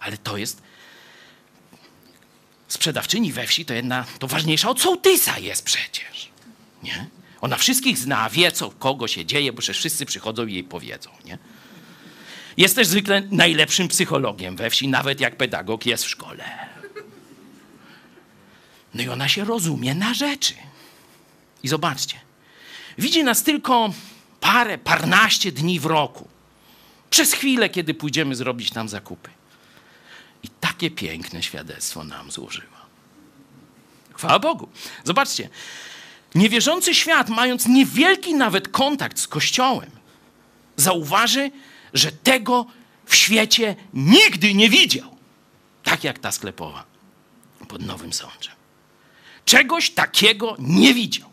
Ale 0.00 0.18
to 0.18 0.36
jest... 0.36 0.62
Sprzedawczyni 2.68 3.32
we 3.32 3.46
wsi 3.46 3.64
to 3.64 3.74
jedna, 3.74 4.04
to 4.18 4.26
ważniejsza 4.26 4.70
od 4.70 4.80
sołtysa 4.80 5.38
jest 5.38 5.64
przecież. 5.64 6.28
Nie? 6.82 7.06
Ona 7.44 7.56
wszystkich 7.56 7.98
zna, 7.98 8.30
wie 8.30 8.52
co, 8.52 8.70
kogo 8.70 9.08
się 9.08 9.26
dzieje, 9.26 9.52
bo 9.52 9.58
przecież 9.58 9.78
wszyscy 9.78 10.06
przychodzą 10.06 10.46
i 10.46 10.54
jej 10.54 10.64
powiedzą, 10.64 11.10
nie? 11.24 11.38
Jest 12.56 12.76
też 12.76 12.86
zwykle 12.86 13.22
najlepszym 13.30 13.88
psychologiem 13.88 14.56
we 14.56 14.70
wsi, 14.70 14.88
nawet 14.88 15.20
jak 15.20 15.36
pedagog 15.36 15.86
jest 15.86 16.04
w 16.04 16.08
szkole. 16.08 16.44
No 18.94 19.02
i 19.02 19.08
ona 19.08 19.28
się 19.28 19.44
rozumie 19.44 19.94
na 19.94 20.14
rzeczy. 20.14 20.54
I 21.62 21.68
zobaczcie, 21.68 22.16
widzi 22.98 23.24
nas 23.24 23.42
tylko 23.42 23.92
parę, 24.40 24.78
parnaście 24.78 25.52
dni 25.52 25.80
w 25.80 25.86
roku. 25.86 26.28
Przez 27.10 27.32
chwilę, 27.32 27.68
kiedy 27.68 27.94
pójdziemy 27.94 28.34
zrobić 28.36 28.70
tam 28.70 28.88
zakupy. 28.88 29.30
I 30.42 30.48
takie 30.48 30.90
piękne 30.90 31.42
świadectwo 31.42 32.04
nam 32.04 32.30
złożyła. 32.30 32.84
Chwała 34.14 34.38
Bogu. 34.38 34.68
Zobaczcie, 35.04 35.48
niewierzący 36.34 36.94
świat, 36.94 37.28
mając 37.28 37.66
niewielki 37.66 38.34
nawet 38.34 38.68
kontakt 38.68 39.18
z 39.18 39.28
Kościołem, 39.28 39.90
zauważy, 40.76 41.50
że 41.94 42.12
tego 42.12 42.66
w 43.06 43.14
świecie 43.14 43.76
nigdy 43.94 44.54
nie 44.54 44.70
widział. 44.70 45.16
Tak 45.82 46.04
jak 46.04 46.18
ta 46.18 46.32
sklepowa 46.32 46.84
pod 47.68 47.82
Nowym 47.82 48.12
Sączem. 48.12 48.54
Czegoś 49.44 49.90
takiego 49.90 50.56
nie 50.58 50.94
widział. 50.94 51.28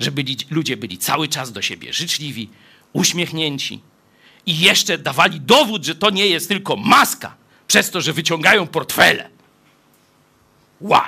Że 0.00 0.10
byli, 0.10 0.36
ludzie 0.50 0.76
byli 0.76 0.98
cały 0.98 1.28
czas 1.28 1.52
do 1.52 1.62
siebie 1.62 1.92
życzliwi, 1.92 2.50
uśmiechnięci 2.92 3.80
i 4.46 4.58
jeszcze 4.58 4.98
dawali 4.98 5.40
dowód, 5.40 5.84
że 5.84 5.94
to 5.94 6.10
nie 6.10 6.26
jest 6.26 6.48
tylko 6.48 6.76
maska, 6.76 7.36
przez 7.68 7.90
to, 7.90 8.00
że 8.00 8.12
wyciągają 8.12 8.66
portfele. 8.66 9.30
Wow! 10.80 11.02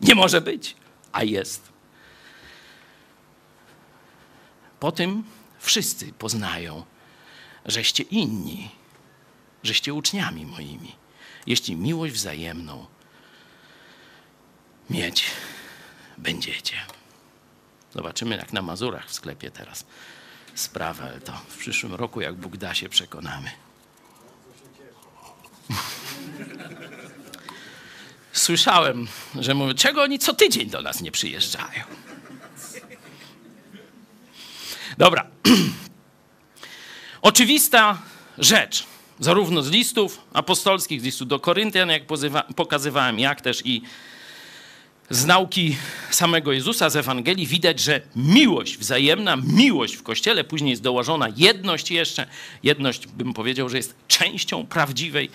Nie 0.00 0.14
może 0.14 0.40
być, 0.40 0.76
a 1.16 1.24
jest. 1.24 1.72
Po 4.80 4.92
tym 4.92 5.24
wszyscy 5.58 6.12
poznają, 6.12 6.84
żeście 7.64 8.02
inni, 8.02 8.70
żeście 9.62 9.94
uczniami 9.94 10.46
moimi, 10.46 10.94
jeśli 11.46 11.76
miłość 11.76 12.14
wzajemną 12.14 12.86
mieć 14.90 15.24
będziecie. 16.18 16.76
Zobaczymy, 17.92 18.36
jak 18.36 18.52
na 18.52 18.62
Mazurach 18.62 19.08
w 19.08 19.14
sklepie 19.14 19.50
teraz 19.50 19.86
sprawę, 20.54 21.04
ale 21.04 21.20
to 21.20 21.32
w 21.32 21.56
przyszłym 21.56 21.94
roku, 21.94 22.20
jak 22.20 22.34
Bóg 22.34 22.56
da, 22.56 22.74
się 22.74 22.88
przekonamy. 22.88 23.50
Słyszałem, 28.36 29.06
że 29.40 29.54
mówię, 29.54 29.74
czego 29.74 30.02
oni 30.02 30.18
co 30.18 30.34
tydzień 30.34 30.70
do 30.70 30.82
nas 30.82 31.00
nie 31.00 31.12
przyjeżdżają. 31.12 31.82
Dobra. 34.98 35.26
Oczywista 37.22 38.02
rzecz, 38.38 38.84
zarówno 39.20 39.62
z 39.62 39.70
listów 39.70 40.20
apostolskich, 40.32 41.00
z 41.00 41.04
listu 41.04 41.24
do 41.24 41.40
Koryntian, 41.40 41.88
jak 41.88 42.02
pokazywałem, 42.56 43.18
jak 43.18 43.40
też 43.40 43.66
i 43.66 43.82
z 45.10 45.26
nauki 45.26 45.76
samego 46.10 46.52
Jezusa, 46.52 46.90
z 46.90 46.96
Ewangelii 46.96 47.46
widać, 47.46 47.80
że 47.80 48.00
miłość 48.16 48.78
wzajemna, 48.78 49.36
miłość 49.36 49.94
w 49.94 50.02
Kościele, 50.02 50.44
później 50.44 50.70
jest 50.70 50.82
dołożona 50.82 51.28
jedność 51.36 51.90
jeszcze. 51.90 52.26
Jedność, 52.62 53.06
bym 53.06 53.34
powiedział, 53.34 53.68
że 53.68 53.76
jest 53.76 53.94
częścią 54.08 54.66
prawdziwej 54.66 55.30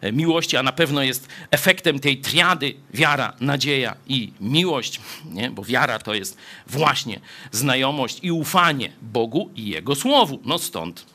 e, 0.00 0.12
miłości, 0.12 0.56
a 0.56 0.62
na 0.62 0.72
pewno 0.72 1.02
jest 1.02 1.28
efektem 1.50 1.98
tej 1.98 2.20
triady 2.20 2.74
wiara, 2.94 3.32
nadzieja 3.40 3.96
i 4.08 4.32
miłość, 4.40 5.00
nie? 5.24 5.50
bo 5.50 5.64
wiara 5.64 5.98
to 5.98 6.14
jest 6.14 6.38
właśnie 6.66 7.20
znajomość 7.52 8.18
i 8.22 8.32
ufanie 8.32 8.92
Bogu 9.02 9.50
i 9.56 9.68
Jego 9.68 9.94
Słowu. 9.94 10.40
No 10.44 10.58
stąd 10.58 11.06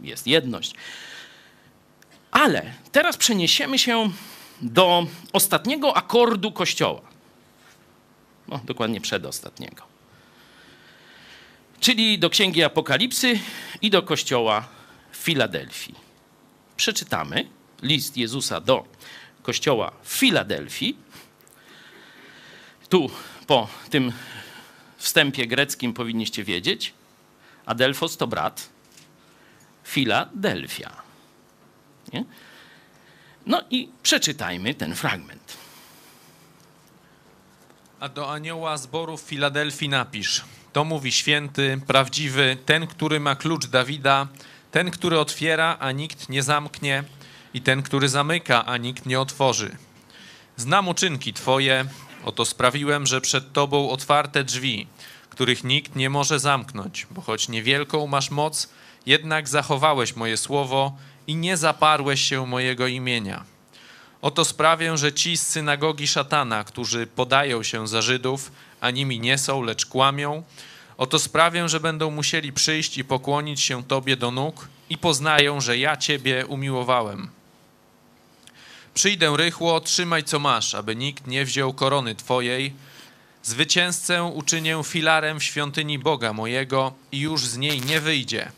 jest 0.00 0.26
jedność. 0.26 0.74
Ale 2.30 2.72
teraz 2.92 3.16
przeniesiemy 3.16 3.78
się 3.78 4.10
do 4.62 5.06
ostatniego 5.32 5.96
akordu 5.96 6.52
Kościoła 6.52 7.15
no, 8.48 8.60
dokładnie 8.64 9.00
przedostatniego. 9.00 9.82
Czyli 11.80 12.18
do 12.18 12.30
Księgi 12.30 12.64
Apokalipsy 12.64 13.40
i 13.82 13.90
do 13.90 14.02
kościoła 14.02 14.68
w 15.12 15.16
Filadelfii. 15.16 15.94
Przeczytamy 16.76 17.48
list 17.82 18.16
Jezusa 18.16 18.60
do 18.60 18.84
kościoła 19.42 19.92
w 20.02 20.12
Filadelfii. 20.12 20.96
Tu 22.88 23.10
po 23.46 23.68
tym 23.90 24.12
wstępie 24.96 25.46
greckim 25.46 25.92
powinniście 25.92 26.44
wiedzieć, 26.44 26.94
Adelfos 27.66 28.16
to 28.16 28.26
brat, 28.26 28.68
Filadelfia. 29.84 31.02
Nie? 32.12 32.24
No 33.46 33.62
i 33.70 33.88
przeczytajmy 34.02 34.74
ten 34.74 34.94
fragment. 34.94 35.65
A 38.00 38.08
do 38.08 38.32
anioła 38.32 38.76
zboru 38.76 39.16
w 39.16 39.20
Filadelfii 39.20 39.88
napisz. 39.88 40.44
To 40.72 40.84
mówi 40.84 41.12
święty, 41.12 41.80
prawdziwy, 41.86 42.56
ten, 42.66 42.86
który 42.86 43.20
ma 43.20 43.36
klucz 43.36 43.66
Dawida, 43.66 44.28
ten, 44.70 44.90
który 44.90 45.18
otwiera, 45.18 45.76
a 45.80 45.92
nikt 45.92 46.28
nie 46.28 46.42
zamknie, 46.42 47.04
i 47.54 47.60
ten, 47.60 47.82
który 47.82 48.08
zamyka, 48.08 48.66
a 48.66 48.76
nikt 48.76 49.06
nie 49.06 49.20
otworzy. 49.20 49.76
Znam 50.56 50.88
uczynki 50.88 51.32
Twoje, 51.32 51.84
oto 52.24 52.44
sprawiłem, 52.44 53.06
że 53.06 53.20
przed 53.20 53.52
Tobą 53.52 53.90
otwarte 53.90 54.44
drzwi, 54.44 54.86
których 55.30 55.64
nikt 55.64 55.96
nie 55.96 56.10
może 56.10 56.40
zamknąć, 56.40 57.06
bo 57.10 57.20
choć 57.20 57.48
niewielką 57.48 58.06
masz 58.06 58.30
moc, 58.30 58.68
jednak 59.06 59.48
zachowałeś 59.48 60.16
moje 60.16 60.36
słowo 60.36 60.96
i 61.26 61.34
nie 61.36 61.56
zaparłeś 61.56 62.20
się 62.20 62.46
mojego 62.46 62.86
imienia. 62.86 63.55
Oto 64.26 64.44
sprawię, 64.44 64.98
że 64.98 65.12
ci 65.12 65.36
z 65.36 65.46
synagogi 65.46 66.06
szatana, 66.06 66.64
którzy 66.64 67.06
podają 67.06 67.62
się 67.62 67.88
za 67.88 68.02
Żydów, 68.02 68.52
a 68.80 68.90
nimi 68.90 69.20
nie 69.20 69.38
są, 69.38 69.62
lecz 69.62 69.86
kłamią, 69.86 70.42
oto 70.96 71.18
sprawię, 71.18 71.68
że 71.68 71.80
będą 71.80 72.10
musieli 72.10 72.52
przyjść 72.52 72.98
i 72.98 73.04
pokłonić 73.04 73.60
się 73.60 73.84
Tobie 73.84 74.16
do 74.16 74.30
nóg 74.30 74.68
i 74.90 74.98
poznają, 74.98 75.60
że 75.60 75.78
ja 75.78 75.96
Ciebie 75.96 76.46
umiłowałem. 76.46 77.28
Przyjdę 78.94 79.36
rychło, 79.36 79.80
trzymaj 79.80 80.24
co 80.24 80.38
masz, 80.38 80.74
aby 80.74 80.96
nikt 80.96 81.26
nie 81.26 81.44
wziął 81.44 81.72
korony 81.72 82.14
Twojej. 82.14 82.72
Zwycięzcę 83.42 84.24
uczynię 84.24 84.80
filarem 84.84 85.40
w 85.40 85.44
świątyni 85.44 85.98
Boga 85.98 86.32
mojego 86.32 86.92
i 87.12 87.20
już 87.20 87.46
z 87.46 87.56
niej 87.56 87.80
nie 87.80 88.00
wyjdzie. 88.00 88.52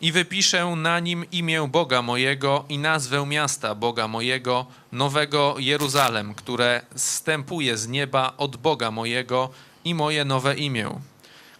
I 0.00 0.12
wypiszę 0.12 0.66
na 0.66 1.00
nim 1.00 1.24
imię 1.32 1.68
Boga 1.68 2.02
mojego 2.02 2.64
i 2.68 2.78
nazwę 2.78 3.26
miasta 3.26 3.74
Boga 3.74 4.08
mojego, 4.08 4.66
nowego 4.92 5.54
Jeruzalem, 5.58 6.34
które 6.34 6.82
zstępuje 6.96 7.76
z 7.76 7.88
nieba 7.88 8.34
od 8.36 8.56
Boga 8.56 8.90
mojego 8.90 9.50
i 9.84 9.94
moje 9.94 10.24
nowe 10.24 10.54
imię. 10.54 10.90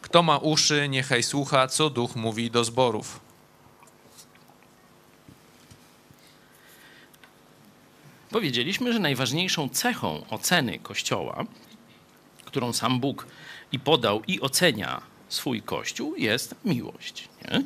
Kto 0.01 0.22
ma 0.22 0.39
uszy, 0.39 0.89
niechaj 0.89 1.22
słucha, 1.22 1.68
co 1.68 1.91
duch 1.91 2.16
mówi 2.16 2.51
do 2.51 2.64
zborów. 2.64 3.20
Powiedzieliśmy, 8.30 8.93
że 8.93 8.99
najważniejszą 8.99 9.68
cechą 9.68 10.24
oceny 10.30 10.78
Kościoła, 10.78 11.45
którą 12.45 12.72
sam 12.72 13.01
Bóg 13.01 13.26
i 13.72 13.78
podał 13.78 14.22
i 14.26 14.41
ocenia 14.41 15.03
swój 15.28 15.62
Kościół, 15.62 16.14
jest 16.16 16.55
miłość. 16.64 17.28
Nie? 17.45 17.62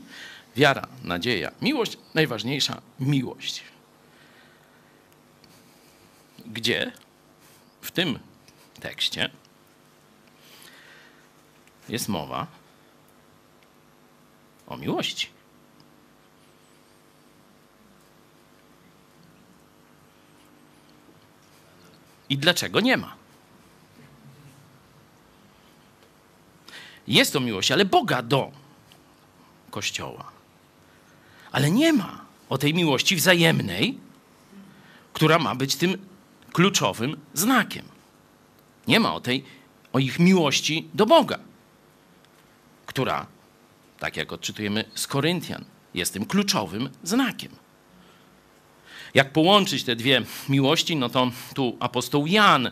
Wiara, 0.57 0.89
nadzieja, 1.05 1.51
miłość, 1.63 1.99
najważniejsza 2.15 2.83
miłość. 3.01 3.63
Gdzie 6.47 6.93
w 7.81 7.91
tym 7.91 8.19
tekście 8.81 9.31
jest 11.89 12.09
mowa 12.09 12.47
o 14.67 14.77
miłości. 14.77 15.29
I 22.29 22.39
dlaczego 22.39 22.81
nie 22.81 22.97
ma? 22.97 23.15
Jest 27.07 27.33
to 27.33 27.41
miłość, 27.41 27.71
ale 27.71 27.85
Boga 27.85 28.23
do 28.23 28.53
Kościoła. 29.71 30.42
Ale 31.53 31.71
nie 31.71 31.93
ma 31.93 32.25
o 32.49 32.59
tej 32.59 32.75
miłości 32.75 33.17
wzajemnej, 33.17 33.99
która 35.13 35.39
ma 35.39 35.55
być 35.55 35.77
tym 35.77 35.99
kluczowym 36.53 37.17
znakiem. 37.35 37.85
Nie 38.89 39.01
ma 39.01 39.15
o 39.15 39.21
tej, 39.21 39.45
o 39.93 39.99
ich 39.99 40.19
miłości 40.19 40.89
do 40.95 41.07
Boga, 41.07 41.39
która, 42.87 43.27
tak 43.99 44.17
jak 44.17 44.33
odczytujemy 44.33 44.85
z 44.95 45.07
Koryntian, 45.07 45.65
jest 45.95 46.13
tym 46.13 46.27
kluczowym 46.27 46.91
znakiem. 47.03 47.53
Jak 49.15 49.33
połączyć 49.33 49.85
te 49.85 49.97
dwie 49.97 50.23
miłości, 50.49 50.97
no 50.97 51.09
to 51.09 51.31
tu 51.55 51.77
apostoł 51.81 52.27
Jan 52.27 52.71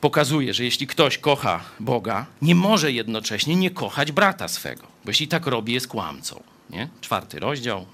pokazuje, 0.00 0.54
że 0.54 0.64
jeśli 0.64 0.86
ktoś 0.86 1.18
kocha 1.18 1.64
Boga, 1.80 2.26
nie 2.42 2.54
może 2.54 2.92
jednocześnie 2.92 3.56
nie 3.56 3.70
kochać 3.70 4.12
brata 4.12 4.48
swego, 4.48 4.82
bo 4.82 5.10
jeśli 5.10 5.28
tak 5.28 5.46
robi, 5.46 5.72
jest 5.72 5.88
kłamcą. 5.88 6.42
Nie? 6.70 6.88
Czwarty 7.00 7.40
rozdział, 7.40 7.86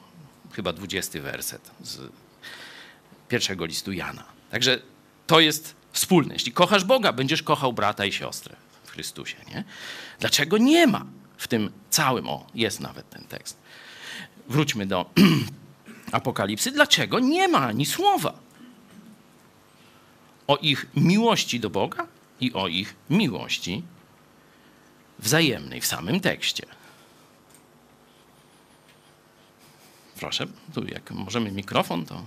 chyba 0.53 0.73
dwudziesty 0.73 1.21
werset 1.21 1.71
z 1.83 2.01
pierwszego 3.29 3.67
listu 3.67 3.93
Jana. 3.93 4.25
Także 4.51 4.79
to 5.27 5.41
jest 5.41 5.75
wspólne. 5.93 6.35
Jeśli 6.35 6.53
kochasz 6.53 6.85
Boga, 6.85 7.13
będziesz 7.13 7.43
kochał 7.43 7.73
brata 7.73 8.05
i 8.05 8.13
siostrę 8.13 8.57
w 8.85 8.91
Chrystusie. 8.91 9.37
Nie? 9.49 9.65
Dlaczego 10.21 10.59
nie 10.59 10.87
ma 10.87 11.07
w 11.37 11.49
tym 11.49 11.71
całym, 11.91 12.29
o, 12.29 12.47
jest 12.55 12.81
nawet 12.81 13.11
ten 13.11 13.25
tekst. 13.25 13.57
Wróćmy 14.49 14.87
do 14.87 15.11
Apokalipsy. 16.13 16.71
Dlaczego 16.71 17.19
nie 17.19 17.49
ma 17.49 17.59
ani 17.59 17.87
słowa 17.87 18.35
o 20.47 20.57
ich 20.57 20.87
miłości 20.97 21.61
do 21.61 21.71
Boga 21.71 22.07
i 22.41 22.53
o 22.53 22.69
ich 22.69 22.95
miłości 23.11 23.83
wzajemnej 25.19 25.81
w 25.81 25.87
samym 25.87 26.21
tekście? 26.21 26.67
Proszę, 30.21 30.47
tu 30.75 30.87
jak 30.87 31.11
możemy 31.11 31.53
mikrofon, 31.53 32.05
to. 32.05 32.23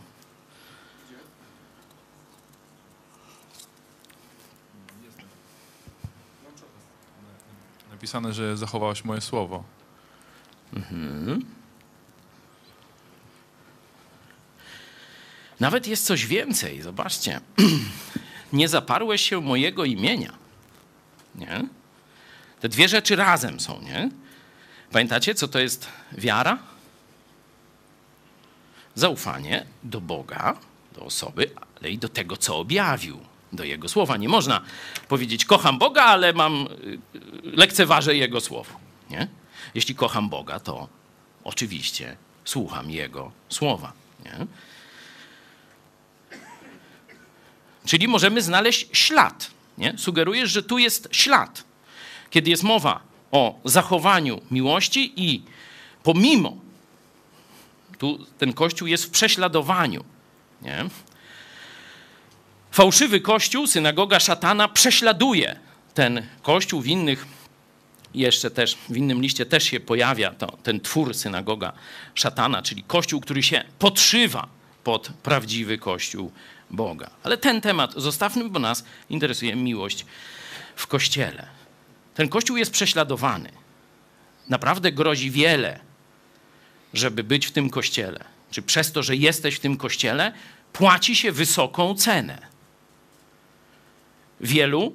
Napisane, 7.92 8.34
że 8.34 8.58
zachowałeś 8.58 9.04
moje 9.04 9.22
słowo. 9.22 9.64
Nawet 15.60 15.88
jest 15.88 16.06
coś 16.06 16.26
więcej, 16.26 16.82
zobaczcie. 16.82 17.42
Nie 18.54 18.68
zaparłeś 18.68 19.22
się 19.30 19.42
mojego 19.42 19.86
imienia. 19.86 20.34
Nie? 21.36 21.68
Te 22.60 22.70
dwie 22.70 22.88
rzeczy 22.88 23.16
razem 23.16 23.60
są, 23.60 23.82
nie? 23.82 24.10
Pamiętacie, 24.92 25.36
co 25.36 25.48
to 25.48 25.60
jest 25.60 25.88
wiara? 26.12 26.58
Zaufanie 29.00 29.66
do 29.84 30.02
Boga, 30.02 30.58
do 30.96 31.02
osoby, 31.02 31.52
ale 31.80 31.92
i 31.92 31.98
do 31.98 32.10
tego, 32.10 32.38
co 32.38 32.58
objawił, 32.58 33.20
do 33.54 33.64
Jego 33.64 33.90
słowa. 33.90 34.18
Nie 34.18 34.30
można 34.30 34.62
powiedzieć, 35.08 35.46
kocham 35.46 35.78
Boga, 35.78 36.04
ale 36.04 36.34
mam, 36.34 36.68
y, 36.84 37.00
lekceważę 37.44 38.16
Jego 38.16 38.42
słowo. 38.42 38.74
Nie? 39.10 39.28
Jeśli 39.76 39.96
kocham 39.96 40.30
Boga, 40.30 40.60
to 40.60 40.88
oczywiście 41.44 42.18
słucham 42.46 42.92
Jego 42.92 43.32
słowa. 43.50 43.94
Nie? 44.26 44.46
Czyli 47.86 48.08
możemy 48.08 48.42
znaleźć 48.42 48.88
ślad. 48.94 49.52
Nie? 49.78 49.98
Sugerujesz, 49.98 50.52
że 50.52 50.64
tu 50.64 50.78
jest 50.78 51.08
ślad. 51.12 51.64
Kiedy 52.30 52.50
jest 52.50 52.64
mowa 52.64 53.00
o 53.32 53.60
zachowaniu 53.66 54.42
miłości 54.52 55.14
i 55.16 55.44
pomimo, 56.04 56.58
tu 58.00 58.26
ten 58.38 58.54
kościół 58.54 58.88
jest 58.88 59.06
w 59.06 59.10
prześladowaniu. 59.10 60.04
Nie? 60.62 60.86
Fałszywy 62.72 63.22
kościół, 63.22 63.68
synagoga 63.68 64.20
szatana, 64.20 64.68
prześladuje 64.68 65.60
ten 65.94 66.28
kościół 66.42 66.82
w 66.82 66.88
innych, 66.88 67.26
jeszcze 68.14 68.52
też 68.52 68.78
w 68.90 68.98
innym 68.98 69.22
liście 69.22 69.46
też 69.46 69.64
się 69.64 69.80
pojawia 69.80 70.32
to, 70.32 70.58
ten 70.64 70.80
twór 70.80 71.14
synagoga 71.14 71.74
szatana, 72.16 72.62
czyli 72.62 72.84
kościół, 72.84 73.22
który 73.22 73.44
się 73.44 73.64
podszywa 73.80 74.48
pod 74.84 75.10
prawdziwy 75.24 75.78
kościół 75.78 76.32
Boga. 76.72 77.10
Ale 77.24 77.38
ten 77.38 77.62
temat 77.62 77.94
zostawmy, 77.94 78.50
bo 78.50 78.60
nas 78.60 78.84
interesuje 79.10 79.56
miłość 79.56 80.06
w 80.76 80.88
kościele. 80.88 81.48
Ten 82.16 82.30
kościół 82.30 82.58
jest 82.58 82.72
prześladowany. 82.72 83.50
Naprawdę 84.50 84.92
grozi 84.92 85.32
wiele, 85.32 85.80
żeby 86.94 87.24
być 87.24 87.46
w 87.46 87.52
tym 87.52 87.70
kościele. 87.70 88.26
Czy 88.52 88.62
przez 88.62 88.92
to, 88.92 89.04
że 89.04 89.16
jesteś 89.16 89.56
w 89.56 89.60
tym 89.60 89.78
kościele, 89.78 90.34
płaci 90.74 91.16
się 91.16 91.32
wysoką 91.32 91.96
cenę. 91.96 92.48
Wielu, 94.42 94.94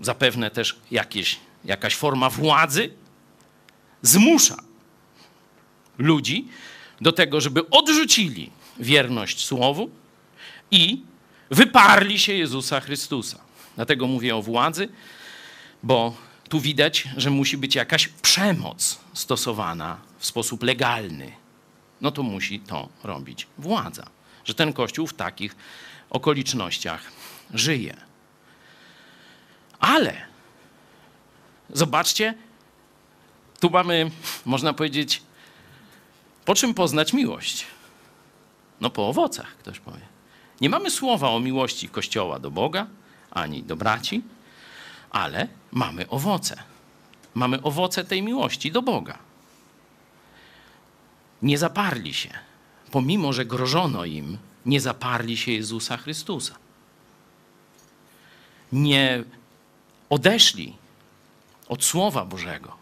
zapewne 0.00 0.50
też 0.50 0.76
jakieś, 0.90 1.36
jakaś 1.64 1.94
forma 1.94 2.30
władzy, 2.30 2.90
zmusza 4.02 4.56
ludzi 5.98 6.48
do 7.00 7.12
tego, 7.12 7.40
żeby 7.40 7.70
odrzucili 7.70 8.50
wierność 8.80 9.44
słowu 9.46 9.90
i 10.70 11.02
wyparli 11.50 12.18
się 12.18 12.32
Jezusa 12.32 12.80
Chrystusa. 12.80 13.38
Dlatego 13.76 14.06
mówię 14.06 14.36
o 14.36 14.42
władzy, 14.42 14.88
bo 15.82 16.16
tu 16.48 16.60
widać, 16.60 17.08
że 17.16 17.30
musi 17.30 17.56
być 17.56 17.74
jakaś 17.74 18.08
przemoc 18.08 18.98
stosowana 19.14 20.07
w 20.18 20.26
sposób 20.26 20.62
legalny. 20.62 21.32
No 22.00 22.10
to 22.10 22.22
musi 22.22 22.60
to 22.60 22.88
robić 23.04 23.46
władza. 23.58 24.06
Że 24.44 24.54
ten 24.54 24.72
kościół 24.72 25.06
w 25.06 25.14
takich 25.14 25.56
okolicznościach 26.10 27.12
żyje. 27.54 27.96
Ale 29.80 30.16
zobaczcie, 31.70 32.34
tu 33.60 33.70
mamy, 33.70 34.10
można 34.44 34.72
powiedzieć, 34.72 35.22
po 36.44 36.54
czym 36.54 36.74
poznać 36.74 37.12
miłość? 37.12 37.66
No 38.80 38.90
po 38.90 39.08
owocach, 39.08 39.56
ktoś 39.56 39.80
powie. 39.80 40.00
Nie 40.60 40.70
mamy 40.70 40.90
słowa 40.90 41.30
o 41.30 41.40
miłości 41.40 41.88
Kościoła 41.88 42.38
do 42.38 42.50
Boga 42.50 42.86
ani 43.30 43.62
do 43.62 43.76
braci, 43.76 44.22
ale 45.10 45.48
mamy 45.72 46.08
owoce. 46.08 46.62
Mamy 47.34 47.62
owoce 47.62 48.04
tej 48.04 48.22
miłości 48.22 48.72
do 48.72 48.82
Boga. 48.82 49.18
Nie 51.42 51.58
zaparli 51.58 52.14
się, 52.14 52.30
pomimo 52.90 53.32
że 53.32 53.44
grożono 53.44 54.04
im, 54.04 54.38
nie 54.66 54.80
zaparli 54.80 55.36
się 55.36 55.52
Jezusa 55.52 55.96
Chrystusa. 55.96 56.54
Nie 58.72 59.24
odeszli 60.10 60.76
od 61.68 61.84
Słowa 61.84 62.24
Bożego, 62.24 62.76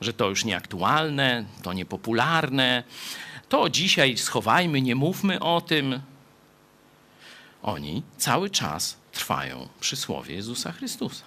że 0.00 0.12
to 0.12 0.28
już 0.28 0.44
nieaktualne, 0.44 1.44
to 1.62 1.72
niepopularne, 1.72 2.84
to 3.48 3.70
dzisiaj 3.70 4.16
schowajmy, 4.16 4.82
nie 4.82 4.94
mówmy 4.94 5.40
o 5.40 5.60
tym. 5.60 6.00
Oni 7.62 8.02
cały 8.18 8.50
czas 8.50 8.96
trwają 9.12 9.68
przy 9.80 9.96
słowie 9.96 10.34
Jezusa 10.34 10.72
Chrystusa. 10.72 11.24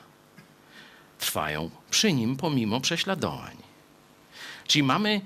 Trwają 1.20 1.70
przy 1.90 2.14
nim 2.14 2.38
pomimo 2.38 2.82
prześladowań. 2.82 3.58
Czyli 4.68 4.84
mamy 4.84 5.22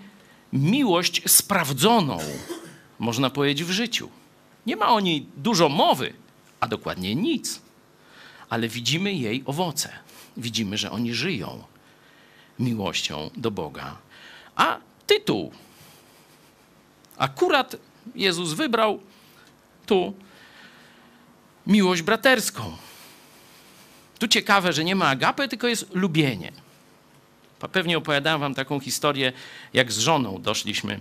miłość 0.54 1.22
sprawdzoną, 1.32 2.18
można 3.00 3.30
powiedzieć, 3.30 3.68
w 3.68 3.72
życiu. 3.72 4.10
Nie 4.66 4.76
ma 4.76 4.88
o 4.88 5.00
niej 5.00 5.26
dużo 5.38 5.70
mowy, 5.70 6.14
a 6.60 6.68
dokładnie 6.68 7.16
nic, 7.16 7.62
ale 8.50 8.68
widzimy 8.68 9.14
jej 9.14 9.44
owoce. 9.46 9.90
Widzimy, 10.38 10.78
że 10.78 10.92
oni 10.92 11.14
żyją 11.14 11.64
miłością 12.60 13.30
do 13.36 13.52
Boga. 13.52 13.98
A 14.56 14.78
tytuł 15.08 15.52
akurat 17.18 17.76
Jezus 18.16 18.54
wybrał 18.54 19.00
tu 19.86 20.14
miłość 21.68 22.02
braterską. 22.02 22.78
Tu 24.20 24.28
ciekawe, 24.28 24.74
że 24.74 24.84
nie 24.84 24.96
ma 24.96 25.08
agapy, 25.08 25.48
tylko 25.48 25.68
jest 25.68 25.96
lubienie. 25.96 26.52
Pewnie 27.68 27.98
opowiadałem 27.98 28.42
wam 28.42 28.56
taką 28.56 28.80
historię, 28.80 29.34
jak 29.74 29.92
z 29.92 30.00
żoną 30.00 30.42
doszliśmy, 30.42 31.00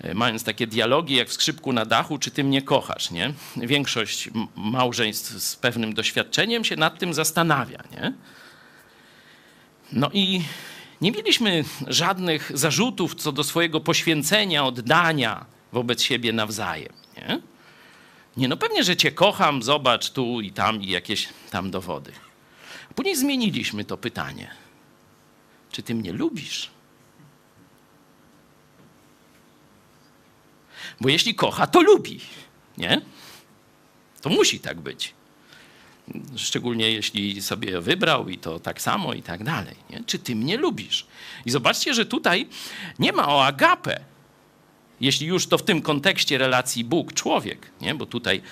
e, 0.00 0.14
mając 0.14 0.44
takie 0.44 0.66
dialogi, 0.66 1.14
jak 1.14 1.28
w 1.28 1.32
skrzypku 1.32 1.72
na 1.72 1.84
dachu, 1.84 2.18
czy 2.18 2.30
ty 2.30 2.44
mnie 2.44 2.62
kochasz, 2.62 3.10
nie? 3.10 3.32
Większość 3.56 4.30
małżeństw 4.56 5.42
z 5.42 5.56
pewnym 5.56 5.94
doświadczeniem 5.94 6.64
się 6.64 6.76
nad 6.76 6.98
tym 6.98 7.14
zastanawia, 7.14 7.82
nie? 7.92 8.12
No 9.92 10.10
i 10.12 10.42
nie 11.00 11.12
mieliśmy 11.12 11.64
żadnych 11.86 12.52
zarzutów 12.54 13.14
co 13.14 13.32
do 13.32 13.44
swojego 13.44 13.80
poświęcenia, 13.80 14.64
oddania 14.64 15.46
wobec 15.72 16.02
siebie 16.02 16.32
nawzajem, 16.32 16.92
nie? 17.16 17.40
Nie, 18.36 18.48
no 18.48 18.56
pewnie, 18.56 18.84
że 18.84 18.96
cię 18.96 19.12
kocham, 19.12 19.62
zobacz 19.62 20.10
tu 20.10 20.40
i 20.40 20.52
tam 20.52 20.82
i 20.82 20.88
jakieś 20.88 21.28
tam 21.50 21.70
dowody. 21.70 22.12
Później 22.94 23.16
zmieniliśmy 23.16 23.84
to 23.84 23.96
pytanie. 23.96 24.61
Czy 25.72 25.82
ty 25.82 25.94
mnie 25.94 26.12
lubisz? 26.12 26.70
Bo 31.00 31.08
jeśli 31.08 31.34
kocha, 31.34 31.66
to 31.66 31.82
lubi, 31.82 32.20
nie? 32.78 33.00
To 34.20 34.30
musi 34.30 34.60
tak 34.60 34.80
być. 34.80 35.14
Szczególnie 36.36 36.90
jeśli 36.90 37.42
sobie 37.42 37.80
wybrał 37.80 38.28
i 38.28 38.38
to 38.38 38.60
tak 38.60 38.82
samo 38.82 39.14
i 39.14 39.22
tak 39.22 39.44
dalej. 39.44 39.76
Nie? 39.90 40.04
Czy 40.04 40.18
ty 40.18 40.36
mnie 40.36 40.56
lubisz? 40.56 41.06
I 41.46 41.50
zobaczcie, 41.50 41.94
że 41.94 42.06
tutaj 42.06 42.48
nie 42.98 43.12
ma 43.12 43.28
o 43.28 43.44
agapę. 43.44 44.00
Jeśli 45.00 45.26
już 45.26 45.46
to 45.46 45.58
w 45.58 45.62
tym 45.62 45.82
kontekście 45.82 46.38
relacji 46.38 46.84
Bóg-człowiek, 46.84 47.70
nie? 47.80 47.94
bo 47.94 48.06
tutaj 48.06 48.42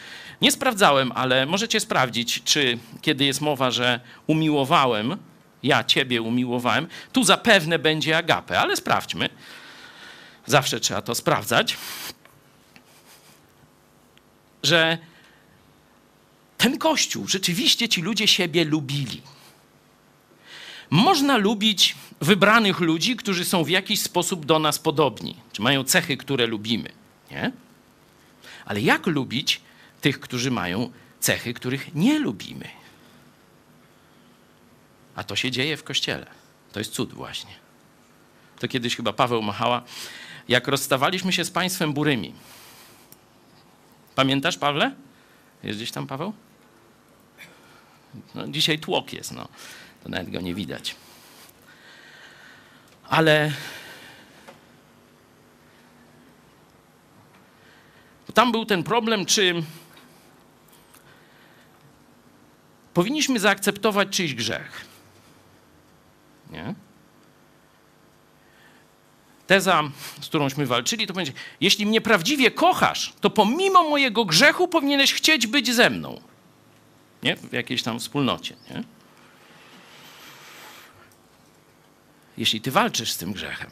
nie 0.41 0.53
sprawdzałem, 0.53 1.13
ale 1.13 1.47
możecie 1.47 1.81
sprawdzić, 1.81 2.43
czy 2.43 2.79
kiedy 3.03 3.25
jest 3.25 3.41
mowa, 3.41 3.71
że 3.71 4.01
umiłowałem, 4.27 5.17
ja 5.63 5.85
ciebie 5.85 6.23
umiłowałem, 6.23 6.87
tu 7.13 7.25
zapewne 7.25 7.79
będzie 7.79 8.17
agapę, 8.17 8.61
ale 8.61 8.77
sprawdźmy. 8.77 9.29
Zawsze 10.47 10.81
trzeba 10.81 11.03
to 11.03 11.15
sprawdzać. 11.15 11.77
Że 14.63 14.99
ten 16.59 16.79
kościół, 16.79 17.29
rzeczywiście 17.29 17.89
ci 17.89 18.03
ludzie 18.03 18.29
siebie 18.29 18.65
lubili. 18.65 19.23
Można 20.91 21.37
lubić 21.37 21.95
wybranych 22.21 22.81
ludzi, 22.81 23.17
którzy 23.17 23.45
są 23.45 23.65
w 23.65 23.69
jakiś 23.69 24.03
sposób 24.03 24.47
do 24.47 24.59
nas 24.59 24.79
podobni, 24.79 25.37
czy 25.53 25.63
mają 25.63 25.85
cechy, 25.85 26.17
które 26.17 26.47
lubimy, 26.47 26.93
nie? 27.31 27.53
Ale 28.65 28.81
jak 28.81 29.07
lubić 29.07 29.61
tych, 30.01 30.21
którzy 30.21 30.51
mają 30.51 30.91
cechy, 31.21 31.55
których 31.55 31.95
nie 31.95 32.19
lubimy? 32.19 32.80
A 35.21 35.25
to 35.25 35.37
się 35.37 35.51
dzieje 35.51 35.77
w 35.77 35.85
kościele. 35.85 36.27
To 36.73 36.81
jest 36.81 36.93
cud 36.93 37.13
właśnie. 37.13 37.51
To 38.59 38.69
kiedyś 38.69 38.97
chyba 38.97 39.13
Paweł 39.13 39.43
Machała, 39.43 39.83
jak 40.49 40.69
rozstawaliśmy 40.69 41.33
się 41.33 41.45
z 41.45 41.51
państwem 41.51 41.93
burymi. 41.93 42.35
Pamiętasz, 44.15 44.59
Pawle? 44.59 44.95
Jest 45.63 45.79
gdzieś 45.79 45.91
tam 45.93 46.07
Paweł? 46.07 46.33
No, 48.35 48.49
dzisiaj 48.49 48.79
tłok 48.79 49.13
jest, 49.13 49.33
no. 49.33 49.49
To 50.03 50.09
nawet 50.09 50.31
go 50.31 50.41
nie 50.41 50.55
widać. 50.55 50.97
Ale 53.09 53.53
tam 58.35 58.53
był 58.53 58.65
ten 58.67 58.83
problem, 58.83 59.27
czy 59.27 59.63
powinniśmy 62.95 63.41
zaakceptować 63.41 64.09
czyjś 64.09 64.35
grzech. 64.35 64.90
Nie? 66.51 66.75
Teza, 69.47 69.83
z 70.21 70.27
którąśmy 70.27 70.67
walczyli, 70.67 71.07
to 71.07 71.15
będzie: 71.15 71.33
Jeśli 71.61 71.87
mnie 71.87 72.01
prawdziwie 72.01 72.51
kochasz, 72.51 73.13
to 73.21 73.31
pomimo 73.31 73.91
mojego 73.91 74.25
grzechu 74.25 74.69
powinieneś 74.69 75.13
chcieć 75.13 75.47
być 75.47 75.75
ze 75.75 75.91
mną. 75.91 76.21
Nie? 77.23 77.37
W 77.37 77.53
jakiejś 77.53 77.83
tam 77.83 77.99
wspólnocie. 77.99 78.57
Nie? 78.71 78.85
Jeśli 82.39 82.61
ty 82.61 82.71
walczysz 82.71 83.13
z 83.13 83.17
tym 83.17 83.33
grzechem, 83.33 83.71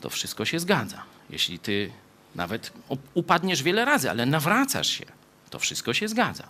to 0.00 0.10
wszystko 0.10 0.44
się 0.44 0.58
zgadza. 0.58 1.02
Jeśli 1.30 1.58
ty 1.58 1.90
nawet 2.34 2.72
upadniesz 3.14 3.62
wiele 3.62 3.84
razy, 3.84 4.10
ale 4.10 4.26
nawracasz 4.26 4.88
się, 4.90 5.04
to 5.50 5.58
wszystko 5.58 5.94
się 5.94 6.08
zgadza. 6.08 6.48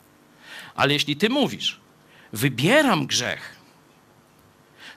Ale 0.74 0.92
jeśli 0.92 1.16
ty 1.16 1.28
mówisz, 1.28 1.80
wybieram 2.32 3.06
grzech, 3.06 3.57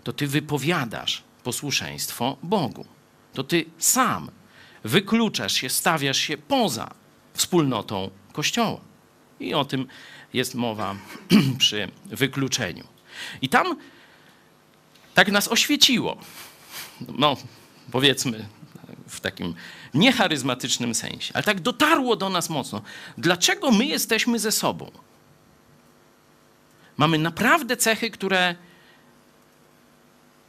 to 0.03 0.13
ty 0.13 0.27
wypowiadasz 0.27 1.23
posłuszeństwo 1.43 2.37
Bogu. 2.43 2.85
To 3.33 3.43
ty 3.43 3.65
sam 3.77 4.31
wykluczasz 4.83 5.53
się, 5.53 5.69
stawiasz 5.69 6.17
się 6.17 6.37
poza 6.37 6.91
wspólnotą 7.33 8.09
Kościoła. 8.33 8.81
I 9.39 9.53
o 9.53 9.65
tym 9.65 9.87
jest 10.33 10.55
mowa 10.55 10.95
przy 11.57 11.91
wykluczeniu. 12.05 12.87
I 13.41 13.49
tam 13.49 13.75
tak 15.13 15.31
nas 15.31 15.47
oświeciło. 15.47 16.17
No, 17.17 17.37
powiedzmy 17.91 18.45
w 19.07 19.19
takim 19.19 19.53
niecharyzmatycznym 19.93 20.95
sensie, 20.95 21.31
ale 21.33 21.43
tak 21.43 21.59
dotarło 21.59 22.15
do 22.15 22.29
nas 22.29 22.49
mocno. 22.49 22.81
Dlaczego 23.17 23.71
my 23.71 23.85
jesteśmy 23.85 24.39
ze 24.39 24.51
sobą? 24.51 24.91
Mamy 26.97 27.17
naprawdę 27.17 27.77
cechy, 27.77 28.11
które 28.11 28.55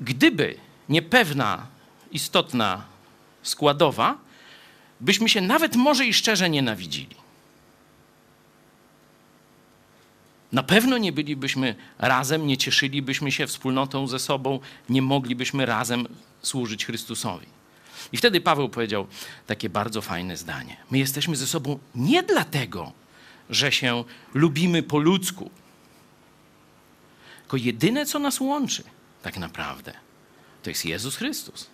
gdyby 0.02 0.54
niepewna, 0.88 1.66
istotna 2.10 2.84
składowa, 3.42 4.18
byśmy 5.00 5.28
się 5.28 5.40
nawet 5.40 5.76
może 5.76 6.06
i 6.06 6.14
szczerze 6.14 6.50
nienawidzili. 6.50 7.16
Na 10.52 10.62
pewno 10.62 10.98
nie 10.98 11.12
bylibyśmy 11.12 11.74
razem, 11.98 12.46
nie 12.46 12.56
cieszylibyśmy 12.56 13.32
się 13.32 13.46
wspólnotą 13.46 14.06
ze 14.06 14.18
sobą, 14.18 14.60
nie 14.88 15.02
moglibyśmy 15.02 15.66
razem 15.66 16.06
służyć 16.42 16.86
Chrystusowi. 16.86 17.46
I 18.12 18.16
wtedy 18.16 18.40
Paweł 18.40 18.68
powiedział 18.68 19.06
takie 19.46 19.70
bardzo 19.70 20.02
fajne 20.02 20.36
zdanie. 20.36 20.76
My 20.90 20.98
jesteśmy 20.98 21.36
ze 21.36 21.46
sobą 21.46 21.78
nie 21.94 22.22
dlatego, 22.22 22.92
że 23.50 23.72
się 23.72 24.04
lubimy 24.34 24.82
po 24.82 24.98
ludzku, 24.98 25.50
tylko 27.40 27.56
jedyne, 27.56 28.06
co 28.06 28.18
nas 28.18 28.40
łączy, 28.40 28.84
tak 29.22 29.36
naprawdę, 29.36 29.92
to 30.62 30.70
jest 30.70 30.84
Jezus 30.84 31.16
Chrystus 31.16 31.70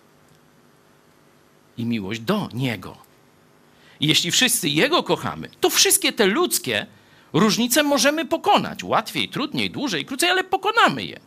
i 1.77 1.85
miłość 1.85 2.19
do 2.19 2.49
Niego. 2.53 2.97
I 3.99 4.07
jeśli 4.07 4.31
wszyscy 4.31 4.69
Jego 4.69 5.03
kochamy, 5.03 5.49
to 5.59 5.69
wszystkie 5.69 6.13
te 6.13 6.25
ludzkie 6.25 6.87
różnice 7.33 7.83
możemy 7.83 8.25
pokonać. 8.25 8.83
Łatwiej, 8.83 9.29
trudniej, 9.29 9.71
dłużej, 9.71 10.05
krócej, 10.05 10.29
ale 10.29 10.43
pokonamy 10.43 11.03
je. 11.03 11.19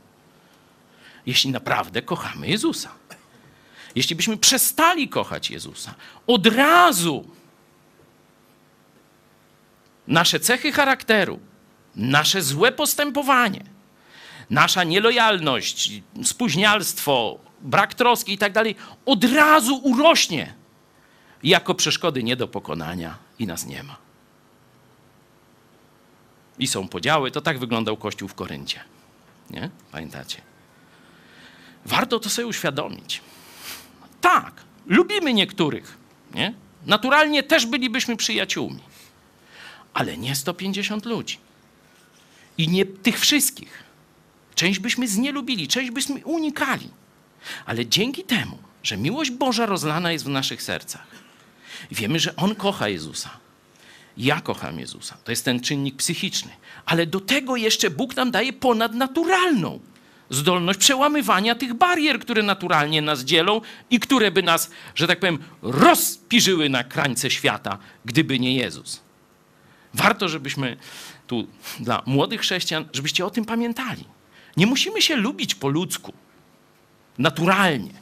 Jeśli 1.26 1.50
naprawdę 1.50 2.02
kochamy 2.02 2.48
Jezusa. 2.48 2.94
Jeśli 3.94 4.16
byśmy 4.16 4.36
przestali 4.36 5.08
kochać 5.08 5.50
Jezusa, 5.50 5.94
od 6.26 6.46
razu 6.46 7.24
nasze 10.06 10.40
cechy 10.40 10.72
charakteru, 10.72 11.40
nasze 11.96 12.42
złe 12.42 12.72
postępowanie, 12.72 13.64
nasza 14.52 14.84
nielojalność, 14.84 16.02
spóźnialstwo, 16.24 17.38
brak 17.60 17.94
troski 17.94 18.32
i 18.32 18.38
tak 18.38 18.52
dalej, 18.52 18.76
od 19.06 19.24
razu 19.24 19.76
urośnie 19.76 20.54
jako 21.42 21.74
przeszkody 21.74 22.22
nie 22.22 22.36
do 22.36 22.48
pokonania 22.48 23.18
i 23.38 23.46
nas 23.46 23.66
nie 23.66 23.82
ma. 23.82 23.96
I 26.58 26.66
są 26.66 26.88
podziały. 26.88 27.30
To 27.30 27.40
tak 27.40 27.58
wyglądał 27.58 27.96
Kościół 27.96 28.28
w 28.28 28.34
Koryncie. 28.34 28.80
Nie? 29.50 29.70
Pamiętacie? 29.92 30.40
Warto 31.84 32.18
to 32.20 32.30
sobie 32.30 32.46
uświadomić. 32.46 33.20
Tak, 34.20 34.62
lubimy 34.86 35.34
niektórych. 35.34 35.98
Nie? 36.34 36.54
Naturalnie 36.86 37.42
też 37.42 37.66
bylibyśmy 37.66 38.16
przyjaciółmi. 38.16 38.80
Ale 39.94 40.16
nie 40.16 40.36
150 40.36 41.06
ludzi. 41.06 41.38
I 42.58 42.68
nie 42.68 42.86
tych 42.86 43.20
wszystkich. 43.20 43.91
Część 44.62 44.78
byśmy 44.78 45.08
znielubili, 45.08 45.68
część 45.68 45.90
byśmy 45.90 46.24
unikali. 46.24 46.88
Ale 47.66 47.86
dzięki 47.86 48.24
temu, 48.24 48.58
że 48.82 48.96
miłość 48.96 49.30
Boża 49.30 49.66
rozlana 49.66 50.12
jest 50.12 50.24
w 50.24 50.28
naszych 50.28 50.62
sercach. 50.62 51.06
Wiemy, 51.90 52.20
że 52.20 52.36
On 52.36 52.54
kocha 52.54 52.88
Jezusa. 52.88 53.30
Ja 54.16 54.40
kocham 54.40 54.80
Jezusa. 54.80 55.16
To 55.24 55.32
jest 55.32 55.44
ten 55.44 55.60
czynnik 55.60 55.96
psychiczny. 55.96 56.50
Ale 56.86 57.06
do 57.06 57.20
tego 57.20 57.56
jeszcze 57.56 57.90
Bóg 57.90 58.16
nam 58.16 58.30
daje 58.30 58.52
ponadnaturalną 58.52 59.80
zdolność 60.30 60.78
przełamywania 60.78 61.54
tych 61.54 61.74
barier, 61.74 62.20
które 62.20 62.42
naturalnie 62.42 63.02
nas 63.02 63.24
dzielą 63.24 63.60
i 63.90 64.00
które 64.00 64.30
by 64.30 64.42
nas, 64.42 64.70
że 64.94 65.06
tak 65.06 65.20
powiem, 65.20 65.38
rozpiżyły 65.62 66.68
na 66.68 66.84
krańce 66.84 67.30
świata, 67.30 67.78
gdyby 68.04 68.38
nie 68.38 68.56
Jezus. 68.56 69.00
Warto, 69.94 70.28
żebyśmy 70.28 70.76
tu 71.26 71.46
dla 71.80 72.02
młodych 72.06 72.40
chrześcijan, 72.40 72.84
żebyście 72.92 73.26
o 73.26 73.30
tym 73.30 73.44
pamiętali. 73.44 74.04
Nie 74.56 74.66
musimy 74.66 75.02
się 75.02 75.16
lubić 75.16 75.54
po 75.54 75.68
ludzku, 75.68 76.12
naturalnie. 77.18 77.92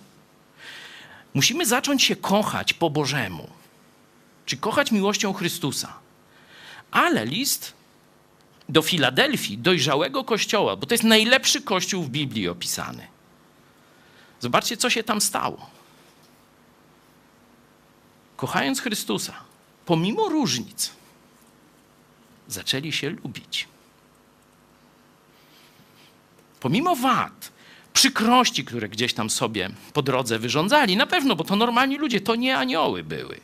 Musimy 1.34 1.66
zacząć 1.66 2.02
się 2.02 2.16
kochać 2.16 2.72
po 2.72 2.90
Bożemu, 2.90 3.48
czy 4.46 4.56
kochać 4.56 4.92
miłością 4.92 5.32
Chrystusa. 5.32 5.94
Ale 6.90 7.26
list 7.26 7.72
do 8.68 8.82
Filadelfii, 8.82 9.58
dojrzałego 9.58 10.24
kościoła, 10.24 10.76
bo 10.76 10.86
to 10.86 10.94
jest 10.94 11.04
najlepszy 11.04 11.62
kościół 11.62 12.02
w 12.02 12.10
Biblii 12.10 12.48
opisany. 12.48 13.06
Zobaczcie, 14.40 14.76
co 14.76 14.90
się 14.90 15.02
tam 15.02 15.20
stało. 15.20 15.70
Kochając 18.36 18.80
Chrystusa, 18.80 19.34
pomimo 19.86 20.28
różnic, 20.28 20.92
zaczęli 22.48 22.92
się 22.92 23.10
lubić. 23.10 23.68
Pomimo 26.60 26.96
wad, 26.96 27.52
przykrości, 27.92 28.64
które 28.64 28.88
gdzieś 28.88 29.14
tam 29.14 29.30
sobie 29.30 29.70
po 29.92 30.02
drodze 30.02 30.38
wyrządzali, 30.38 30.96
na 30.96 31.06
pewno, 31.06 31.36
bo 31.36 31.44
to 31.44 31.56
normalni 31.56 31.96
ludzie, 31.96 32.20
to 32.20 32.34
nie 32.34 32.56
anioły 32.58 33.02
były. 33.02 33.40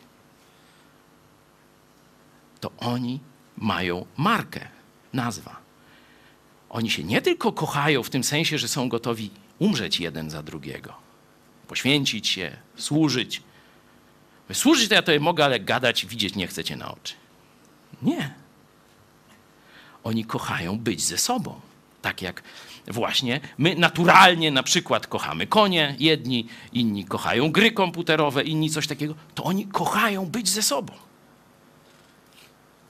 To 2.61 2.71
oni 2.79 3.21
mają 3.57 4.07
markę, 4.17 4.69
nazwa. 5.13 5.57
Oni 6.71 6.91
się 6.91 7.05
nie 7.05 7.23
tylko 7.23 7.53
kochają 7.53 8.03
w 8.03 8.11
tym 8.11 8.25
sensie, 8.25 8.59
że 8.59 8.69
są 8.69 8.89
gotowi 8.89 9.31
umrzeć 9.59 10.01
jeden 10.01 10.31
za 10.31 10.43
drugiego, 10.43 10.95
poświęcić 11.69 12.29
się, 12.29 12.57
służyć. 12.77 13.43
Służyć 14.53 14.89
to 14.89 14.95
ja 14.95 15.03
to 15.03 15.13
mogę, 15.21 15.45
ale 15.45 15.61
gadać, 15.61 16.07
widzieć 16.07 16.35
nie 16.35 16.47
chcecie 16.47 16.77
na 16.77 16.93
oczy. 16.93 17.15
Nie. 18.03 18.35
Oni 20.05 20.25
kochają 20.25 20.79
być 20.79 21.03
ze 21.03 21.19
sobą. 21.19 21.61
Tak 22.03 22.23
jak 22.23 22.43
właśnie 22.89 23.41
my 23.59 23.75
naturalnie 23.75 24.51
na 24.51 24.63
przykład 24.63 25.07
kochamy 25.07 25.47
konie, 25.47 25.97
jedni, 25.99 26.47
inni 26.73 27.05
kochają 27.05 27.53
gry 27.53 27.73
komputerowe, 27.73 28.43
inni 28.43 28.71
coś 28.71 28.87
takiego, 28.87 29.15
to 29.35 29.45
oni 29.45 29.67
kochają 29.67 30.27
być 30.27 30.49
ze 30.49 30.63
sobą. 30.63 30.93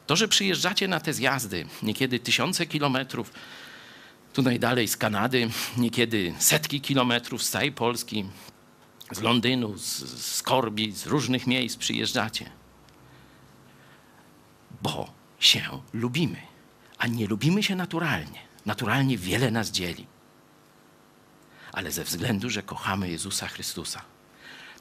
To, 0.07 0.17
że 0.17 0.29
przyjeżdżacie 0.29 0.89
na 0.89 1.01
te 1.01 1.13
zjazdy, 1.13 1.67
niekiedy 1.83 2.19
tysiące 2.19 2.67
kilometrów, 2.67 3.33
tu 4.33 4.43
najdalej 4.43 4.89
z 4.89 4.97
Kanady, 4.97 5.51
niekiedy 5.77 6.35
setki 6.39 6.81
kilometrów 6.81 7.43
z 7.43 7.51
całej 7.51 7.73
Polski, 7.73 8.25
z 9.11 9.21
Londynu, 9.21 9.79
z, 9.79 9.99
z 10.25 10.43
Korbi, 10.43 10.93
z 10.93 11.07
różnych 11.07 11.47
miejsc 11.47 11.77
przyjeżdżacie. 11.77 12.51
Bo 14.83 15.11
się 15.41 15.63
lubimy, 15.93 16.37
a 16.99 17.07
nie 17.07 17.27
lubimy 17.27 17.63
się 17.63 17.77
naturalnie. 17.77 18.46
Naturalnie 18.67 19.19
wiele 19.19 19.51
nas 19.51 19.71
dzieli. 19.71 20.07
Ale 21.73 21.93
ze 21.93 22.05
względu, 22.05 22.51
że 22.51 22.63
kochamy 22.63 23.11
Jezusa 23.11 23.49
Chrystusa, 23.49 24.03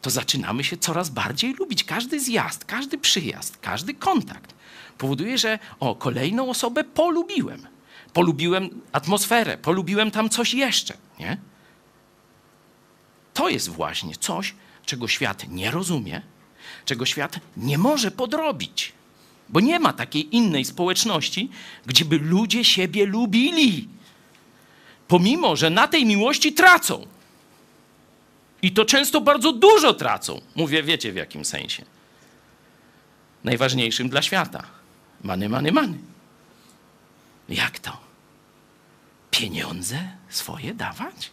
to 0.02 0.10
zaczynamy 0.10 0.64
się 0.64 0.78
coraz 0.78 1.10
bardziej 1.10 1.54
lubić. 1.54 1.84
Każdy 1.84 2.20
zjazd, 2.20 2.66
każdy 2.66 2.98
przyjazd, 2.98 3.58
każdy 3.58 3.94
kontakt 3.94 4.54
powoduje, 4.98 5.38
że 5.38 5.60
o, 5.80 5.96
kolejną 5.96 6.50
osobę 6.50 6.84
polubiłem. 6.84 7.68
Polubiłem 8.14 8.82
atmosferę, 8.92 9.58
polubiłem 9.58 10.12
tam 10.12 10.30
coś 10.30 10.54
jeszcze, 10.54 10.98
nie? 11.20 11.38
To 13.34 13.50
jest 13.50 13.70
właśnie 13.70 14.16
coś, 14.16 14.56
czego 14.86 15.08
świat 15.08 15.50
nie 15.50 15.72
rozumie, 15.72 16.22
czego 16.86 17.06
świat 17.06 17.40
nie 17.58 17.78
może 17.78 18.12
podrobić. 18.12 18.94
Bo 19.50 19.60
nie 19.60 19.80
ma 19.80 19.94
takiej 19.94 20.36
innej 20.36 20.66
społeczności, 20.66 21.50
gdzie 21.86 22.06
by 22.06 22.18
ludzie 22.18 22.64
siebie 22.64 23.06
lubili. 23.06 23.88
Pomimo, 25.08 25.56
że 25.56 25.70
na 25.70 25.88
tej 25.88 26.06
miłości 26.06 26.54
tracą. 26.54 27.08
I 28.62 28.72
to 28.72 28.86
często 28.86 29.22
bardzo 29.22 29.54
dużo 29.54 29.94
tracą. 29.94 30.42
Mówię, 30.56 30.84
wiecie 30.84 31.12
w 31.12 31.16
jakim 31.16 31.46
sensie. 31.46 31.86
Najważniejszym 33.44 34.10
dla 34.10 34.22
świata. 34.22 34.64
Many, 35.24 35.50
many, 35.50 35.72
many. 35.72 35.98
Jak 37.50 37.80
to? 37.80 37.98
Pieniądze 39.32 40.10
swoje 40.30 40.74
dawać? 40.74 41.32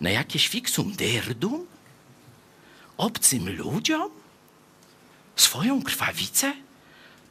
Na 0.00 0.10
jakieś 0.10 0.48
fiksum 0.48 0.92
dyrdum? 0.92 1.66
Obcym 2.96 3.56
ludziom? 3.56 4.10
Swoją 5.36 5.82
krwawicę? 5.82 6.52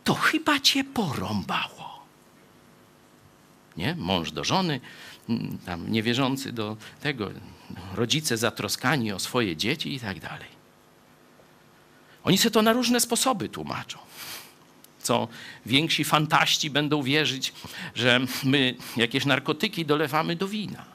To 0.07 0.13
chyba 0.13 0.59
cię 0.59 0.83
porąbało. 0.83 2.05
Nie? 3.77 3.95
Mąż 3.95 4.31
do 4.31 4.43
żony, 4.43 4.79
mm, 5.29 5.57
tam 5.65 5.91
niewierzący 5.91 6.51
do 6.51 6.77
tego, 7.01 7.29
rodzice 7.95 8.37
zatroskani 8.37 9.11
o 9.11 9.19
swoje 9.19 9.55
dzieci 9.55 9.93
i 9.93 9.99
tak 9.99 10.19
dalej. 10.19 10.47
Oni 12.23 12.37
sobie 12.37 12.51
to 12.51 12.61
na 12.61 12.73
różne 12.73 12.99
sposoby 12.99 13.49
tłumaczą 13.49 13.99
co 15.07 15.27
więksi 15.65 16.03
fantaści 16.03 16.69
będą 16.69 17.03
wierzyć, 17.03 17.53
że 17.95 18.19
my 18.43 18.75
jakieś 18.97 19.25
narkotyki 19.25 19.85
dolewamy 19.85 20.35
do 20.35 20.47
wina. 20.47 20.85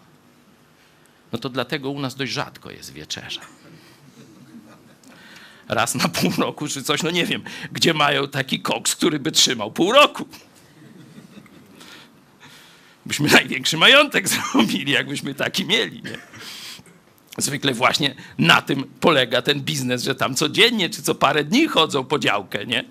No 1.32 1.38
to 1.38 1.48
dlatego 1.48 1.90
u 1.90 2.00
nas 2.00 2.14
dość 2.14 2.32
rzadko 2.32 2.70
jest 2.70 2.92
wieczerza. 2.92 3.40
Raz 5.68 5.94
na 5.94 6.08
pół 6.08 6.32
roku 6.38 6.68
czy 6.68 6.82
coś, 6.82 7.02
no 7.02 7.10
nie 7.10 7.26
wiem, 7.26 7.42
gdzie 7.72 7.94
mają 7.94 8.28
taki 8.28 8.60
koks, 8.60 8.96
który 8.96 9.18
by 9.18 9.32
trzymał 9.32 9.70
pół 9.70 9.92
roku. 9.92 10.28
Byśmy 13.06 13.28
największy 13.28 13.76
majątek 13.76 14.28
zrobili, 14.52 14.92
jakbyśmy 14.92 15.34
taki 15.34 15.64
mieli. 15.64 16.02
Nie? 16.02 16.18
Zwykle 17.38 17.74
właśnie 17.74 18.14
na 18.38 18.62
tym 18.62 18.84
polega 19.00 19.42
ten 19.42 19.60
biznes, 19.60 20.02
że 20.02 20.14
tam 20.14 20.34
codziennie 20.34 20.90
czy 20.90 21.02
co 21.02 21.14
parę 21.14 21.44
dni 21.44 21.68
chodzą 21.68 22.04
po 22.04 22.18
działkę, 22.18 22.66
nie? 22.66 22.84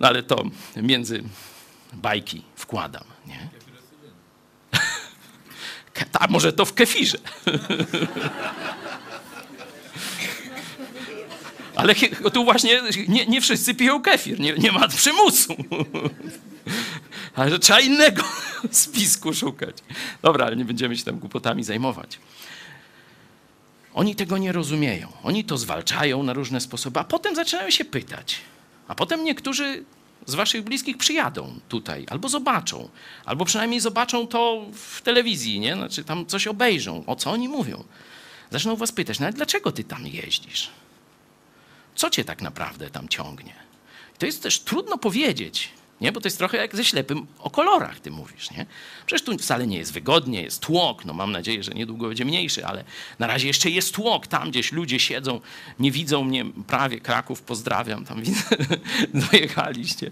No 0.00 0.08
ale 0.08 0.22
to 0.22 0.44
między 0.76 1.22
bajki 1.92 2.42
wkładam, 2.56 3.04
nie? 3.26 3.48
A 6.20 6.26
może 6.26 6.52
to 6.52 6.64
w 6.64 6.74
kefirze. 6.74 7.18
Ale 11.80 11.94
tu 12.32 12.44
właśnie 12.44 12.80
nie, 13.08 13.26
nie 13.26 13.40
wszyscy 13.40 13.74
piją 13.74 14.02
kefir, 14.02 14.40
nie, 14.40 14.52
nie 14.52 14.72
ma 14.72 14.88
przymusu. 14.88 15.56
Ale 17.34 17.58
trzeba 17.58 17.80
innego 17.80 18.22
spisku 18.70 19.34
szukać. 19.34 19.76
Dobra, 20.22 20.46
ale 20.46 20.56
nie 20.56 20.64
będziemy 20.64 20.96
się 20.96 21.04
tam 21.04 21.18
głupotami 21.18 21.64
zajmować. 21.64 22.18
Oni 23.94 24.16
tego 24.16 24.38
nie 24.38 24.52
rozumieją. 24.52 25.12
Oni 25.22 25.44
to 25.44 25.58
zwalczają 25.58 26.22
na 26.22 26.32
różne 26.32 26.60
sposoby, 26.60 27.00
a 27.00 27.04
potem 27.04 27.34
zaczynają 27.34 27.70
się 27.70 27.84
pytać. 27.84 28.40
A 28.88 28.94
potem 28.94 29.24
niektórzy 29.24 29.84
z 30.26 30.34
waszych 30.34 30.64
bliskich 30.64 30.96
przyjadą 30.96 31.60
tutaj, 31.68 32.06
albo 32.10 32.28
zobaczą, 32.28 32.88
albo 33.24 33.44
przynajmniej 33.44 33.80
zobaczą 33.80 34.26
to 34.26 34.66
w 34.72 35.02
telewizji, 35.02 35.60
nie? 35.60 35.74
Znaczy 35.74 36.04
tam 36.04 36.26
coś 36.26 36.46
obejrzą, 36.46 37.04
o 37.06 37.16
co 37.16 37.30
oni 37.30 37.48
mówią. 37.48 37.84
Zaczną 38.50 38.76
was 38.76 38.92
pytać, 38.92 39.18
no 39.18 39.26
ale 39.26 39.32
dlaczego 39.32 39.72
ty 39.72 39.84
tam 39.84 40.06
jeździsz? 40.06 40.70
Co 42.00 42.10
cię 42.10 42.24
tak 42.24 42.42
naprawdę 42.42 42.90
tam 42.90 43.08
ciągnie? 43.08 43.54
to 44.18 44.26
jest 44.26 44.42
też 44.42 44.60
trudno 44.60 44.98
powiedzieć, 44.98 45.68
nie? 46.00 46.12
Bo 46.12 46.20
to 46.20 46.26
jest 46.26 46.38
trochę 46.38 46.56
jak 46.56 46.76
ze 46.76 46.84
ślepym 46.84 47.26
o 47.38 47.50
kolorach, 47.50 48.00
ty 48.00 48.10
mówisz, 48.10 48.50
nie? 48.50 48.66
Przecież 49.06 49.24
tu 49.24 49.38
wcale 49.38 49.66
nie 49.66 49.78
jest 49.78 49.92
wygodnie, 49.92 50.42
jest 50.42 50.60
tłok, 50.60 51.04
no 51.04 51.12
mam 51.12 51.32
nadzieję, 51.32 51.62
że 51.62 51.72
niedługo 51.72 52.08
będzie 52.08 52.24
mniejszy, 52.24 52.66
ale 52.66 52.84
na 53.18 53.26
razie 53.26 53.46
jeszcze 53.46 53.70
jest 53.70 53.94
tłok, 53.94 54.26
tam 54.26 54.50
gdzieś 54.50 54.72
ludzie 54.72 55.00
siedzą, 55.00 55.40
nie 55.78 55.90
widzą 55.90 56.24
mnie, 56.24 56.44
prawie 56.66 57.00
Kraków, 57.00 57.42
pozdrawiam, 57.42 58.04
tam 58.04 58.22
dojechaliście. 59.32 60.10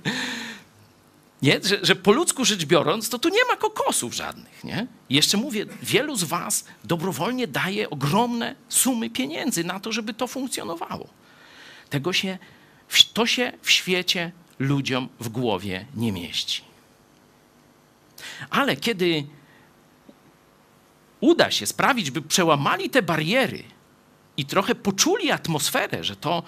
Nie? 1.43 1.61
Że, 1.65 1.79
że, 1.83 1.97
po 1.97 2.13
ludzku 2.13 2.45
rzecz 2.45 2.65
biorąc, 2.65 3.09
to 3.09 3.19
tu 3.19 3.29
nie 3.29 3.45
ma 3.51 3.57
kokosów 3.57 4.15
żadnych. 4.15 4.65
Nie? 4.65 4.87
I 5.09 5.15
jeszcze 5.15 5.37
mówię, 5.37 5.67
wielu 5.83 6.17
z 6.17 6.25
was 6.25 6.65
dobrowolnie 6.85 7.47
daje 7.47 7.91
ogromne 7.91 8.55
sumy 8.69 9.11
pieniędzy 9.11 9.65
na 9.65 9.81
to, 9.81 9.93
żeby 9.93 10.15
to 10.15 10.27
funkcjonowało. 10.27 11.18
Tego 11.91 12.13
się, 12.13 12.39
to 13.13 13.27
się 13.27 13.53
w 13.63 13.71
świecie 13.71 14.33
ludziom 14.59 15.09
w 15.21 15.29
głowie 15.29 15.87
nie 15.95 16.13
mieści. 16.13 16.63
Ale 18.51 18.77
kiedy 18.77 19.27
uda 21.21 21.51
się 21.51 21.67
sprawić, 21.67 22.11
by 22.11 22.23
przełamali 22.23 22.91
te 22.91 23.03
bariery 23.03 23.63
i 24.37 24.45
trochę 24.45 24.75
poczuli 24.75 25.31
atmosferę, 25.31 26.05
że 26.05 26.17
to, 26.17 26.43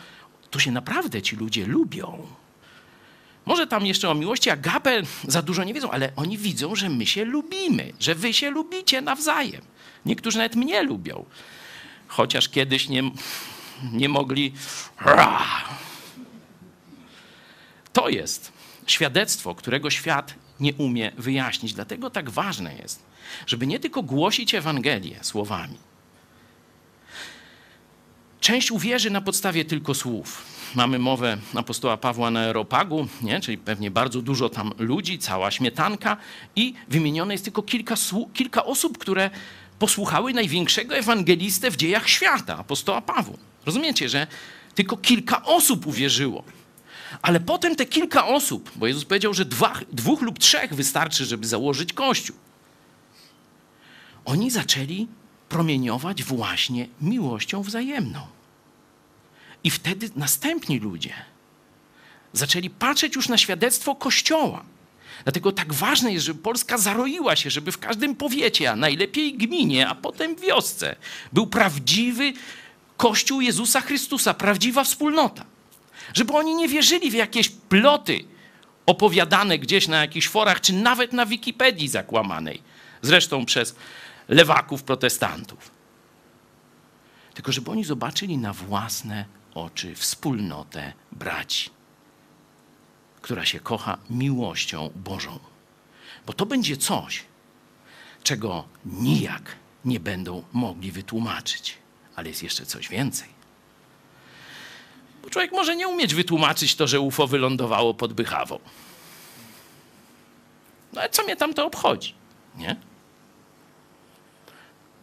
to 0.51 0.59
się 0.59 0.73
naprawdę 0.73 1.23
ci 1.23 1.37
ludzie 1.37 1.67
lubią. 1.67 2.27
Może 3.47 3.67
tam 3.67 3.87
jeszcze 3.87 4.11
o 4.11 4.15
miłości 4.15 4.51
agape 4.51 5.03
za 5.29 5.43
dużo 5.43 5.65
nie 5.65 5.75
wiedzą, 5.75 5.91
ale 5.91 6.12
oni 6.17 6.39
widzą, 6.39 6.75
że 6.75 6.89
my 6.89 7.07
się 7.07 7.25
lubimy, 7.25 7.93
że 8.01 8.15
wy 8.15 8.33
się 8.35 8.51
lubicie 8.51 9.01
nawzajem. 9.01 9.62
Niektórzy 10.07 10.39
nawet 10.39 10.57
mnie 10.57 10.83
lubią. 10.83 11.25
Chociaż 12.09 12.49
kiedyś 12.49 12.89
nie, 12.89 13.03
nie 13.93 14.09
mogli. 14.09 14.52
To 17.93 18.09
jest 18.09 18.52
świadectwo, 18.86 19.55
którego 19.55 19.90
świat 19.90 20.35
nie 20.61 20.74
umie 20.74 21.12
wyjaśnić. 21.19 21.74
Dlatego 21.74 22.11
tak 22.11 22.31
ważne 22.31 22.74
jest, 22.74 23.02
żeby 23.47 23.66
nie 23.66 23.81
tylko 23.81 24.02
głosić 24.02 24.55
Ewangelię 24.55 25.19
słowami. 25.23 25.78
Część 28.40 28.70
uwierzy 28.70 29.11
na 29.11 29.20
podstawie 29.20 29.65
tylko 29.65 29.94
słów. 29.94 30.44
Mamy 30.74 30.98
mowę 30.98 31.39
apostoła 31.55 31.97
Pawła 31.97 32.31
na 32.31 32.40
Aeropagu, 32.40 33.09
nie? 33.23 33.40
czyli 33.40 33.59
pewnie 33.59 33.90
bardzo 33.90 34.23
dużo 34.23 34.48
tam 34.48 34.73
ludzi, 34.78 35.19
cała 35.19 35.51
śmietanka 35.51 36.16
i 36.57 36.74
wymienione 36.89 37.35
jest 37.35 37.44
tylko 37.44 37.62
kilka, 37.62 37.94
kilka 38.35 38.65
osób, 38.65 38.98
które 38.98 39.31
posłuchały 39.78 40.35
największego 40.35 40.97
ewangelistę 40.97 41.70
w 41.70 41.77
dziejach 41.77 42.09
świata, 42.09 42.59
apostoła 42.59 43.01
Pawła. 43.01 43.50
Rozumiecie, 43.66 44.09
że 44.09 44.27
tylko 44.74 44.97
kilka 44.97 45.45
osób 45.45 45.87
uwierzyło. 45.87 46.45
Ale 47.23 47.41
potem 47.41 47.77
te 47.77 47.87
kilka 47.87 48.27
osób, 48.27 48.70
bo 48.77 48.87
Jezus 48.87 49.05
powiedział, 49.05 49.35
że 49.35 49.45
dwa, 49.45 49.81
dwóch 49.93 50.23
lub 50.23 50.39
trzech 50.39 50.74
wystarczy, 50.74 51.24
żeby 51.24 51.47
założyć 51.47 51.93
kościół. 51.93 52.37
Oni 54.24 54.51
zaczęli 54.51 55.09
promieniować 55.49 56.23
właśnie 56.23 56.89
miłością 57.01 57.62
wzajemną. 57.62 58.27
I 59.65 59.70
wtedy 59.70 60.11
następni 60.16 60.78
ludzie 60.78 61.15
zaczęli 62.32 62.70
patrzeć 62.70 63.15
już 63.16 63.28
na 63.28 63.39
świadectwo 63.39 63.95
Kościoła. 63.95 64.65
Dlatego 65.24 65.53
tak 65.53 65.74
ważne 65.74 66.12
jest, 66.12 66.27
żeby 66.27 66.43
Polska 66.43 66.78
zaroiła 66.78 67.37
się, 67.37 67.51
żeby 67.51 67.73
w 67.73 67.78
każdym 67.78 68.16
powiecie, 68.16 68.70
a 68.70 68.77
najlepiej 68.77 69.35
gminie, 69.35 69.89
a 69.89 69.95
potem 69.95 70.37
wiosce 70.37 70.97
był 71.32 71.47
prawdziwy 71.47 72.32
Kościół 73.01 73.41
Jezusa 73.41 73.81
Chrystusa, 73.81 74.35
prawdziwa 74.35 74.85
wspólnota. 74.85 75.45
Żeby 76.15 76.33
oni 76.33 76.55
nie 76.55 76.69
wierzyli 76.69 77.11
w 77.11 77.15
jakieś 77.15 77.49
ploty 77.49 78.25
opowiadane 78.87 79.59
gdzieś 79.59 79.89
na 79.89 80.01
jakichś 80.01 80.29
forach, 80.29 80.61
czy 80.61 80.73
nawet 80.73 81.13
na 81.13 81.27
Wikipedii 81.27 81.89
zakłamanej, 81.89 82.63
zresztą 83.03 83.47
przez 83.47 83.75
lewaków 84.29 84.83
protestantów. 84.83 85.71
Tylko 87.35 87.53
żeby 87.53 87.71
oni 87.71 87.85
zobaczyli 87.85 88.39
na 88.39 88.53
własne 88.53 89.25
oczy 89.55 89.95
wspólnotę 89.95 90.93
braci, 91.13 91.71
która 93.23 93.45
się 93.45 93.61
kocha 93.61 93.99
miłością 94.11 94.91
Bożą. 94.95 95.39
Bo 96.27 96.33
to 96.33 96.47
będzie 96.47 96.77
coś, 96.77 97.25
czego 98.23 98.65
nijak 98.85 99.57
nie 99.85 100.01
będą 100.01 100.43
mogli 100.53 100.93
wytłumaczyć. 100.93 101.81
Ale 102.21 102.29
jest 102.29 102.43
jeszcze 102.43 102.67
coś 102.67 102.89
więcej. 102.89 103.29
Bo 105.23 105.31
człowiek 105.31 105.53
może 105.53 105.77
nie 105.77 105.89
umieć 105.89 106.15
wytłumaczyć 106.15 106.75
to, 106.75 106.87
że 106.87 107.01
UFO 107.01 107.27
wylądowało 107.27 107.95
pod 107.95 108.13
Bychawą. 108.13 108.59
No 110.93 111.01
ale 111.01 111.11
co 111.11 111.23
mnie 111.23 111.37
tam 111.37 111.55
to 111.55 111.67
obchodzi, 111.67 112.15
nie? 112.57 112.77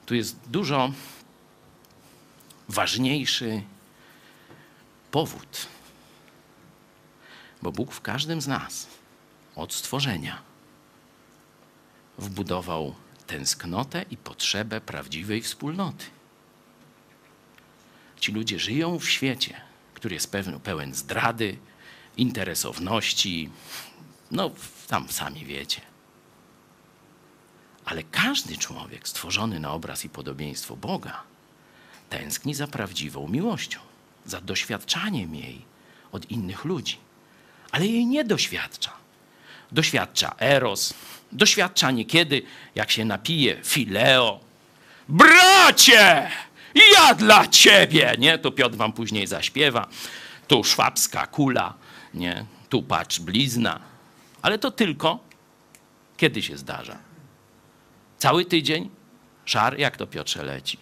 Tu 0.05 0.15
jest 0.15 0.49
dużo 0.49 0.91
ważniejszy 2.69 3.61
powód. 5.11 5.67
Bo 7.61 7.71
Bóg 7.71 7.91
w 7.91 8.01
każdym 8.01 8.41
z 8.41 8.47
nas 8.47 8.87
od 9.55 9.73
stworzenia 9.73 10.41
wbudował 12.17 12.95
tęsknotę 13.27 14.05
i 14.11 14.17
potrzebę 14.17 14.81
prawdziwej 14.81 15.41
wspólnoty. 15.41 16.16
Ci 18.19 18.31
ludzie 18.31 18.59
żyją 18.59 18.99
w 18.99 19.09
świecie, 19.09 19.61
który 19.93 20.15
jest 20.15 20.31
pełen, 20.31 20.59
pełen 20.59 20.93
zdrady, 20.93 21.57
interesowności, 22.17 23.49
no 24.31 24.51
tam 24.87 25.09
sami 25.09 25.45
wiecie. 25.45 25.81
Ale 27.85 28.03
każdy 28.03 28.57
człowiek 28.57 29.07
stworzony 29.07 29.59
na 29.59 29.71
obraz 29.71 30.05
i 30.05 30.09
podobieństwo 30.09 30.75
Boga 30.75 31.23
tęskni 32.09 32.53
za 32.53 32.67
prawdziwą 32.67 33.27
miłością, 33.27 33.79
za 34.25 34.41
doświadczaniem 34.41 35.35
jej 35.35 35.61
od 36.11 36.31
innych 36.31 36.65
ludzi. 36.65 36.97
Ale 37.71 37.87
jej 37.87 38.05
nie 38.05 38.23
doświadcza. 38.23 38.91
Doświadcza 39.71 40.35
eros, 40.39 40.93
doświadcza 41.31 41.91
niekiedy, 41.91 42.41
jak 42.75 42.91
się 42.91 43.05
napije, 43.05 43.61
fileo. 43.63 44.39
Bracie, 45.09 46.31
ja 46.95 47.15
dla 47.15 47.47
ciebie! 47.47 48.15
Nie, 48.17 48.37
to 48.37 48.51
Piotr 48.51 48.75
wam 48.75 48.93
później 48.93 49.27
zaśpiewa. 49.27 49.87
Tu 50.47 50.63
szwabska 50.63 51.27
kula, 51.27 51.73
nie, 52.13 52.45
tu 52.69 52.83
patrz 52.83 53.19
blizna. 53.19 53.79
Ale 54.41 54.59
to 54.59 54.71
tylko 54.71 55.19
kiedy 56.17 56.41
się 56.41 56.57
zdarza. 56.57 56.97
Cały 58.17 58.45
tydzień 58.45 58.89
szar, 59.45 59.79
jak 59.79 59.97
to 59.97 60.07
Piotrze 60.07 60.43
leci. 60.43 60.77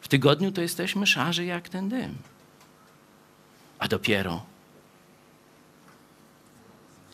W 0.00 0.08
tygodniu 0.08 0.52
to 0.52 0.60
jesteśmy 0.60 1.06
szarzy 1.06 1.44
jak 1.44 1.68
ten 1.68 1.88
dym. 1.88 2.18
A 3.78 3.88
dopiero 3.88 4.46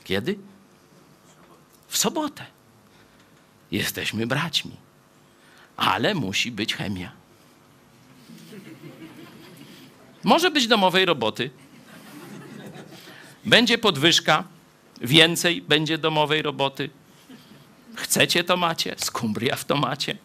kiedy? 0.04 0.38
W 1.88 1.98
sobotę. 1.98 2.53
Jesteśmy 3.74 4.26
braćmi. 4.26 4.76
Ale 5.76 6.14
musi 6.14 6.50
być 6.52 6.74
chemia. 6.74 7.12
Może 10.24 10.50
być 10.50 10.66
domowej 10.66 11.04
roboty. 11.04 11.50
Będzie 13.44 13.78
podwyżka, 13.78 14.44
więcej 15.00 15.62
będzie 15.62 15.98
domowej 15.98 16.42
roboty. 16.42 16.90
Chcecie 17.94 18.44
to 18.44 18.56
macie, 18.56 18.94
skumbria 18.98 19.56
w 19.56 19.64
tomacie. 19.64 20.16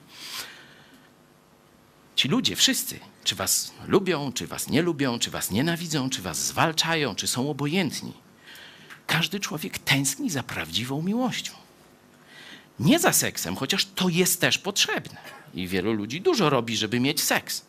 Ci 2.15 2.27
ludzie, 2.27 2.55
wszyscy, 2.55 2.99
czy 3.23 3.35
was 3.35 3.73
lubią, 3.87 4.31
czy 4.33 4.47
was 4.47 4.67
nie 4.67 4.81
lubią, 4.81 5.19
czy 5.19 5.31
was 5.31 5.51
nienawidzą, 5.51 6.09
czy 6.09 6.21
was 6.21 6.45
zwalczają, 6.45 7.15
czy 7.15 7.27
są 7.27 7.49
obojętni. 7.49 8.13
Każdy 9.07 9.39
człowiek 9.39 9.79
tęskni 9.79 10.29
za 10.29 10.43
prawdziwą 10.43 11.01
miłością. 11.01 11.68
Nie 12.79 12.99
za 12.99 13.13
seksem, 13.13 13.55
chociaż 13.55 13.85
to 13.85 14.09
jest 14.09 14.41
też 14.41 14.57
potrzebne. 14.57 15.17
I 15.53 15.67
wielu 15.67 15.93
ludzi 15.93 16.21
dużo 16.21 16.49
robi, 16.49 16.77
żeby 16.77 16.99
mieć 16.99 17.23
seks. 17.23 17.65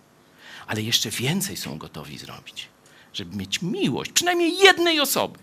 Ale 0.66 0.82
jeszcze 0.82 1.10
więcej 1.10 1.56
są 1.56 1.78
gotowi 1.78 2.18
zrobić, 2.18 2.68
żeby 3.12 3.36
mieć 3.36 3.62
miłość, 3.62 4.12
przynajmniej 4.12 4.58
jednej 4.58 5.00
osoby. 5.00 5.38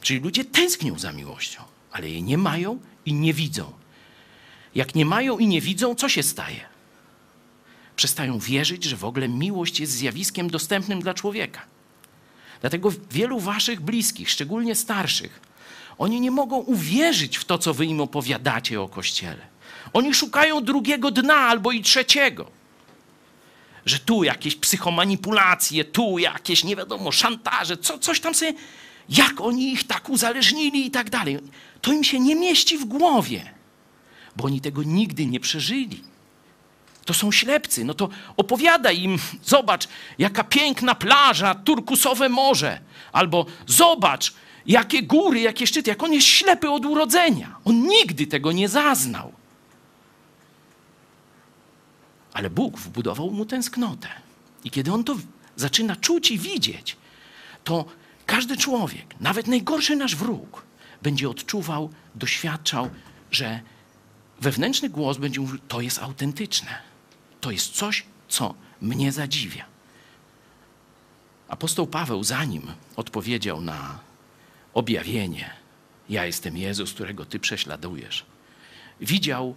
Czyli 0.00 0.20
ludzie 0.20 0.44
tęsknią 0.44 0.98
za 0.98 1.12
miłością, 1.12 1.62
ale 1.92 2.08
jej 2.08 2.22
nie 2.22 2.38
mają 2.38 2.80
i 3.06 3.12
nie 3.12 3.34
widzą. 3.34 3.72
Jak 4.74 4.94
nie 4.94 5.06
mają 5.06 5.38
i 5.38 5.46
nie 5.46 5.60
widzą, 5.60 5.94
co 5.94 6.08
się 6.08 6.22
staje? 6.22 6.60
Przestają 7.96 8.38
wierzyć, 8.38 8.84
że 8.84 8.96
w 8.96 9.04
ogóle 9.04 9.28
miłość 9.28 9.80
jest 9.80 9.92
zjawiskiem 9.92 10.50
dostępnym 10.50 11.00
dla 11.00 11.14
człowieka. 11.14 11.62
Dlatego 12.60 12.92
wielu 13.10 13.40
waszych 13.40 13.80
bliskich, 13.80 14.30
szczególnie 14.30 14.74
starszych, 14.74 15.40
oni 15.98 16.20
nie 16.20 16.30
mogą 16.30 16.56
uwierzyć 16.56 17.36
w 17.36 17.44
to, 17.44 17.58
co 17.58 17.74
wy 17.74 17.86
im 17.86 18.00
opowiadacie 18.00 18.80
o 18.80 18.88
Kościele. 18.88 19.46
Oni 19.92 20.14
szukają 20.14 20.64
drugiego 20.64 21.10
dna 21.10 21.36
albo 21.36 21.72
i 21.72 21.82
trzeciego. 21.82 22.50
Że 23.86 23.98
tu 23.98 24.24
jakieś 24.24 24.56
psychomanipulacje, 24.56 25.84
tu 25.84 26.18
jakieś, 26.18 26.64
nie 26.64 26.76
wiadomo, 26.76 27.12
szantaże, 27.12 27.76
co, 27.76 27.98
coś 27.98 28.20
tam 28.20 28.34
sobie, 28.34 28.54
jak 29.08 29.40
oni 29.40 29.72
ich 29.72 29.86
tak 29.86 30.08
uzależnili 30.08 30.86
i 30.86 30.90
tak 30.90 31.10
dalej. 31.10 31.38
To 31.80 31.92
im 31.92 32.04
się 32.04 32.20
nie 32.20 32.36
mieści 32.36 32.78
w 32.78 32.84
głowie 32.84 33.58
bo 34.38 34.44
oni 34.44 34.60
tego 34.60 34.82
nigdy 34.82 35.26
nie 35.26 35.40
przeżyli. 35.40 36.02
To 37.08 37.14
są 37.14 37.32
ślepcy. 37.32 37.84
No 37.84 37.94
to 37.94 38.08
opowiadaj 38.36 39.02
im, 39.02 39.18
zobacz, 39.44 39.88
jaka 40.18 40.44
piękna 40.44 40.94
plaża, 40.94 41.54
turkusowe 41.54 42.28
morze. 42.28 42.80
Albo 43.12 43.46
zobacz, 43.66 44.34
jakie 44.66 45.02
góry, 45.02 45.40
jakie 45.40 45.66
szczyty, 45.66 45.90
jak 45.90 46.02
on 46.02 46.12
jest 46.12 46.26
ślepy 46.26 46.70
od 46.70 46.84
urodzenia. 46.84 47.56
On 47.64 47.86
nigdy 47.86 48.26
tego 48.26 48.52
nie 48.52 48.68
zaznał. 48.68 49.32
Ale 52.32 52.50
Bóg 52.50 52.78
wbudował 52.78 53.30
mu 53.30 53.44
tęsknotę. 53.44 54.08
I 54.64 54.70
kiedy 54.70 54.92
on 54.92 55.04
to 55.04 55.16
zaczyna 55.56 55.96
czuć 55.96 56.30
i 56.30 56.38
widzieć, 56.38 56.96
to 57.64 57.84
każdy 58.26 58.56
człowiek, 58.56 59.20
nawet 59.20 59.46
najgorszy 59.46 59.96
nasz 59.96 60.16
wróg, 60.16 60.62
będzie 61.02 61.30
odczuwał, 61.30 61.90
doświadczał, 62.14 62.90
że 63.30 63.60
wewnętrzny 64.40 64.88
głos 64.88 65.16
będzie 65.16 65.40
mówił: 65.40 65.58
To 65.68 65.80
jest 65.80 65.98
autentyczne. 65.98 66.87
To 67.40 67.50
jest 67.50 67.72
coś, 67.72 68.04
co 68.28 68.54
mnie 68.80 69.12
zadziwia. 69.12 69.64
Apostoł 71.48 71.86
Paweł, 71.86 72.24
zanim 72.24 72.62
odpowiedział 72.96 73.60
na 73.60 73.98
objawienie, 74.74 75.50
ja 76.08 76.24
jestem 76.26 76.56
Jezus, 76.56 76.92
którego 76.92 77.24
ty 77.24 77.40
prześladujesz, 77.40 78.26
widział 79.00 79.54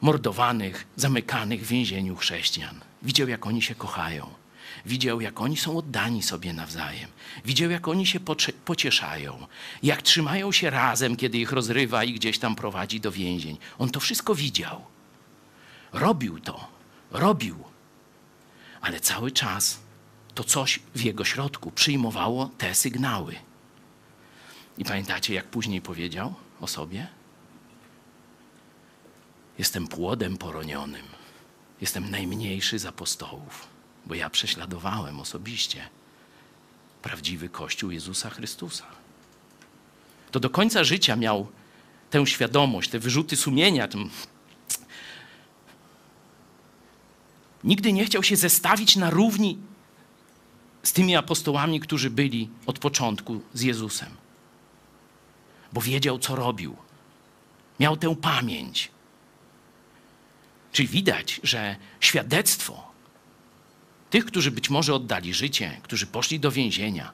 mordowanych, 0.00 0.86
zamykanych 0.96 1.64
w 1.64 1.68
więzieniu 1.68 2.16
chrześcijan. 2.16 2.80
Widział, 3.02 3.28
jak 3.28 3.46
oni 3.46 3.62
się 3.62 3.74
kochają. 3.74 4.26
Widział, 4.86 5.20
jak 5.20 5.40
oni 5.40 5.56
są 5.56 5.78
oddani 5.78 6.22
sobie 6.22 6.52
nawzajem. 6.52 7.10
Widział, 7.44 7.70
jak 7.70 7.88
oni 7.88 8.06
się 8.06 8.20
pocieszają, 8.64 9.46
jak 9.82 10.02
trzymają 10.02 10.52
się 10.52 10.70
razem, 10.70 11.16
kiedy 11.16 11.38
ich 11.38 11.52
rozrywa 11.52 12.04
i 12.04 12.12
gdzieś 12.12 12.38
tam 12.38 12.56
prowadzi 12.56 13.00
do 13.00 13.12
więzień. 13.12 13.56
On 13.78 13.90
to 13.90 14.00
wszystko 14.00 14.34
widział. 14.34 14.84
Robił 15.92 16.40
to, 16.40 16.68
robił, 17.14 17.64
ale 18.80 19.00
cały 19.00 19.30
czas 19.30 19.80
to 20.34 20.44
coś 20.44 20.80
w 20.94 21.00
jego 21.00 21.24
środku 21.24 21.70
przyjmowało 21.70 22.50
te 22.58 22.74
sygnały. 22.74 23.34
I 24.78 24.84
pamiętacie, 24.84 25.34
jak 25.34 25.46
później 25.46 25.80
powiedział 25.80 26.34
o 26.60 26.66
sobie? 26.66 27.08
Jestem 29.58 29.88
płodem 29.88 30.36
poronionym. 30.36 31.06
Jestem 31.80 32.10
najmniejszy 32.10 32.78
z 32.78 32.86
apostołów, 32.86 33.68
bo 34.06 34.14
ja 34.14 34.30
prześladowałem 34.30 35.20
osobiście 35.20 35.88
prawdziwy 37.02 37.48
Kościół 37.48 37.90
Jezusa 37.90 38.30
Chrystusa. 38.30 38.84
To 40.30 40.40
do 40.40 40.50
końca 40.50 40.84
życia 40.84 41.16
miał 41.16 41.46
tę 42.10 42.26
świadomość, 42.26 42.90
te 42.90 42.98
wyrzuty 42.98 43.36
sumienia. 43.36 43.88
Tym... 43.88 44.10
Nigdy 47.64 47.92
nie 47.92 48.04
chciał 48.04 48.22
się 48.22 48.36
zestawić 48.36 48.96
na 48.96 49.10
równi 49.10 49.58
z 50.82 50.92
tymi 50.92 51.16
apostołami, 51.16 51.80
którzy 51.80 52.10
byli 52.10 52.50
od 52.66 52.78
początku 52.78 53.40
z 53.54 53.62
Jezusem, 53.62 54.10
bo 55.72 55.80
wiedział, 55.80 56.18
co 56.18 56.36
robił. 56.36 56.76
Miał 57.80 57.96
tę 57.96 58.16
pamięć. 58.16 58.90
Czyli 60.72 60.88
widać, 60.88 61.40
że 61.42 61.76
świadectwo 62.00 62.92
tych, 64.10 64.24
którzy 64.24 64.50
być 64.50 64.70
może 64.70 64.94
oddali 64.94 65.34
życie, 65.34 65.80
którzy 65.82 66.06
poszli 66.06 66.40
do 66.40 66.50
więzienia, 66.50 67.12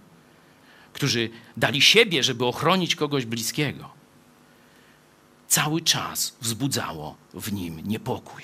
którzy 0.92 1.30
dali 1.56 1.82
siebie, 1.82 2.22
żeby 2.22 2.44
ochronić 2.44 2.96
kogoś 2.96 3.26
bliskiego, 3.26 3.90
cały 5.48 5.80
czas 5.80 6.36
wzbudzało 6.40 7.16
w 7.34 7.52
nim 7.52 7.80
niepokój. 7.88 8.42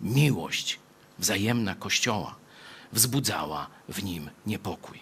Miłość 0.00 0.79
wzajemna 1.20 1.74
Kościoła 1.74 2.36
wzbudzała 2.92 3.66
w 3.88 4.02
nim 4.02 4.30
niepokój. 4.46 4.98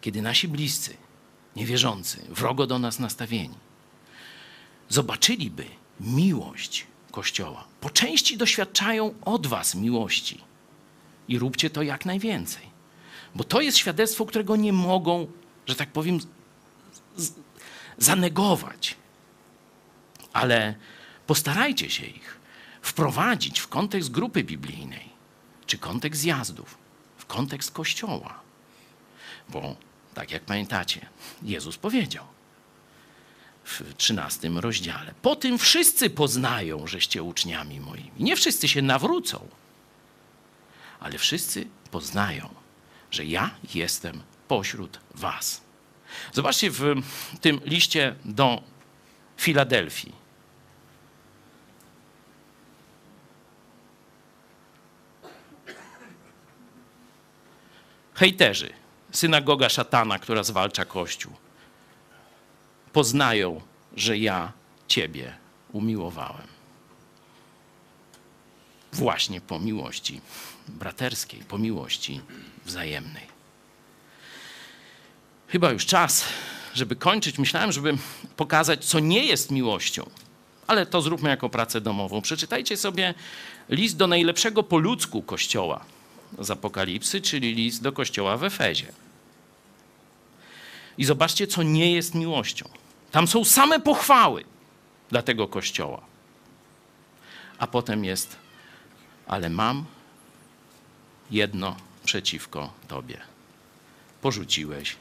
Kiedy 0.00 0.22
nasi 0.22 0.48
bliscy, 0.48 0.96
niewierzący, 1.56 2.22
wrogo 2.28 2.66
do 2.66 2.78
nas 2.78 2.98
nastawieni, 2.98 3.58
zobaczyliby 4.88 5.64
miłość 6.00 6.86
Kościoła, 7.10 7.64
po 7.80 7.90
części 7.90 8.36
doświadczają 8.36 9.14
od 9.24 9.46
Was 9.46 9.74
miłości 9.74 10.44
i 11.28 11.38
róbcie 11.38 11.70
to 11.70 11.82
jak 11.82 12.06
najwięcej. 12.06 12.76
Bo 13.34 13.44
to 13.44 13.60
jest 13.60 13.78
świadectwo, 13.78 14.26
którego 14.26 14.56
nie 14.56 14.72
mogą, 14.72 15.26
że 15.66 15.76
tak 15.76 15.92
powiem, 15.92 16.20
zanegować. 17.98 18.96
Ale 20.32 20.74
postarajcie 21.26 21.90
się 21.90 22.06
ich 22.06 22.35
wprowadzić 22.86 23.60
w 23.60 23.68
kontekst 23.68 24.10
grupy 24.10 24.44
biblijnej, 24.44 25.08
czy 25.66 25.78
kontekst 25.78 26.20
zjazdów, 26.20 26.78
w 27.16 27.26
kontekst 27.26 27.70
kościoła. 27.70 28.40
Bo, 29.48 29.76
tak 30.14 30.30
jak 30.30 30.44
pamiętacie, 30.44 31.06
Jezus 31.42 31.76
powiedział 31.76 32.24
w 33.64 33.94
13 33.96 34.48
rozdziale: 34.48 35.14
Po 35.22 35.36
tym 35.36 35.58
wszyscy 35.58 36.10
poznają, 36.10 36.86
żeście 36.86 37.22
uczniami 37.22 37.80
moimi. 37.80 38.10
Nie 38.20 38.36
wszyscy 38.36 38.68
się 38.68 38.82
nawrócą, 38.82 39.48
ale 41.00 41.18
wszyscy 41.18 41.66
poznają, 41.90 42.48
że 43.10 43.24
ja 43.24 43.50
jestem 43.74 44.22
pośród 44.48 45.00
was. 45.14 45.60
Zobaczcie 46.32 46.70
w 46.70 46.94
tym 47.40 47.60
liście 47.64 48.14
do 48.24 48.62
Filadelfii. 49.36 50.25
Hejterzy, 58.16 58.72
synagoga 59.12 59.68
szatana, 59.68 60.18
która 60.18 60.42
zwalcza 60.42 60.84
Kościół, 60.84 61.32
poznają, 62.92 63.60
że 63.96 64.18
ja 64.18 64.52
Ciebie 64.88 65.36
umiłowałem. 65.72 66.46
Właśnie 68.92 69.40
po 69.40 69.58
miłości 69.58 70.20
braterskiej, 70.68 71.40
po 71.40 71.58
miłości 71.58 72.20
wzajemnej. 72.64 73.26
Chyba 75.48 75.70
już 75.70 75.86
czas, 75.86 76.24
żeby 76.74 76.96
kończyć. 76.96 77.38
Myślałem, 77.38 77.72
żeby 77.72 77.96
pokazać, 78.36 78.84
co 78.84 79.00
nie 79.00 79.24
jest 79.24 79.50
miłością, 79.50 80.10
ale 80.66 80.86
to 80.86 81.02
zróbmy 81.02 81.28
jako 81.28 81.48
pracę 81.48 81.80
domową. 81.80 82.22
Przeczytajcie 82.22 82.76
sobie 82.76 83.14
list 83.68 83.96
do 83.96 84.06
najlepszego 84.06 84.62
po 84.62 84.78
ludzku 84.78 85.22
kościoła 85.22 85.84
z 86.38 86.50
Apokalipsy, 86.50 87.20
czyli 87.20 87.54
list 87.54 87.82
do 87.82 87.92
kościoła 87.92 88.36
w 88.36 88.44
Efezie. 88.44 88.92
I 90.98 91.04
zobaczcie, 91.04 91.46
co 91.46 91.62
nie 91.62 91.92
jest 91.92 92.14
miłością. 92.14 92.68
Tam 93.10 93.28
są 93.28 93.44
same 93.44 93.80
pochwały 93.80 94.44
dla 95.10 95.22
tego 95.22 95.48
kościoła. 95.48 96.00
A 97.58 97.66
potem 97.66 98.04
jest, 98.04 98.36
ale 99.26 99.50
mam 99.50 99.84
jedno 101.30 101.76
przeciwko 102.04 102.72
Tobie. 102.88 103.20
Porzuciłeś 104.22 104.96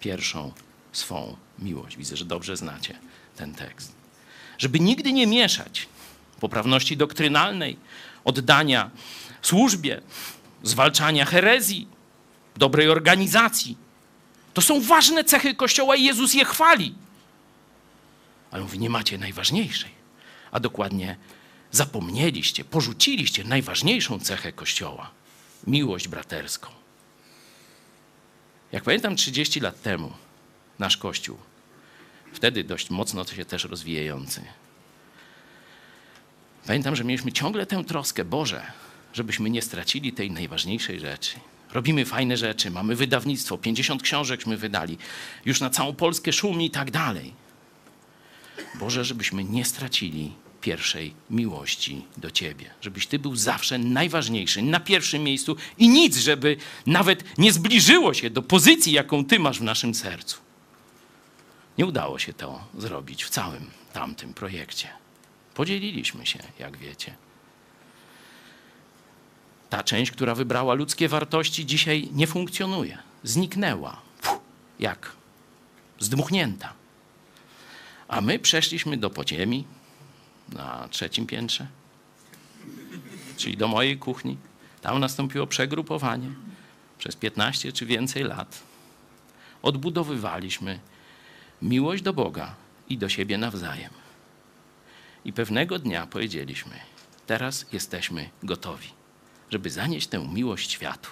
pierwszą 0.00 0.52
swą 0.92 1.36
miłość. 1.58 1.96
Widzę, 1.96 2.16
że 2.16 2.24
dobrze 2.24 2.56
znacie 2.56 2.98
ten 3.36 3.54
tekst. 3.54 3.92
Żeby 4.58 4.80
nigdy 4.80 5.12
nie 5.12 5.26
mieszać 5.26 5.88
poprawności 6.40 6.96
doktrynalnej, 6.96 7.76
oddania 8.24 8.90
służbie, 9.42 10.00
zwalczania 10.68 11.24
herezji, 11.24 11.88
dobrej 12.56 12.88
organizacji. 12.88 13.76
To 14.54 14.62
są 14.62 14.80
ważne 14.80 15.24
cechy 15.24 15.54
Kościoła 15.54 15.96
i 15.96 16.04
Jezus 16.04 16.34
je 16.34 16.44
chwali. 16.44 16.94
Ale 18.50 18.62
mówi, 18.62 18.78
nie 18.78 18.90
macie 18.90 19.18
najważniejszej. 19.18 19.90
A 20.52 20.60
dokładnie 20.60 21.16
zapomnieliście, 21.70 22.64
porzuciliście 22.64 23.44
najważniejszą 23.44 24.20
cechę 24.20 24.52
Kościoła 24.52 25.10
miłość 25.66 26.08
braterską. 26.08 26.70
Jak 28.72 28.84
pamiętam 28.84 29.16
30 29.16 29.60
lat 29.60 29.82
temu, 29.82 30.12
nasz 30.78 30.96
Kościół, 30.96 31.38
wtedy 32.32 32.64
dość 32.64 32.90
mocno 32.90 33.24
się 33.24 33.44
też 33.44 33.64
rozwijający. 33.64 34.42
Pamiętam, 36.66 36.96
że 36.96 37.04
mieliśmy 37.04 37.32
ciągle 37.32 37.66
tę 37.66 37.84
troskę, 37.84 38.24
Boże, 38.24 38.72
żebyśmy 39.16 39.50
nie 39.50 39.62
stracili 39.62 40.12
tej 40.12 40.30
najważniejszej 40.30 41.00
rzeczy. 41.00 41.36
Robimy 41.72 42.04
fajne 42.04 42.36
rzeczy, 42.36 42.70
mamy 42.70 42.96
wydawnictwo, 42.96 43.58
50 43.58 44.02
książekśmy 44.02 44.56
wydali, 44.56 44.98
już 45.44 45.60
na 45.60 45.70
całą 45.70 45.94
Polskę 45.94 46.32
szumi 46.32 46.66
i 46.66 46.70
tak 46.70 46.90
dalej. 46.90 47.32
Boże, 48.74 49.04
żebyśmy 49.04 49.44
nie 49.44 49.64
stracili 49.64 50.32
pierwszej 50.60 51.14
miłości 51.30 52.04
do 52.16 52.30
Ciebie. 52.30 52.70
Żebyś 52.80 53.06
Ty 53.06 53.18
był 53.18 53.36
zawsze 53.36 53.78
najważniejszy, 53.78 54.62
na 54.62 54.80
pierwszym 54.80 55.22
miejscu 55.22 55.56
i 55.78 55.88
nic, 55.88 56.16
żeby 56.16 56.56
nawet 56.86 57.38
nie 57.38 57.52
zbliżyło 57.52 58.14
się 58.14 58.30
do 58.30 58.42
pozycji, 58.42 58.92
jaką 58.92 59.24
Ty 59.24 59.38
masz 59.38 59.58
w 59.58 59.62
naszym 59.62 59.94
sercu. 59.94 60.38
Nie 61.78 61.86
udało 61.86 62.18
się 62.18 62.32
to 62.32 62.64
zrobić 62.78 63.24
w 63.24 63.30
całym 63.30 63.70
tamtym 63.92 64.34
projekcie. 64.34 64.88
Podzieliliśmy 65.54 66.26
się, 66.26 66.38
jak 66.58 66.76
wiecie. 66.76 67.25
Ta 69.76 69.82
część, 69.82 70.10
która 70.10 70.34
wybrała 70.34 70.74
ludzkie 70.74 71.08
wartości, 71.08 71.66
dzisiaj 71.66 72.08
nie 72.12 72.26
funkcjonuje. 72.26 72.98
Zniknęła. 73.22 74.00
Puh, 74.22 74.40
jak 74.78 75.12
zdmuchnięta. 75.98 76.72
A 78.08 78.20
my 78.20 78.38
przeszliśmy 78.38 78.96
do 78.96 79.10
podziemi 79.10 79.64
na 80.48 80.88
trzecim 80.90 81.26
piętrze, 81.26 81.66
czyli 83.36 83.56
do 83.56 83.68
mojej 83.68 83.98
kuchni. 83.98 84.36
Tam 84.80 85.00
nastąpiło 85.00 85.46
przegrupowanie 85.46 86.30
przez 86.98 87.16
15 87.16 87.72
czy 87.72 87.86
więcej 87.86 88.24
lat. 88.24 88.62
Odbudowywaliśmy 89.62 90.80
miłość 91.62 92.02
do 92.02 92.12
Boga 92.12 92.54
i 92.88 92.98
do 92.98 93.08
siebie 93.08 93.38
nawzajem. 93.38 93.92
I 95.24 95.32
pewnego 95.32 95.78
dnia 95.78 96.06
powiedzieliśmy: 96.06 96.74
Teraz 97.26 97.66
jesteśmy 97.72 98.30
gotowi, 98.42 98.95
żeby 99.50 99.70
zanieść 99.70 100.06
tę 100.06 100.28
miłość 100.28 100.70
światu. 100.70 101.10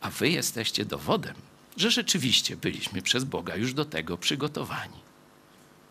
A 0.00 0.10
wy 0.10 0.28
jesteście 0.30 0.84
dowodem, 0.84 1.34
że 1.76 1.90
rzeczywiście 1.90 2.56
byliśmy 2.56 3.02
przez 3.02 3.24
Boga 3.24 3.56
już 3.56 3.74
do 3.74 3.84
tego 3.84 4.18
przygotowani. 4.18 4.98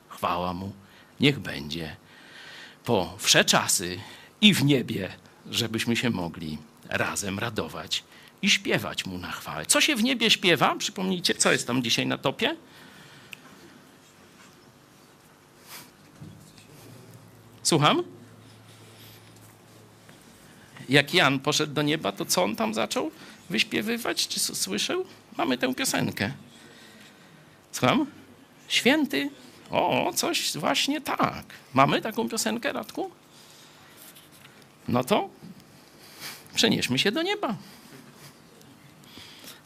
Chwała 0.09 0.53
Mu, 0.53 0.71
niech 1.19 1.39
będzie 1.39 1.95
po 2.85 3.15
wsze 3.17 3.45
czasy 3.45 3.99
i 4.41 4.53
w 4.53 4.63
niebie, 4.63 5.15
żebyśmy 5.49 5.95
się 5.95 6.09
mogli 6.09 6.57
razem 6.89 7.39
radować 7.39 8.03
i 8.41 8.49
śpiewać 8.49 9.05
Mu 9.05 9.17
na 9.17 9.31
chwałę. 9.31 9.65
Co 9.65 9.81
się 9.81 9.95
w 9.95 10.03
niebie 10.03 10.31
śpiewa? 10.31 10.75
Przypomnijcie, 10.75 11.35
co 11.35 11.51
jest 11.51 11.67
tam 11.67 11.83
dzisiaj 11.83 12.07
na 12.07 12.17
topie? 12.17 12.55
Słucham? 17.63 18.03
Jak 20.89 21.13
Jan 21.13 21.39
poszedł 21.39 21.73
do 21.73 21.81
nieba, 21.81 22.11
to 22.11 22.25
co 22.25 22.43
on 22.43 22.55
tam 22.55 22.73
zaczął 22.73 23.11
wyśpiewywać? 23.49 24.27
Czy 24.27 24.39
słyszał? 24.39 25.05
Mamy 25.37 25.57
tę 25.57 25.75
piosenkę. 25.75 26.31
Słucham? 27.71 28.05
Święty. 28.67 29.29
O, 29.71 30.11
coś 30.15 30.57
właśnie 30.57 31.01
tak. 31.01 31.45
Mamy 31.73 32.01
taką 32.01 32.29
piosenkę, 32.29 32.73
Radku? 32.73 33.11
No 34.87 35.03
to 35.03 35.29
przenieśmy 36.55 36.99
się 36.99 37.11
do 37.11 37.21
nieba. 37.21 37.55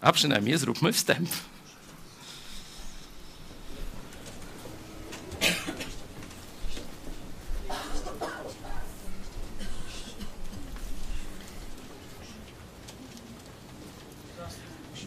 A 0.02 0.12
przynajmniej 0.12 0.58
zróbmy 0.58 0.94
wstęp. 0.94 1.30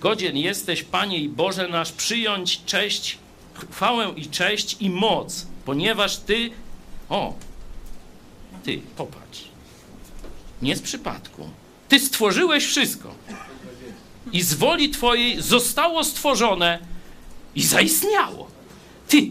Godzien 0.00 0.36
jesteś, 0.36 0.82
Panie 0.82 1.18
i 1.18 1.28
Boże 1.28 1.68
nasz, 1.68 1.92
przyjąć 1.92 2.64
cześć, 2.64 3.18
chwałę 3.72 4.12
i 4.16 4.26
cześć 4.26 4.76
i 4.80 4.90
moc, 4.90 5.46
ponieważ 5.64 6.16
Ty, 6.16 6.50
o, 7.08 7.34
Ty, 8.64 8.80
popatrz, 8.96 9.44
nie 10.62 10.76
z 10.76 10.82
przypadku, 10.82 11.48
Ty 11.88 12.00
stworzyłeś 12.00 12.66
wszystko 12.66 13.14
i 14.32 14.42
z 14.42 14.54
woli 14.54 14.90
Twojej 14.90 15.42
zostało 15.42 16.04
stworzone 16.04 16.78
i 17.54 17.62
zaistniało. 17.62 18.48
Ty, 19.08 19.30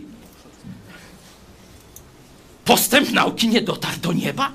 postęp 2.65 3.11
nauki 3.11 3.47
nie 3.47 3.61
dotarł 3.61 3.97
do 3.97 4.13
nieba? 4.13 4.51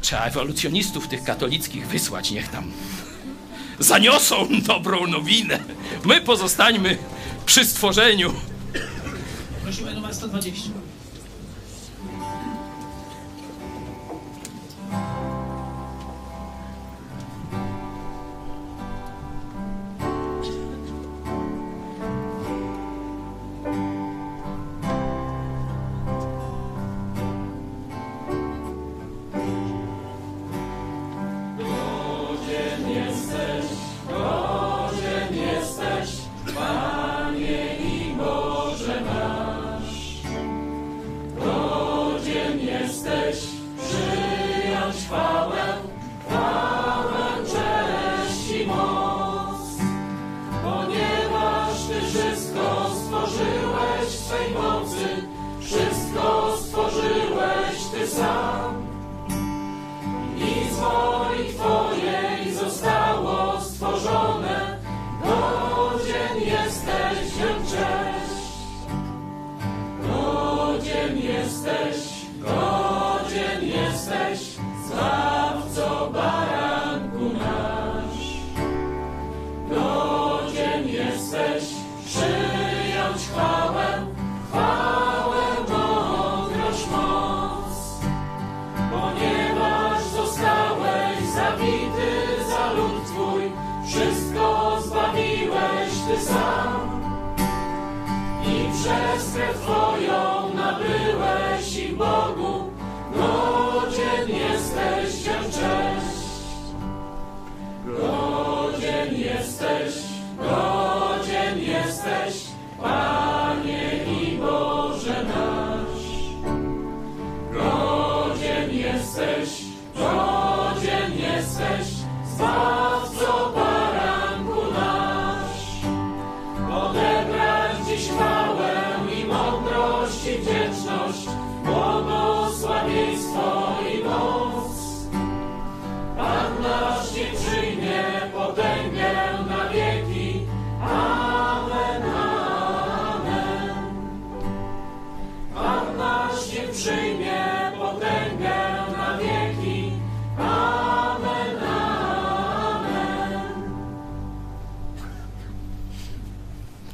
Trzeba 0.00 0.24
ewolucjonistów 0.24 1.08
tych 1.08 1.24
katolickich 1.24 1.86
wysłać, 1.86 2.30
niech 2.30 2.48
tam 2.48 2.72
zaniosą 3.78 4.48
dobrą 4.66 5.06
nowinę. 5.06 5.58
My 6.04 6.20
pozostańmy 6.20 6.98
przy 7.46 7.64
stworzeniu. 7.64 8.34
Prosimy 9.62 9.94
numer 9.94 10.14
120. 10.14 10.70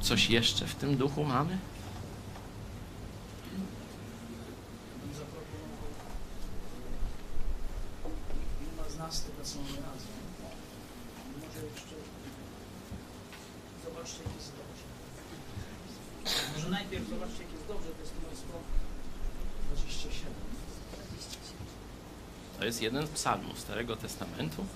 Coś 0.02 0.30
jeszcze 0.30 0.66
w 0.66 0.74
tym 0.74 0.96
duchu 0.96 1.24
mamy? 1.24 1.58
Z 8.88 8.98
nas 8.98 9.24
razem. 9.58 10.12
Może 11.36 11.66
jeszcze 11.66 11.94
zobaczcie, 13.84 14.18
jak 14.24 14.34
jest 14.34 14.52
dobrze. 14.52 14.84
Może 16.56 16.70
najpierw 16.70 17.08
zobaczcie, 17.08 17.42
jak 17.42 17.52
jest 17.52 17.66
dobrze, 17.68 17.88
to 17.88 18.00
jest 18.00 18.14
numer 18.14 18.36
127. 18.36 20.32
To 22.58 22.64
jest 22.64 22.82
jeden 22.82 23.06
z 23.06 23.10
psalmów 23.10 23.60
Starego 23.60 23.96
Testamentu, 23.96 24.66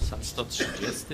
psalm 0.00 0.24
130. 0.24 1.04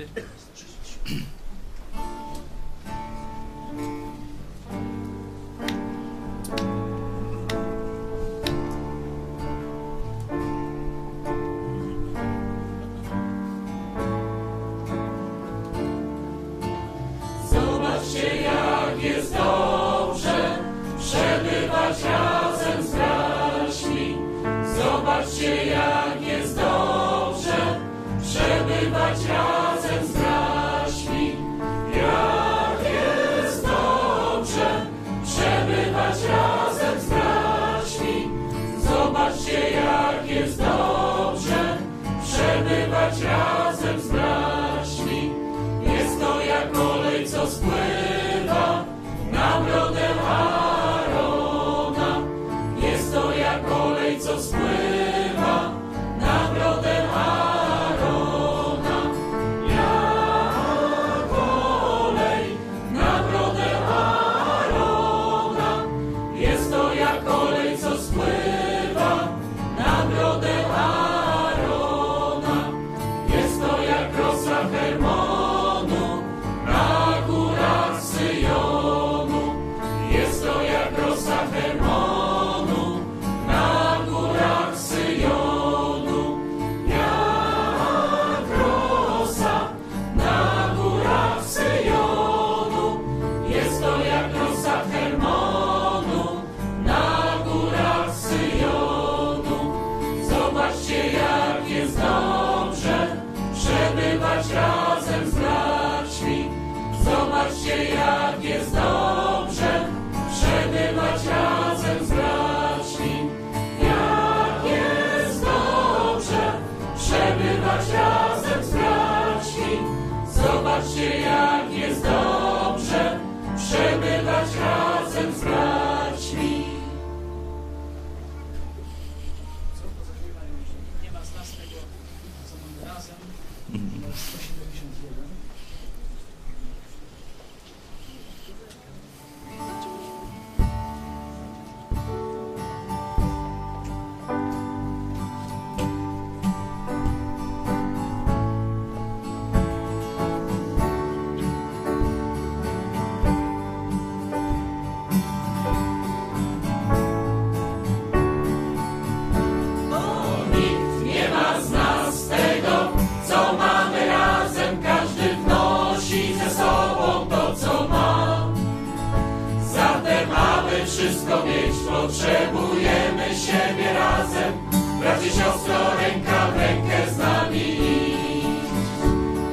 aby 170.35 170.85
wszystko 170.85 171.45
mieć, 171.45 171.75
potrzebujemy 171.89 173.35
siebie 173.45 173.93
razem. 173.93 174.53
Bracie, 174.99 175.29
siostro, 175.29 175.75
ręka 176.01 176.47
w 176.51 176.57
rękę 176.57 177.11
z 177.11 177.17
nami. 177.17 177.79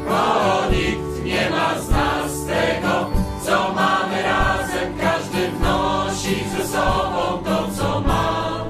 Bo 0.08 0.70
nikt 0.70 1.24
nie 1.24 1.50
ma 1.50 1.80
z 1.80 1.90
nas 1.90 2.46
tego, 2.46 3.10
co 3.44 3.72
mamy 3.74 4.22
razem. 4.22 4.98
Każdy 5.00 5.48
wnosi 5.48 6.44
ze 6.56 6.68
sobą 6.68 7.42
to, 7.44 7.68
co 7.76 8.00
ma. 8.00 8.64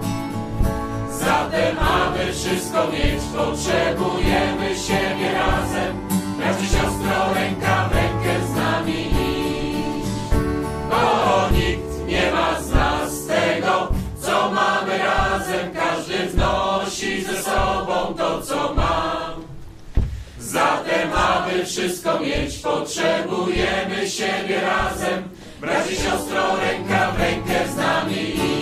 Zatem, 1.10 1.76
aby 1.78 2.32
wszystko 2.32 2.86
mieć, 2.86 3.22
potrzebujemy 3.36 4.76
siebie 4.76 5.32
razem. 5.32 6.11
Zatem, 20.52 21.12
aby 21.12 21.66
wszystko 21.66 22.20
mieć, 22.20 22.58
potrzebujemy 22.58 24.10
siebie 24.10 24.60
razem. 24.60 25.22
Braci 25.60 25.96
siostro, 25.96 26.56
ręka 26.56 27.12
w 27.12 27.20
rękę 27.20 27.68
z 27.72 27.76
nami 27.76 28.61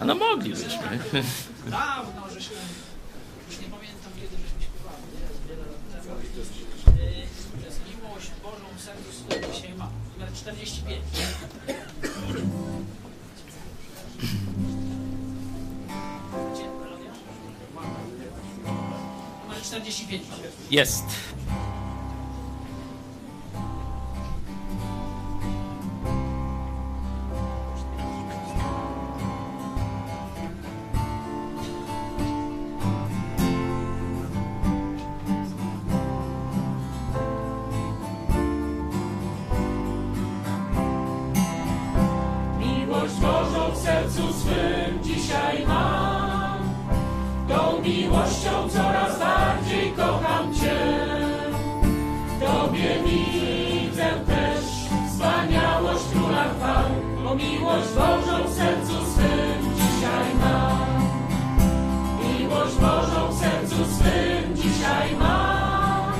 A 0.00 0.04
no 0.04 0.14
moglibyśmy. 0.14 0.98
Dawno, 1.70 2.22
żeśmy, 2.34 2.56
już 3.48 3.60
nie 3.60 3.66
pamiętam 3.68 4.12
kiedy 4.16 4.36
żeśmy 4.42 4.60
śpiewali, 4.62 5.02
nie? 5.14 5.48
Wiele 5.48 5.66
lat 5.66 6.02
temu. 6.04 6.14
Y, 7.00 8.02
miłość 8.02 8.30
Bożą 8.42 8.66
w 8.76 8.80
sercu, 8.80 9.52
dzisiaj 9.54 9.74
ma. 9.74 9.90
Numer 10.14 10.32
45. 10.32 11.02
Numer 19.44 19.62
45. 19.62 20.22
Jest. 20.70 21.04
Bożą 57.94 58.48
w 58.48 58.54
sercu 58.54 58.92
swym 58.92 59.74
dzisiaj 59.74 60.34
ma. 60.40 60.86
Miłość 62.22 62.74
Bożą 62.74 63.28
w 63.32 63.38
sercu 63.38 63.76
swym 63.94 64.56
dzisiaj 64.56 65.16
ma. 65.16 66.12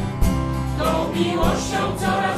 Tą 0.79 1.13
miłością 1.15 1.97
coraz 1.99 2.34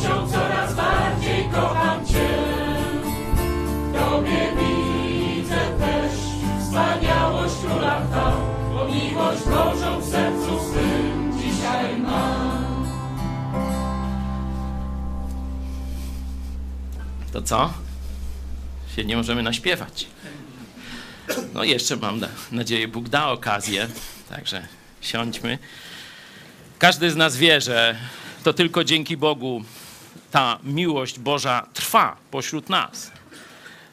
miłością 0.00 0.28
coraz 0.32 0.74
bardziej 0.74 1.44
kocham 1.52 2.06
Cię. 2.06 2.28
Tobie 3.94 4.52
widzę 4.56 5.78
też 5.78 6.12
wspaniałość 6.64 7.54
króla 7.64 8.06
chwał, 8.06 8.32
bo 8.74 8.88
miłość 8.88 9.44
Bożą 9.44 10.00
w 10.00 10.04
sercu 10.04 10.70
swym 10.70 11.32
dzisiaj 11.42 11.96
mam. 12.00 12.86
To 17.32 17.42
co? 17.42 17.72
Się 18.96 19.04
nie 19.04 19.16
możemy 19.16 19.42
naśpiewać. 19.42 20.06
No 21.54 21.64
jeszcze 21.64 21.96
mam 21.96 22.20
nadzieję, 22.52 22.88
Bóg 22.88 23.08
da 23.08 23.28
okazję, 23.28 23.88
także 24.28 24.66
siądźmy. 25.00 25.58
Każdy 26.78 27.10
z 27.10 27.16
nas 27.16 27.36
wie, 27.36 27.60
że 27.60 27.96
to 28.44 28.52
tylko 28.52 28.84
dzięki 28.84 29.16
Bogu 29.16 29.64
ta 30.30 30.58
miłość 30.64 31.18
Boża 31.18 31.66
trwa 31.74 32.16
pośród 32.30 32.68
nas. 32.68 33.12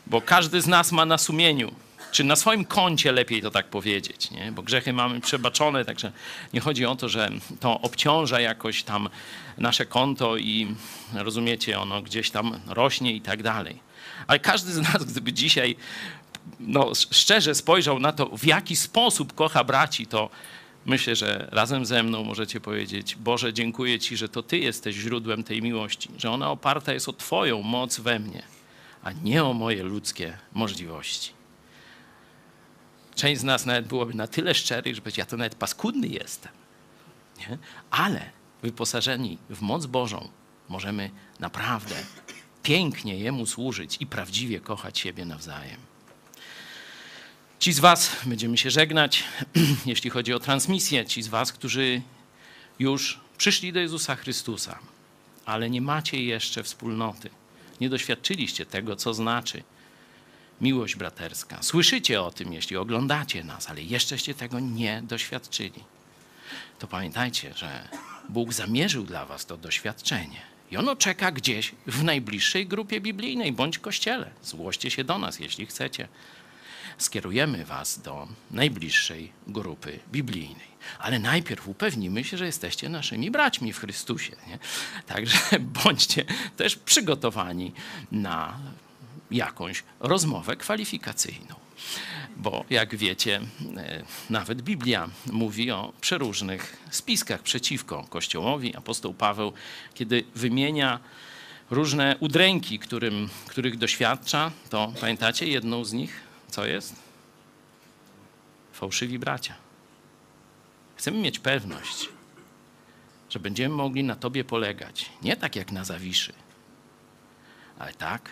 Bo 0.07 0.21
każdy 0.21 0.61
z 0.61 0.67
nas 0.67 0.91
ma 0.91 1.05
na 1.05 1.17
sumieniu, 1.17 1.71
czy 2.11 2.23
na 2.23 2.35
swoim 2.35 2.65
koncie 2.65 3.11
lepiej 3.11 3.41
to 3.41 3.51
tak 3.51 3.67
powiedzieć, 3.67 4.31
nie? 4.31 4.51
bo 4.51 4.63
grzechy 4.63 4.93
mamy 4.93 5.21
przebaczone, 5.21 5.85
także 5.85 6.11
nie 6.53 6.59
chodzi 6.59 6.85
o 6.85 6.95
to, 6.95 7.09
że 7.09 7.29
to 7.59 7.81
obciąża 7.81 8.39
jakoś 8.39 8.83
tam 8.83 9.09
nasze 9.57 9.85
konto 9.85 10.37
i 10.37 10.75
rozumiecie, 11.13 11.79
ono 11.79 12.01
gdzieś 12.01 12.31
tam 12.31 12.59
rośnie 12.67 13.13
i 13.13 13.21
tak 13.21 13.43
dalej. 13.43 13.79
Ale 14.27 14.39
każdy 14.39 14.71
z 14.71 14.77
nas, 14.77 15.03
gdyby 15.05 15.33
dzisiaj 15.33 15.75
no, 16.59 16.91
szczerze 17.11 17.55
spojrzał 17.55 17.99
na 17.99 18.11
to, 18.11 18.25
w 18.37 18.45
jaki 18.45 18.75
sposób 18.75 19.35
kocha 19.35 19.63
braci, 19.63 20.05
to 20.05 20.29
myślę, 20.87 21.15
że 21.15 21.47
razem 21.51 21.85
ze 21.85 22.03
mną 22.03 22.23
możecie 22.23 22.59
powiedzieć: 22.61 23.15
Boże, 23.15 23.53
dziękuję 23.53 23.99
Ci, 23.99 24.17
że 24.17 24.29
to 24.29 24.43
Ty 24.43 24.57
jesteś 24.57 24.95
źródłem 24.95 25.43
tej 25.43 25.61
miłości, 25.61 26.09
że 26.17 26.31
ona 26.31 26.51
oparta 26.51 26.93
jest 26.93 27.09
o 27.09 27.13
Twoją 27.13 27.61
moc 27.61 27.99
we 27.99 28.19
mnie, 28.19 28.43
a 29.03 29.11
nie 29.11 29.43
o 29.43 29.53
moje 29.53 29.83
ludzkie 29.83 30.37
możliwości. 30.53 31.31
Część 33.15 33.41
z 33.41 33.43
nas 33.43 33.65
nawet 33.65 33.87
byłoby 33.87 34.13
na 34.13 34.27
tyle 34.27 34.55
szczerych, 34.55 34.95
że 34.95 35.01
powiedzieć, 35.01 35.17
ja 35.17 35.25
to 35.25 35.37
nawet 35.37 35.55
paskudny 35.55 36.07
jestem. 36.07 36.51
Nie? 37.39 37.57
Ale 37.89 38.29
wyposażeni 38.61 39.37
w 39.49 39.61
moc 39.61 39.85
Bożą 39.85 40.29
możemy 40.69 41.09
naprawdę 41.39 41.95
pięknie 42.63 43.19
Jemu 43.19 43.45
służyć 43.45 43.97
i 43.99 44.05
prawdziwie 44.05 44.59
kochać 44.59 44.99
siebie 44.99 45.25
nawzajem. 45.25 45.96
Ci 47.59 47.73
z 47.73 47.79
Was, 47.79 48.15
będziemy 48.25 48.57
się 48.57 48.71
żegnać, 48.71 49.23
jeśli 49.85 50.09
chodzi 50.09 50.33
o 50.33 50.39
transmisję, 50.39 51.05
ci 51.05 51.21
z 51.21 51.27
Was, 51.27 51.51
którzy 51.51 52.01
już 52.79 53.19
przyszli 53.37 53.73
do 53.73 53.79
Jezusa 53.79 54.15
Chrystusa, 54.15 54.79
ale 55.45 55.69
nie 55.69 55.81
macie 55.81 56.23
jeszcze 56.23 56.63
wspólnoty, 56.63 57.29
nie 57.81 57.89
doświadczyliście 57.89 58.65
tego, 58.65 58.95
co 58.95 59.13
znaczy 59.13 59.63
miłość 60.61 60.95
braterska. 60.95 61.63
Słyszycie 61.63 62.21
o 62.21 62.31
tym, 62.31 62.53
jeśli 62.53 62.77
oglądacie 62.77 63.43
nas, 63.43 63.69
ale 63.69 63.81
jeszczeście 63.81 64.33
tego 64.33 64.59
nie 64.59 65.01
doświadczyli. 65.01 65.83
To 66.79 66.87
pamiętajcie, 66.87 67.53
że 67.53 67.87
Bóg 68.29 68.53
zamierzył 68.53 69.03
dla 69.03 69.25
Was 69.25 69.45
to 69.45 69.57
doświadczenie. 69.57 70.41
I 70.71 70.77
ono 70.77 70.95
czeka 70.95 71.31
gdzieś 71.31 71.71
w 71.87 72.03
najbliższej 72.03 72.67
grupie 72.67 73.01
biblijnej 73.01 73.51
bądź 73.51 73.79
kościele. 73.79 74.29
Zgłoście 74.43 74.91
się 74.91 75.03
do 75.03 75.17
nas, 75.17 75.39
jeśli 75.39 75.65
chcecie 75.65 76.07
skierujemy 76.97 77.65
Was 77.65 77.99
do 77.99 78.27
najbliższej 78.51 79.31
grupy 79.47 79.99
biblijnej. 80.11 80.67
Ale 80.99 81.19
najpierw 81.19 81.67
upewnimy 81.67 82.23
się, 82.23 82.37
że 82.37 82.45
jesteście 82.45 82.89
naszymi 82.89 83.31
braćmi 83.31 83.73
w 83.73 83.79
Chrystusie. 83.79 84.35
Nie? 84.47 84.59
Także 85.05 85.37
bądźcie 85.83 86.25
też 86.57 86.75
przygotowani 86.75 87.71
na 88.11 88.59
jakąś 89.31 89.83
rozmowę 89.99 90.55
kwalifikacyjną. 90.55 91.55
Bo 92.37 92.65
jak 92.69 92.95
wiecie, 92.95 93.41
e, 93.77 94.03
nawet 94.29 94.61
Biblia 94.61 95.09
mówi 95.31 95.71
o 95.71 95.93
przeróżnych 96.01 96.77
spiskach 96.91 97.41
przeciwko 97.41 98.03
Kościołowi. 98.09 98.75
Apostoł 98.75 99.13
Paweł, 99.13 99.53
kiedy 99.93 100.23
wymienia 100.35 100.99
różne 101.71 102.15
udręki, 102.19 102.79
którym, 102.79 103.29
których 103.47 103.77
doświadcza, 103.77 104.51
to 104.69 104.93
pamiętacie 105.01 105.47
jedną 105.47 105.85
z 105.85 105.93
nich? 105.93 106.26
Co 106.51 106.65
jest? 106.65 106.95
Fałszywi 108.73 109.19
bracia. 109.19 109.55
Chcemy 110.95 111.17
mieć 111.17 111.39
pewność, 111.39 112.09
że 113.29 113.39
będziemy 113.39 113.75
mogli 113.75 114.03
na 114.03 114.15
Tobie 114.15 114.43
polegać. 114.43 115.11
Nie 115.21 115.35
tak 115.35 115.55
jak 115.55 115.71
na 115.71 115.85
Zawiszy, 115.85 116.33
ale 117.79 117.93
tak, 117.93 118.29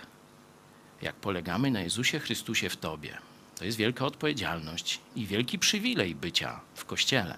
jak 1.02 1.16
polegamy 1.16 1.72
na 1.72 1.82
Jezusie 1.82 2.20
Chrystusie 2.20 2.70
w 2.70 2.78
Tobie. 2.78 3.18
To 3.56 3.66
jest 3.66 3.78
wielka 3.78 4.06
odpowiedzialność 4.06 5.00
i 5.16 5.26
wielki 5.26 5.60
przywilej 5.60 6.16
bycia 6.16 6.60
w 6.76 6.86
Kościele. 6.86 7.38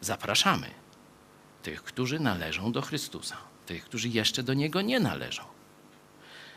Zapraszamy 0.00 0.70
tych, 1.62 1.82
którzy 1.82 2.20
należą 2.20 2.72
do 2.72 2.82
Chrystusa, 2.82 3.36
tych, 3.66 3.84
którzy 3.84 4.08
jeszcze 4.08 4.42
do 4.42 4.54
Niego 4.54 4.82
nie 4.82 5.00
należą. 5.00 5.42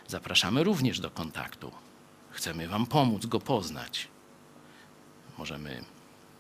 Zapraszamy 0.07 0.63
również 0.63 0.99
do 0.99 1.11
kontaktu. 1.11 1.71
Chcemy 2.35 2.67
Wam 2.67 2.85
pomóc 2.85 3.25
Go 3.25 3.39
poznać. 3.39 4.07
Możemy 5.37 5.83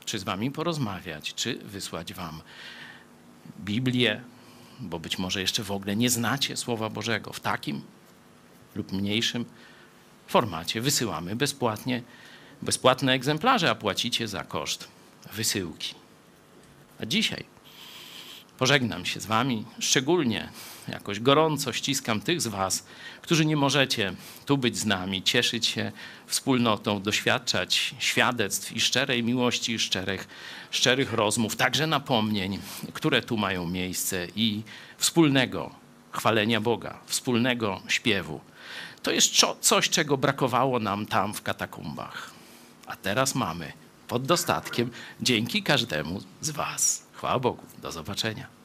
czy 0.05 0.19
z 0.19 0.23
Wami 0.23 0.51
porozmawiać, 0.51 1.33
czy 1.33 1.55
wysłać 1.55 2.13
Wam 2.13 2.41
Biblię, 3.59 4.21
bo 4.79 4.99
być 4.99 5.17
może 5.17 5.41
jeszcze 5.41 5.63
w 5.63 5.71
ogóle 5.71 5.95
nie 5.95 6.09
znacie 6.09 6.57
Słowa 6.57 6.89
Bożego 6.89 7.33
w 7.33 7.39
takim 7.39 7.81
lub 8.75 8.91
mniejszym 8.91 9.45
formacie. 10.27 10.81
Wysyłamy 10.81 11.35
bezpłatnie, 11.35 12.03
bezpłatne 12.61 13.13
egzemplarze, 13.13 13.69
a 13.69 13.75
płacicie 13.75 14.27
za 14.27 14.43
koszt 14.43 14.87
wysyłki. 15.33 15.95
A 16.99 17.05
dzisiaj 17.05 17.45
pożegnam 18.57 19.05
się 19.05 19.19
z 19.19 19.25
Wami, 19.25 19.65
szczególnie 19.79 20.49
jakoś 20.87 21.19
gorąco 21.19 21.73
ściskam 21.73 22.21
tych 22.21 22.41
z 22.41 22.47
Was, 22.47 22.85
którzy 23.21 23.45
nie 23.45 23.57
możecie 23.57 24.13
tu 24.45 24.57
być 24.57 24.77
z 24.77 24.85
nami, 24.85 25.23
cieszyć 25.23 25.65
się 25.65 25.91
wspólnotą, 26.27 27.01
doświadczać 27.01 27.95
świadectw 27.99 28.71
i 28.71 28.79
szczerej 28.79 29.23
miłości, 29.23 29.73
i 29.73 29.79
szczerych, 29.79 30.27
szczerych 30.71 31.13
rozmów, 31.13 31.55
także 31.55 31.87
napomnień, 31.87 32.59
które 32.93 33.21
tu 33.21 33.37
mają 33.37 33.67
miejsce 33.67 34.27
i 34.35 34.63
wspólnego 34.97 35.75
chwalenia 36.11 36.61
Boga, 36.61 36.99
wspólnego 37.05 37.81
śpiewu. 37.87 38.41
To 39.03 39.11
jest 39.11 39.45
coś, 39.61 39.89
czego 39.89 40.17
brakowało 40.17 40.79
nam 40.79 41.05
tam 41.05 41.33
w 41.33 41.41
katakumbach. 41.41 42.31
A 42.87 42.95
teraz 42.95 43.35
mamy 43.35 43.73
pod 44.07 44.25
dostatkiem 44.25 44.91
dzięki 45.21 45.63
każdemu 45.63 46.21
z 46.41 46.49
Was. 46.49 47.03
Chwała 47.13 47.39
Bogu. 47.39 47.63
Do 47.81 47.91
zobaczenia. 47.91 48.64